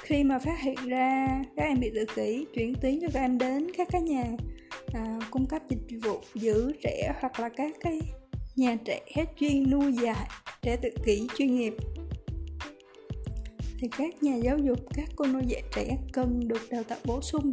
Khi 0.03 0.25
mà 0.25 0.39
phát 0.39 0.61
hiện 0.61 0.77
ra 0.87 1.43
các 1.57 1.63
em 1.63 1.81
bị 1.81 1.91
tự 1.95 2.05
kỷ 2.15 2.47
chuyển 2.55 2.75
tuyến 2.75 3.01
cho 3.01 3.09
các 3.15 3.21
em 3.21 3.39
đến 3.39 3.71
các 3.77 3.89
cái 3.91 4.03
nhà 4.03 4.25
à, 4.95 5.19
cung 5.31 5.47
cấp 5.47 5.63
dịch 5.69 5.99
vụ 6.03 6.21
giữ 6.35 6.73
trẻ 6.83 7.15
hoặc 7.21 7.41
là 7.41 7.49
các 7.49 7.73
cái 7.81 8.01
nhà 8.57 8.77
trẻ 8.85 9.01
chuyên 9.41 9.71
nuôi 9.71 9.93
dạy 9.93 10.29
trẻ 10.63 10.77
tự 10.77 10.89
kỷ 11.05 11.27
chuyên 11.39 11.57
nghiệp. 11.57 11.75
Thì 13.79 13.89
các 13.99 14.23
nhà 14.23 14.37
giáo 14.37 14.59
dục 14.59 14.79
các 14.95 15.09
cô 15.17 15.27
nuôi 15.27 15.43
dạy 15.47 15.63
trẻ 15.75 15.99
cần 16.13 16.49
được 16.49 16.63
đào 16.71 16.83
tạo 16.83 16.99
bổ 17.05 17.21
sung 17.21 17.53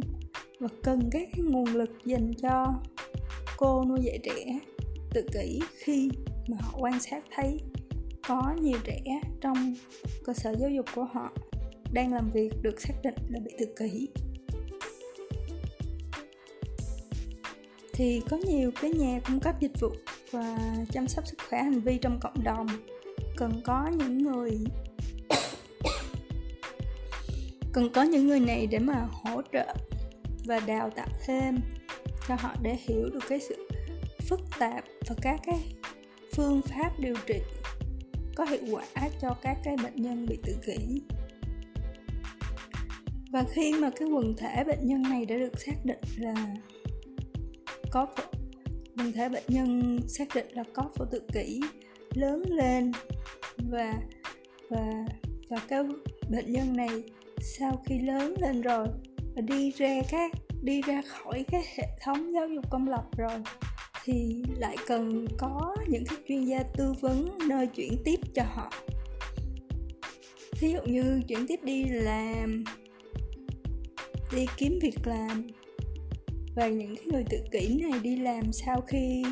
và 0.64 0.70
cần 0.82 1.10
các 1.10 1.28
nguồn 1.38 1.66
lực 1.66 1.90
dành 2.04 2.32
cho 2.42 2.74
cô 3.56 3.84
nuôi 3.84 3.98
dạy 4.02 4.18
trẻ 4.22 4.58
tự 5.10 5.26
kỷ 5.32 5.60
khi 5.76 6.10
mà 6.48 6.56
họ 6.60 6.78
quan 6.80 7.00
sát 7.00 7.24
thấy 7.34 7.60
có 8.28 8.54
nhiều 8.60 8.78
trẻ 8.84 9.20
trong 9.40 9.74
cơ 10.24 10.32
sở 10.32 10.54
giáo 10.58 10.70
dục 10.70 10.86
của 10.94 11.04
họ 11.04 11.32
đang 11.92 12.12
làm 12.12 12.30
việc 12.30 12.50
được 12.62 12.80
xác 12.80 12.94
định 13.02 13.14
là 13.28 13.40
bị 13.44 13.50
tự 13.58 13.66
kỷ. 13.78 14.08
Thì 17.92 18.22
có 18.30 18.36
nhiều 18.36 18.70
cái 18.80 18.90
nhà 18.90 19.20
cung 19.26 19.40
cấp 19.40 19.60
dịch 19.60 19.80
vụ 19.80 19.88
và 20.30 20.58
chăm 20.92 21.08
sóc 21.08 21.26
sức 21.26 21.38
khỏe 21.48 21.62
hành 21.62 21.80
vi 21.80 21.98
trong 21.98 22.18
cộng 22.20 22.44
đồng. 22.44 22.66
Cần 23.36 23.60
có 23.64 23.90
những 23.98 24.18
người 24.18 24.50
cần 27.72 27.88
có 27.94 28.02
những 28.02 28.26
người 28.26 28.40
này 28.40 28.66
để 28.66 28.78
mà 28.78 29.08
hỗ 29.10 29.42
trợ 29.52 29.74
và 30.44 30.60
đào 30.66 30.90
tạo 30.90 31.08
thêm 31.26 31.58
cho 32.28 32.34
họ 32.38 32.54
để 32.62 32.76
hiểu 32.80 33.08
được 33.12 33.22
cái 33.28 33.40
sự 33.40 33.68
phức 34.28 34.40
tạp 34.58 34.84
và 35.08 35.14
các 35.22 35.40
cái 35.46 35.58
phương 36.36 36.60
pháp 36.62 36.90
điều 36.98 37.14
trị 37.26 37.40
có 38.36 38.44
hiệu 38.44 38.60
quả 38.70 38.84
cho 39.20 39.36
các 39.42 39.58
cái 39.64 39.76
bệnh 39.82 39.96
nhân 39.96 40.26
bị 40.26 40.38
tự 40.42 40.56
kỷ. 40.66 41.02
Và 43.32 43.44
khi 43.50 43.72
mà 43.80 43.90
cái 43.96 44.08
quần 44.08 44.34
thể 44.36 44.64
bệnh 44.64 44.86
nhân 44.86 45.02
này 45.02 45.26
đã 45.26 45.36
được 45.36 45.60
xác 45.60 45.84
định 45.84 45.98
là 46.16 46.56
có 47.90 48.06
quần 48.96 49.12
thể 49.12 49.28
bệnh 49.28 49.44
nhân 49.48 49.98
xác 50.08 50.28
định 50.34 50.46
là 50.50 50.64
có 50.74 50.90
phổ 50.94 51.04
tự 51.04 51.20
kỷ 51.32 51.60
lớn 52.14 52.42
lên 52.48 52.92
và 53.70 53.94
và 54.70 55.04
và 55.48 55.56
cái 55.68 55.82
bệnh 56.30 56.52
nhân 56.52 56.76
này 56.76 57.02
sau 57.40 57.82
khi 57.86 57.98
lớn 57.98 58.34
lên 58.40 58.62
rồi 58.62 58.88
và 59.34 59.42
đi 59.42 59.70
ra 59.70 60.02
các 60.10 60.32
đi 60.62 60.82
ra 60.82 61.02
khỏi 61.02 61.44
cái 61.50 61.62
hệ 61.76 61.88
thống 62.02 62.32
giáo 62.34 62.48
dục 62.48 62.70
công 62.70 62.88
lập 62.88 63.04
rồi 63.16 63.38
thì 64.04 64.42
lại 64.58 64.76
cần 64.86 65.26
có 65.38 65.76
những 65.88 66.04
cái 66.04 66.18
chuyên 66.28 66.44
gia 66.44 66.62
tư 66.62 66.92
vấn 67.00 67.38
nơi 67.48 67.66
chuyển 67.66 67.96
tiếp 68.04 68.20
cho 68.34 68.42
họ. 68.42 68.70
Thí 70.52 70.72
dụ 70.72 70.80
như 70.86 71.20
chuyển 71.28 71.46
tiếp 71.46 71.60
đi 71.62 71.84
làm 71.84 72.64
đi 74.34 74.46
kiếm 74.56 74.78
việc 74.82 75.06
làm 75.06 75.46
và 76.56 76.68
những 76.68 76.96
cái 76.96 77.04
người 77.06 77.24
tự 77.30 77.38
kỷ 77.52 77.80
này 77.82 78.00
đi 78.02 78.16
làm 78.16 78.52
sau 78.52 78.80
khi 78.80 79.24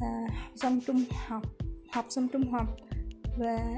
à, 0.00 0.26
học 0.30 0.52
xong 0.56 0.80
trung 0.86 1.04
học 1.26 1.42
học 1.92 2.06
xong 2.08 2.28
trung 2.28 2.52
học 2.52 2.76
và 3.38 3.74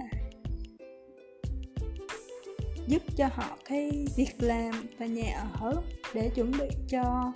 giúp 2.86 3.02
cho 3.16 3.28
họ 3.34 3.58
cái 3.64 4.06
việc 4.16 4.32
làm 4.38 4.86
và 4.98 5.06
nhà 5.06 5.44
ở 5.60 5.82
để 6.14 6.30
chuẩn 6.34 6.50
bị 6.50 6.68
cho 6.88 7.32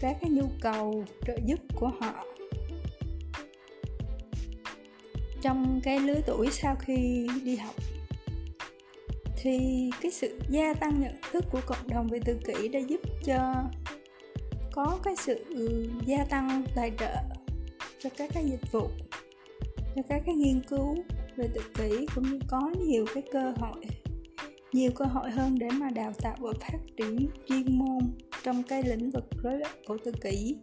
các 0.00 0.16
cái 0.20 0.30
nhu 0.30 0.46
cầu 0.60 1.04
trợ 1.26 1.36
giúp 1.46 1.60
của 1.74 1.90
họ. 2.00 2.24
Trong 5.42 5.80
cái 5.84 6.00
lứa 6.00 6.20
tuổi 6.26 6.50
sau 6.50 6.76
khi 6.76 7.28
đi 7.44 7.56
học, 7.56 7.74
thì 9.42 9.58
cái 10.00 10.10
sự 10.10 10.40
gia 10.48 10.74
tăng 10.74 11.00
nhận 11.00 11.14
thức 11.32 11.44
của 11.52 11.60
cộng 11.66 11.88
đồng 11.88 12.08
về 12.08 12.18
tự 12.24 12.38
kỷ 12.46 12.68
đã 12.68 12.80
giúp 12.80 13.00
cho 13.24 13.54
có 14.72 14.98
cái 15.04 15.14
sự 15.16 15.44
gia 16.06 16.24
tăng 16.24 16.64
tài 16.74 16.92
trợ 16.98 17.14
cho 17.98 18.10
các 18.16 18.30
cái 18.34 18.44
dịch 18.50 18.72
vụ, 18.72 18.88
cho 19.96 20.02
các 20.08 20.22
cái 20.26 20.34
nghiên 20.34 20.60
cứu 20.68 20.96
về 21.36 21.48
tự 21.54 21.60
kỷ, 21.74 22.06
cũng 22.14 22.32
như 22.32 22.38
có 22.48 22.70
nhiều 22.86 23.06
cái 23.14 23.22
cơ 23.32 23.52
hội 23.56 23.84
nhiều 24.72 24.90
cơ 24.94 25.04
hội 25.04 25.30
hơn 25.30 25.58
để 25.58 25.68
mà 25.70 25.90
đào 25.90 26.12
tạo 26.18 26.36
và 26.40 26.52
phát 26.60 26.78
triển 26.96 27.28
chuyên 27.48 27.78
môn 27.78 27.98
trong 28.44 28.62
cái 28.62 28.82
lĩnh 28.82 29.10
vực 29.10 29.24
rối 29.42 29.58
loạn 29.58 29.72
cổ 29.86 29.96
tự 30.04 30.12
kỷ. 30.22 30.56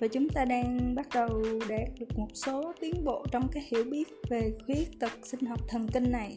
Và 0.00 0.08
chúng 0.08 0.28
ta 0.28 0.44
đang 0.44 0.94
bắt 0.94 1.08
đầu 1.14 1.42
đạt 1.68 1.88
được 2.00 2.18
một 2.18 2.28
số 2.34 2.72
tiến 2.80 3.04
bộ 3.04 3.26
trong 3.32 3.48
cái 3.52 3.68
hiểu 3.70 3.84
biết 3.84 4.08
về 4.30 4.52
khuyết 4.66 5.00
tật 5.00 5.12
sinh 5.22 5.46
học 5.46 5.60
thần 5.68 5.88
kinh 5.88 6.10
này. 6.12 6.34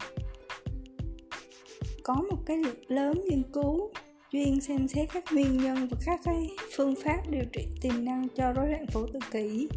Có 2.03 2.16
một 2.30 2.38
cái 2.45 2.57
lượng 2.57 2.84
lớn 2.88 3.24
nghiên 3.30 3.43
cứu 3.53 3.91
chuyên 4.32 4.61
xem 4.61 4.88
xét 4.88 5.09
các 5.13 5.24
nguyên 5.32 5.57
nhân 5.57 5.88
và 5.88 5.97
các 6.05 6.20
cái 6.24 6.49
phương 6.76 6.95
pháp 7.03 7.22
điều 7.30 7.43
trị 7.53 7.68
tiềm 7.82 8.05
năng 8.05 8.28
cho 8.36 8.53
rối 8.53 8.70
loạn 8.70 8.88
phổ 8.88 9.07
tự 9.07 9.20
kỷ. 9.32 9.68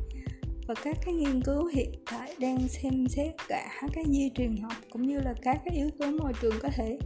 Và 0.66 0.74
các 0.74 0.96
cái 1.04 1.14
nghiên 1.14 1.42
cứu 1.42 1.66
hiện 1.66 1.90
tại 2.10 2.34
đang 2.38 2.68
xem 2.68 3.08
xét 3.08 3.34
cả 3.48 3.80
cái 3.92 4.04
di 4.08 4.30
truyền 4.34 4.56
học 4.56 4.72
cũng 4.90 5.02
như 5.02 5.20
là 5.20 5.34
các 5.42 5.60
cái 5.64 5.76
yếu 5.76 5.90
tố 5.98 6.10
môi 6.10 6.32
trường 6.42 6.54
có 6.62 6.68
thể 6.76 6.98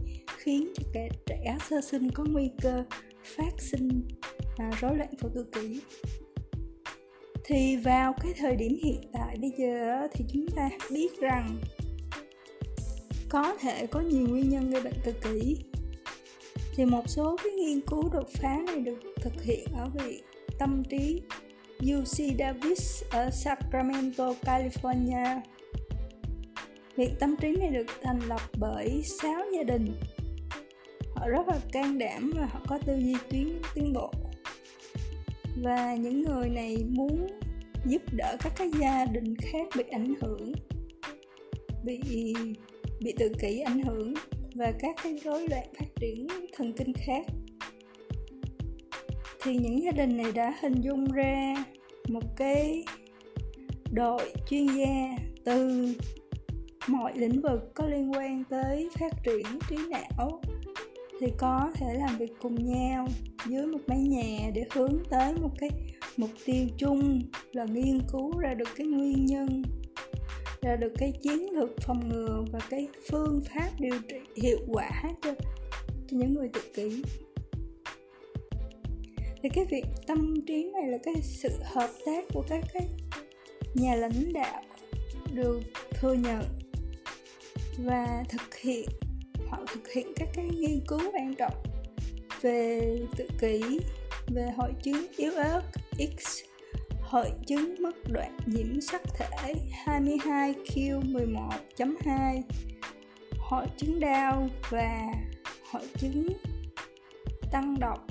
khiến 0.43 0.73
cho 0.75 0.83
kẻ 0.93 1.09
trẻ 1.25 1.57
sơ 1.69 1.81
sinh 1.81 2.11
có 2.11 2.25
nguy 2.29 2.49
cơ 2.61 2.83
phát 3.37 3.51
sinh 3.57 4.01
à, 4.57 4.71
rối 4.81 4.97
loạn 4.97 5.09
phổ 5.21 5.29
tự 5.29 5.43
kỷ 5.43 5.81
thì 7.45 7.75
vào 7.75 8.13
cái 8.23 8.33
thời 8.37 8.55
điểm 8.55 8.77
hiện 8.83 9.01
tại 9.13 9.37
bây 9.41 9.51
giờ 9.57 10.07
thì 10.13 10.25
chúng 10.33 10.45
ta 10.55 10.69
biết 10.91 11.19
rằng 11.19 11.59
có 13.29 13.55
thể 13.61 13.87
có 13.87 14.01
nhiều 14.01 14.27
nguyên 14.27 14.49
nhân 14.49 14.69
gây 14.69 14.81
bệnh 14.81 14.93
tự 15.03 15.11
kỷ 15.11 15.57
thì 16.75 16.85
một 16.85 17.03
số 17.09 17.37
cái 17.43 17.51
nghiên 17.51 17.81
cứu 17.81 18.09
đột 18.13 18.29
phá 18.29 18.57
này 18.65 18.79
được 18.79 18.99
thực 19.15 19.43
hiện 19.43 19.67
ở 19.77 19.89
viện 19.89 20.23
tâm 20.59 20.83
trí 20.89 21.21
UC 21.79 22.37
Davis 22.39 23.03
ở 23.11 23.29
Sacramento, 23.31 24.33
California. 24.41 25.39
Viện 26.95 27.15
tâm 27.19 27.35
trí 27.35 27.55
này 27.55 27.69
được 27.69 27.85
thành 28.03 28.19
lập 28.19 28.41
bởi 28.57 29.01
6 29.03 29.41
gia 29.55 29.63
đình. 29.63 29.93
Họ 31.23 31.29
rất 31.29 31.47
là 31.47 31.59
can 31.71 31.97
đảm 31.97 32.31
và 32.35 32.45
họ 32.45 32.59
có 32.67 32.79
tư 32.85 32.97
duy 32.97 33.15
tiến 33.29 33.61
tiến 33.75 33.93
bộ. 33.93 34.11
Và 35.63 35.95
những 35.95 36.21
người 36.21 36.49
này 36.49 36.77
muốn 36.89 37.27
giúp 37.85 38.01
đỡ 38.17 38.37
các 38.39 38.53
cái 38.55 38.71
gia 38.79 39.05
đình 39.05 39.35
khác 39.37 39.67
bị 39.77 39.83
ảnh 39.91 40.13
hưởng, 40.21 40.53
bị 41.83 41.99
bị 42.99 43.13
tự 43.19 43.31
kỷ 43.39 43.59
ảnh 43.59 43.83
hưởng 43.83 44.13
và 44.55 44.73
các 44.79 44.95
cái 45.03 45.19
rối 45.23 45.47
loạn 45.49 45.67
phát 45.79 45.85
triển 45.95 46.27
thần 46.57 46.73
kinh 46.73 46.93
khác 46.93 47.25
thì 49.43 49.57
những 49.57 49.83
gia 49.83 49.91
đình 49.91 50.17
này 50.17 50.31
đã 50.31 50.53
hình 50.61 50.81
dung 50.81 51.11
ra 51.11 51.65
một 52.07 52.23
cái 52.37 52.83
đội 53.91 54.33
chuyên 54.49 54.67
gia 54.67 55.17
từ 55.45 55.87
mọi 56.87 57.13
lĩnh 57.15 57.41
vực 57.41 57.73
có 57.73 57.85
liên 57.87 58.11
quan 58.13 58.43
tới 58.49 58.89
phát 58.99 59.13
triển 59.23 59.59
trí 59.69 59.77
não 59.89 60.41
thì 61.23 61.31
có 61.37 61.71
thể 61.73 61.93
làm 61.93 62.17
việc 62.17 62.33
cùng 62.41 62.65
nhau 62.65 63.07
dưới 63.47 63.65
một 63.65 63.79
mái 63.87 63.99
nhà 63.99 64.49
để 64.53 64.65
hướng 64.73 65.03
tới 65.09 65.33
một 65.33 65.51
cái 65.59 65.69
mục 66.17 66.29
tiêu 66.45 66.65
chung 66.77 67.21
là 67.51 67.65
nghiên 67.65 68.01
cứu 68.11 68.37
ra 68.37 68.53
được 68.53 68.67
cái 68.75 68.87
nguyên 68.87 69.25
nhân, 69.25 69.63
ra 70.61 70.75
được 70.75 70.93
cái 70.97 71.11
chiến 71.21 71.49
lược 71.51 71.69
phòng 71.81 72.09
ngừa 72.09 72.45
và 72.51 72.59
cái 72.69 72.87
phương 73.11 73.41
pháp 73.53 73.69
điều 73.79 73.99
trị 74.09 74.17
hiệu 74.43 74.57
quả 74.67 74.91
cho 75.21 75.33
cho 76.07 76.17
những 76.17 76.33
người 76.33 76.49
tự 76.53 76.61
kỷ 76.75 77.03
thì 79.43 79.49
cái 79.49 79.65
việc 79.65 79.85
tâm 80.07 80.45
trí 80.47 80.71
này 80.73 80.87
là 80.87 80.97
cái 81.03 81.15
sự 81.21 81.49
hợp 81.63 81.89
tác 82.05 82.25
của 82.33 82.43
các 82.49 82.63
cái 82.73 82.87
nhà 83.73 83.95
lãnh 83.95 84.33
đạo 84.33 84.63
được 85.33 85.61
thừa 85.91 86.13
nhận 86.13 86.43
và 87.77 88.23
thực 88.29 88.55
hiện 88.55 88.89
họ 89.53 89.59
thực 89.73 89.91
hiện 89.91 90.13
các 90.15 90.29
cái 90.33 90.45
nghiên 90.45 90.79
cứu 90.87 90.99
quan 91.13 91.35
trọng 91.35 91.63
về 92.41 92.97
tự 93.17 93.27
kỷ, 93.39 93.79
về 94.27 94.51
hội 94.57 94.73
chứng 94.83 95.05
yếu 95.17 95.31
ớt 95.31 95.61
X, 95.97 96.41
hội 97.01 97.31
chứng 97.47 97.75
mất 97.79 97.95
đoạn 98.11 98.37
nhiễm 98.45 98.81
sắc 98.81 99.01
thể 99.17 99.53
22Q11.2 99.85 102.41
hội 103.39 103.65
chứng 103.77 103.99
đau 103.99 104.49
và 104.69 105.13
hội 105.71 105.83
chứng 105.97 106.27
tăng 107.51 107.79
độc. 107.79 108.07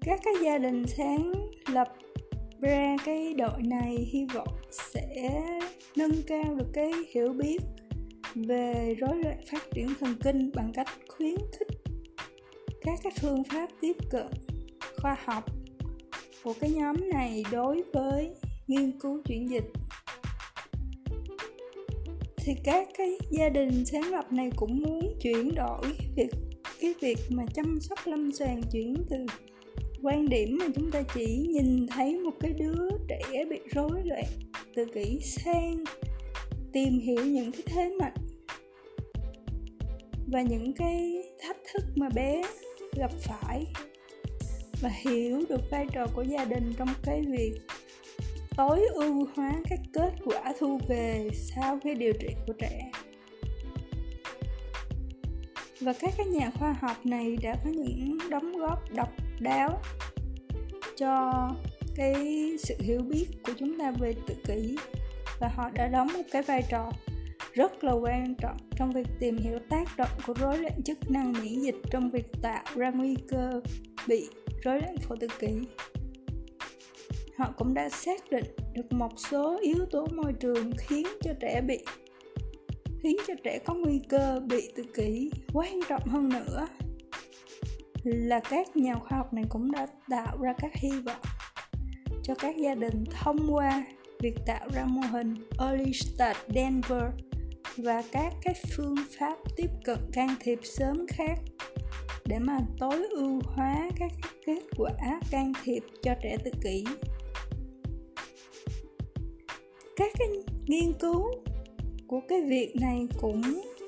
Các 0.00 0.20
cái 0.24 0.34
gia 0.44 0.58
đình 0.58 0.86
sáng 0.86 1.32
lập 1.72 1.88
ra 2.60 2.96
cái 3.04 3.34
đội 3.34 3.62
này 3.62 4.08
hy 4.12 4.26
vọng 4.34 4.56
sẽ 4.70 5.30
nâng 5.96 6.22
cao 6.26 6.54
được 6.54 6.68
cái 6.72 6.92
hiểu 7.14 7.32
biết 7.32 7.58
về 8.36 8.94
rối 8.98 9.16
loạn 9.24 9.38
phát 9.50 9.62
triển 9.74 9.88
thần 10.00 10.14
kinh 10.24 10.50
bằng 10.54 10.72
cách 10.74 10.88
khuyến 11.08 11.36
khích 11.58 11.68
các 12.82 12.98
cái 13.02 13.12
phương 13.20 13.44
pháp 13.44 13.68
tiếp 13.80 13.96
cận 14.10 14.26
khoa 15.02 15.16
học. 15.24 15.44
Của 16.44 16.54
cái 16.60 16.70
nhóm 16.70 16.96
này 17.12 17.44
đối 17.52 17.82
với 17.92 18.30
nghiên 18.66 18.98
cứu 19.00 19.22
chuyển 19.24 19.50
dịch. 19.50 19.64
Thì 22.36 22.54
các 22.64 22.88
cái 22.98 23.18
gia 23.30 23.48
đình 23.48 23.84
sáng 23.84 24.10
lập 24.10 24.32
này 24.32 24.50
cũng 24.56 24.82
muốn 24.82 25.18
chuyển 25.22 25.54
đổi 25.54 25.82
việc, 26.16 26.30
cái 26.80 26.94
việc 27.00 27.18
mà 27.30 27.44
chăm 27.54 27.80
sóc 27.80 27.98
lâm 28.04 28.32
sàng 28.32 28.62
chuyển 28.72 28.96
từ 29.10 29.16
quan 30.02 30.28
điểm 30.28 30.58
mà 30.60 30.66
chúng 30.74 30.90
ta 30.90 31.02
chỉ 31.14 31.46
nhìn 31.48 31.86
thấy 31.86 32.18
một 32.18 32.34
cái 32.40 32.52
đứa 32.52 32.88
trẻ 33.08 33.44
bị 33.50 33.58
rối 33.74 34.02
loạn 34.04 34.24
tự 34.74 34.84
kỷ 34.94 35.20
sang 35.20 35.84
tìm 36.72 36.98
hiểu 36.98 37.24
những 37.24 37.52
cái 37.52 37.62
thế 37.66 37.96
mạnh 38.00 38.25
và 40.26 40.42
những 40.42 40.72
cái 40.72 41.22
thách 41.40 41.56
thức 41.72 41.84
mà 41.96 42.08
bé 42.08 42.42
gặp 42.96 43.10
phải 43.20 43.66
và 44.80 44.88
hiểu 44.88 45.42
được 45.48 45.60
vai 45.70 45.86
trò 45.92 46.06
của 46.14 46.22
gia 46.22 46.44
đình 46.44 46.72
trong 46.78 46.88
cái 47.02 47.22
việc 47.28 47.54
tối 48.56 48.86
ưu 48.94 49.28
hóa 49.36 49.52
các 49.70 49.78
kết 49.92 50.12
quả 50.24 50.52
thu 50.58 50.78
về 50.88 51.28
sau 51.32 51.78
khi 51.84 51.94
điều 51.94 52.12
trị 52.12 52.28
của 52.46 52.52
trẻ. 52.52 52.90
Và 55.80 55.92
các 56.00 56.14
cái 56.16 56.26
nhà 56.26 56.50
khoa 56.58 56.72
học 56.80 56.96
này 57.06 57.36
đã 57.42 57.56
có 57.64 57.70
những 57.70 58.18
đóng 58.30 58.52
góp 58.52 58.92
độc 58.94 59.12
đáo 59.40 59.80
cho 60.96 61.32
cái 61.96 62.50
sự 62.58 62.74
hiểu 62.78 63.00
biết 63.00 63.26
của 63.46 63.52
chúng 63.58 63.78
ta 63.78 63.90
về 63.90 64.14
tự 64.26 64.34
kỷ 64.46 64.76
và 65.40 65.48
họ 65.48 65.70
đã 65.74 65.88
đóng 65.88 66.08
một 66.12 66.22
cái 66.32 66.42
vai 66.42 66.62
trò 66.70 66.92
rất 67.56 67.84
là 67.84 67.92
quan 67.92 68.34
trọng 68.34 68.56
trong 68.76 68.90
việc 68.90 69.06
tìm 69.20 69.36
hiểu 69.36 69.58
tác 69.70 69.96
động 69.96 70.10
của 70.26 70.34
rối 70.34 70.58
loạn 70.58 70.82
chức 70.82 71.10
năng 71.10 71.32
miễn 71.32 71.60
dịch 71.60 71.76
trong 71.90 72.10
việc 72.10 72.26
tạo 72.42 72.64
ra 72.76 72.90
nguy 72.90 73.16
cơ 73.28 73.60
bị 74.08 74.28
rối 74.62 74.80
loạn 74.80 74.96
phổ 74.98 75.16
tự 75.20 75.26
kỷ 75.38 75.48
họ 77.36 77.52
cũng 77.56 77.74
đã 77.74 77.88
xác 77.88 78.30
định 78.30 78.44
được 78.74 78.92
một 78.92 79.12
số 79.30 79.58
yếu 79.62 79.86
tố 79.90 80.06
môi 80.06 80.32
trường 80.32 80.72
khiến 80.78 81.06
cho 81.22 81.32
trẻ 81.40 81.60
bị, 81.60 81.78
khiến 83.02 83.16
cho 83.26 83.34
trẻ 83.44 83.58
có 83.66 83.74
nguy 83.74 84.00
cơ 84.08 84.40
bị 84.48 84.72
tự 84.76 84.82
kỷ. 84.94 85.30
Quan 85.52 85.80
trọng 85.88 86.06
hơn 86.06 86.28
nữa 86.28 86.66
là 88.04 88.40
các 88.40 88.76
nhà 88.76 88.94
khoa 88.94 89.18
học 89.18 89.32
này 89.32 89.44
cũng 89.48 89.72
đã 89.72 89.86
tạo 90.08 90.38
ra 90.40 90.52
các 90.58 90.74
hy 90.74 90.90
vọng 90.90 91.20
cho 92.22 92.34
các 92.34 92.56
gia 92.56 92.74
đình 92.74 93.04
thông 93.10 93.54
qua 93.54 93.84
việc 94.20 94.34
tạo 94.46 94.68
ra 94.74 94.84
mô 94.84 95.00
hình 95.00 95.34
Early 95.58 95.92
Start 95.92 96.36
Denver 96.54 97.02
và 97.76 98.02
các 98.12 98.34
cái 98.42 98.54
phương 98.76 98.96
pháp 99.18 99.36
tiếp 99.56 99.70
cận 99.84 99.98
can 100.12 100.34
thiệp 100.40 100.58
sớm 100.62 101.06
khác 101.08 101.38
để 102.24 102.38
mà 102.38 102.58
tối 102.78 103.06
ưu 103.10 103.40
hóa 103.44 103.90
các 103.96 104.12
kết 104.46 104.60
quả 104.76 104.90
can 105.30 105.52
thiệp 105.64 105.82
cho 106.02 106.14
trẻ 106.22 106.36
tự 106.44 106.50
kỷ. 106.62 106.84
Các 109.96 110.12
cái 110.18 110.28
nghiên 110.66 110.92
cứu 111.00 111.30
của 112.06 112.20
cái 112.28 112.42
việc 112.42 112.76
này 112.80 113.08
cũng 113.20 113.42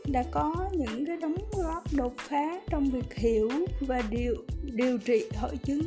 đã 0.07 0.24
có 0.30 0.70
những 0.72 1.07
cái 1.07 1.16
đóng 1.16 1.36
góp 1.57 1.84
đột 1.97 2.14
phá 2.18 2.61
trong 2.70 2.91
việc 2.91 3.14
hiểu 3.14 3.51
và 3.80 4.03
điều 4.11 4.34
điều 4.62 4.99
trị 4.99 5.24
hội 5.36 5.57
chứng 5.64 5.82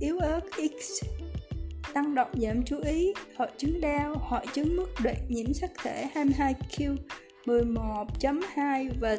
yếu 0.00 0.18
ớt 0.18 0.40
X 0.80 1.04
tăng 1.98 2.14
động 2.14 2.28
giảm 2.34 2.62
chú 2.64 2.76
ý, 2.80 3.12
hội 3.36 3.48
chứng 3.56 3.80
đau, 3.80 4.14
hội 4.20 4.40
chứng 4.52 4.76
mất 4.76 4.86
độ 5.04 5.10
nhiễm 5.28 5.52
sắc 5.52 5.70
thể 5.82 6.06
22Q 6.14 6.96
11.2 7.44 8.90
và 9.00 9.16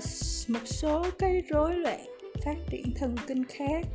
một 0.48 0.60
số 0.66 1.06
cái 1.20 1.42
rối 1.50 1.76
loạn 1.76 2.00
phát 2.46 2.56
triển 2.72 2.94
thần 2.96 3.16
kinh 3.28 3.44
khác. 3.44 3.86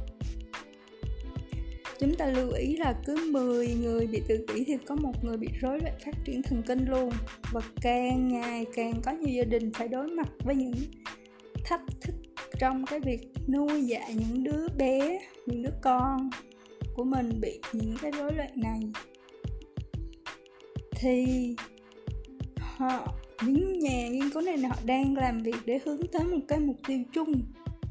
Chúng 1.99 2.14
ta 2.14 2.26
lưu 2.26 2.51
ý 2.51 2.76
là 2.76 2.95
cứ 3.07 3.30
10 3.32 3.68
người 3.82 4.07
bị 4.07 4.22
tự 4.28 4.47
kỷ 4.49 4.64
thì 4.64 4.76
có 4.87 4.95
một 4.95 5.24
người 5.24 5.37
bị 5.37 5.49
rối 5.61 5.78
loạn 5.80 5.95
phát 6.05 6.14
triển 6.24 6.43
thần 6.43 6.62
kinh 6.62 6.87
luôn 6.89 7.11
và 7.53 7.61
càng 7.80 8.28
ngày 8.28 8.66
càng 8.74 8.95
có 9.05 9.12
nhiều 9.12 9.35
gia 9.35 9.45
đình 9.45 9.72
phải 9.74 9.89
đối 9.89 10.07
mặt 10.07 10.28
với 10.45 10.55
những 10.55 10.74
thách 11.64 11.82
thức 12.01 12.14
trong 12.59 12.87
cái 12.87 13.01
việc 13.01 13.20
nuôi 13.49 13.85
dạy 13.85 14.14
những 14.14 14.45
đứa 14.45 14.68
bé, 14.78 15.18
những 15.47 15.62
đứa 15.62 15.74
con 15.82 16.30
của 16.95 17.05
mình 17.05 17.41
bị 17.41 17.61
những 17.73 17.97
cái 18.03 18.11
rối 18.11 18.33
loạn 18.33 18.51
này, 18.57 18.81
thì 20.91 21.27
họ, 22.59 23.15
những 23.47 23.79
nhà 23.79 24.09
nghiên 24.09 24.31
cứu 24.31 24.43
này 24.43 24.59
họ 24.59 24.77
đang 24.85 25.17
làm 25.17 25.43
việc 25.43 25.57
để 25.65 25.81
hướng 25.85 26.07
tới 26.13 26.25
một 26.25 26.41
cái 26.49 26.61
mục 26.61 26.77
tiêu 26.87 26.99
chung 27.13 27.43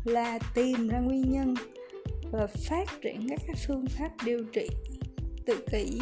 là 0.06 0.40
tìm 0.56 0.88
ra 0.88 1.00
nguyên 1.00 1.32
nhân 1.32 1.54
và 2.32 2.48
phát 2.48 2.86
triển 3.02 3.30
các 3.30 3.40
cái 3.48 3.56
phương 3.68 3.86
pháp 3.86 4.10
điều 4.26 4.44
trị 4.54 4.68
tự 5.46 5.66
kỷ 5.72 6.00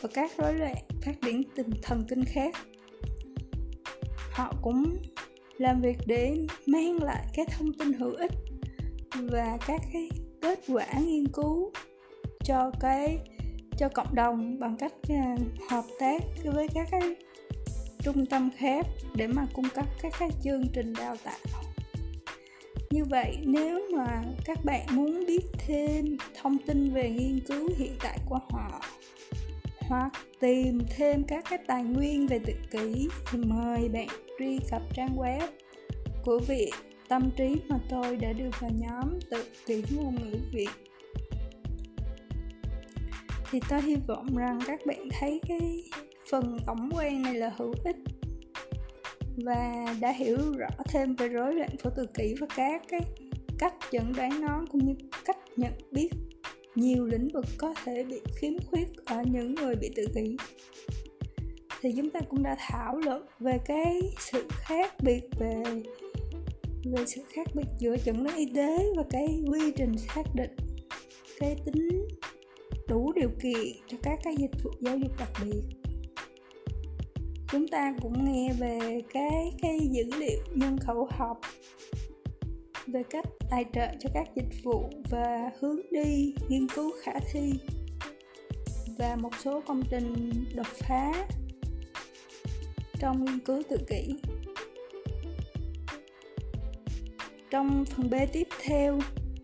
và 0.00 0.08
các 0.14 0.32
rối 0.38 0.54
loạn 0.54 0.76
phát 1.02 1.12
triển 1.22 1.42
tinh 1.54 1.70
thần 1.82 2.04
kinh 2.08 2.24
khác. 2.24 2.56
Họ 4.32 4.52
cũng 4.62 4.96
làm 5.58 5.80
việc 5.80 5.96
để 6.06 6.46
mang 6.66 7.02
lại 7.02 7.26
các 7.34 7.48
thông 7.58 7.72
tin 7.72 7.92
hữu 7.92 8.12
ích 8.12 8.32
và 9.14 9.58
các 9.66 9.80
cái 9.92 10.08
kết 10.40 10.60
quả 10.68 10.86
nghiên 11.06 11.28
cứu 11.28 11.72
cho 12.44 12.70
cái, 12.80 13.18
cho 13.78 13.88
cộng 13.88 14.14
đồng 14.14 14.60
bằng 14.60 14.76
cách 14.76 14.92
à, 15.08 15.36
hợp 15.70 15.84
tác 15.98 16.22
với 16.44 16.68
các 16.74 16.88
cái 16.90 17.14
trung 17.98 18.26
tâm 18.26 18.50
khác 18.56 18.86
để 19.14 19.26
mà 19.26 19.46
cung 19.52 19.68
cấp 19.74 19.86
các 20.02 20.12
cái 20.18 20.28
chương 20.44 20.64
trình 20.72 20.92
đào 20.98 21.16
tạo. 21.24 21.38
Như 22.90 23.04
vậy, 23.04 23.36
nếu 23.42 23.80
mà 23.96 24.22
các 24.44 24.64
bạn 24.64 24.86
muốn 24.90 25.24
biết 25.26 25.42
thêm 25.66 26.16
thông 26.42 26.58
tin 26.58 26.90
về 26.90 27.10
nghiên 27.10 27.40
cứu 27.40 27.70
hiện 27.76 27.92
tại 28.02 28.18
của 28.28 28.38
họ, 28.50 28.80
hoặc 29.80 30.12
tìm 30.40 30.80
thêm 30.96 31.24
các 31.24 31.44
cái 31.50 31.58
tài 31.66 31.84
nguyên 31.84 32.26
về 32.26 32.38
tự 32.38 32.52
kỷ, 32.70 33.08
thì 33.30 33.38
mời 33.38 33.88
bạn 33.88 34.08
truy 34.38 34.58
cập 34.70 34.82
trang 34.94 35.16
web 35.16 35.48
của 36.24 36.40
viện 36.48 36.70
tâm 37.08 37.30
trí 37.36 37.56
mà 37.68 37.78
tôi 37.88 38.16
đã 38.16 38.32
đưa 38.32 38.50
vào 38.60 38.70
nhóm 38.78 39.20
tự 39.30 39.44
kỷ 39.66 39.82
ngôn 39.90 40.14
ngữ 40.14 40.38
Việt 40.52 40.68
thì 43.52 43.60
tôi 43.68 43.82
hy 43.82 43.96
vọng 44.06 44.36
rằng 44.36 44.58
các 44.66 44.86
bạn 44.86 45.08
thấy 45.10 45.40
cái 45.48 45.82
phần 46.30 46.58
tổng 46.66 46.90
quan 46.94 47.22
này 47.22 47.34
là 47.34 47.52
hữu 47.56 47.74
ích 47.84 47.96
và 49.44 49.86
đã 50.00 50.12
hiểu 50.12 50.38
rõ 50.58 50.68
thêm 50.88 51.14
về 51.14 51.28
rối 51.28 51.54
loạn 51.54 51.70
phổ 51.82 51.90
tự 51.90 52.06
kỷ 52.14 52.34
và 52.40 52.46
các 52.56 52.82
cái 52.88 53.00
cách 53.58 53.74
chẩn 53.90 54.12
đoán 54.16 54.40
nó 54.40 54.64
cũng 54.72 54.86
như 54.86 54.94
cách 55.24 55.36
nhận 55.56 55.72
biết 55.90 56.08
nhiều 56.74 57.06
lĩnh 57.06 57.28
vực 57.28 57.44
có 57.58 57.74
thể 57.84 58.04
bị 58.04 58.20
khiếm 58.36 58.52
khuyết 58.70 58.88
ở 59.04 59.22
những 59.30 59.54
người 59.54 59.76
bị 59.76 59.90
tự 59.96 60.06
kỷ. 60.14 60.36
Thì 61.80 61.92
chúng 61.96 62.10
ta 62.10 62.20
cũng 62.30 62.42
đã 62.42 62.56
thảo 62.58 62.96
luận 62.96 63.26
về 63.40 63.58
cái 63.66 64.00
sự 64.18 64.48
khác 64.50 64.94
biệt 65.02 65.20
về 65.38 65.62
về 66.84 67.06
sự 67.06 67.22
khác 67.32 67.48
biệt 67.54 67.66
giữa 67.78 67.96
chẩn 67.96 68.24
đoán 68.24 68.36
y 68.36 68.46
tế 68.54 68.86
và 68.96 69.02
cái 69.10 69.42
quy 69.50 69.72
trình 69.76 69.98
xác 69.98 70.34
định 70.34 70.56
cái 71.38 71.56
tính 71.64 72.06
đủ 72.88 73.12
điều 73.12 73.30
kiện 73.42 73.72
cho 73.88 73.96
các 74.02 74.18
cái 74.24 74.34
dịch 74.38 74.62
vụ 74.64 74.70
giáo 74.80 74.98
dục 74.98 75.12
đặc 75.18 75.30
biệt. 75.44 75.62
Chúng 77.48 77.68
ta 77.68 77.94
cũng 78.02 78.24
nghe 78.24 78.52
về 78.58 79.02
cái 79.12 79.52
cái 79.62 79.78
dữ 79.90 80.04
liệu 80.18 80.38
nhân 80.54 80.78
khẩu 80.78 81.08
học 81.10 81.40
về 82.86 83.02
cách 83.10 83.24
tài 83.50 83.64
trợ 83.72 83.86
cho 84.00 84.10
các 84.14 84.28
dịch 84.36 84.62
vụ 84.64 84.90
và 85.10 85.50
hướng 85.60 85.80
đi 85.90 86.34
nghiên 86.48 86.66
cứu 86.68 86.90
khả 87.02 87.12
thi 87.32 87.52
và 88.98 89.16
một 89.16 89.30
số 89.44 89.60
công 89.66 89.82
trình 89.90 90.32
đột 90.54 90.66
phá 90.66 91.26
trong 92.98 93.24
nghiên 93.24 93.38
cứu 93.38 93.62
tự 93.68 93.76
kỷ. 93.88 94.14
Trong 97.50 97.84
phần 97.84 98.10
b 98.10 98.14
tiếp 98.32 98.48
theo, 98.62 98.98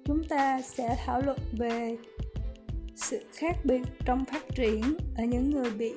chúng 0.05 0.25
ta 0.25 0.63
sẽ 0.63 0.97
thảo 1.05 1.21
luận 1.21 1.39
về 1.59 1.97
sự 2.99 3.21
khác 3.33 3.57
biệt 3.65 3.83
trong 4.05 4.25
phát 4.25 4.43
triển 4.55 4.97
ở 5.17 5.25
những 5.25 5.51
người 5.51 5.71
bị 5.71 5.93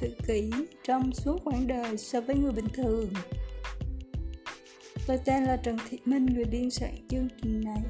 tự 0.00 0.14
kỷ 0.26 0.50
trong 0.84 1.12
suốt 1.12 1.38
quãng 1.44 1.66
đời 1.66 1.96
so 1.96 2.20
với 2.20 2.36
người 2.36 2.52
bình 2.52 2.68
thường. 2.72 3.10
Tôi 5.06 5.18
tên 5.24 5.44
là 5.44 5.56
trần 5.56 5.76
thị 5.90 5.98
minh, 6.04 6.26
người 6.26 6.44
biên 6.44 6.70
soạn 6.70 6.92
chương 7.08 7.28
trình 7.42 7.60
này. 7.64 7.82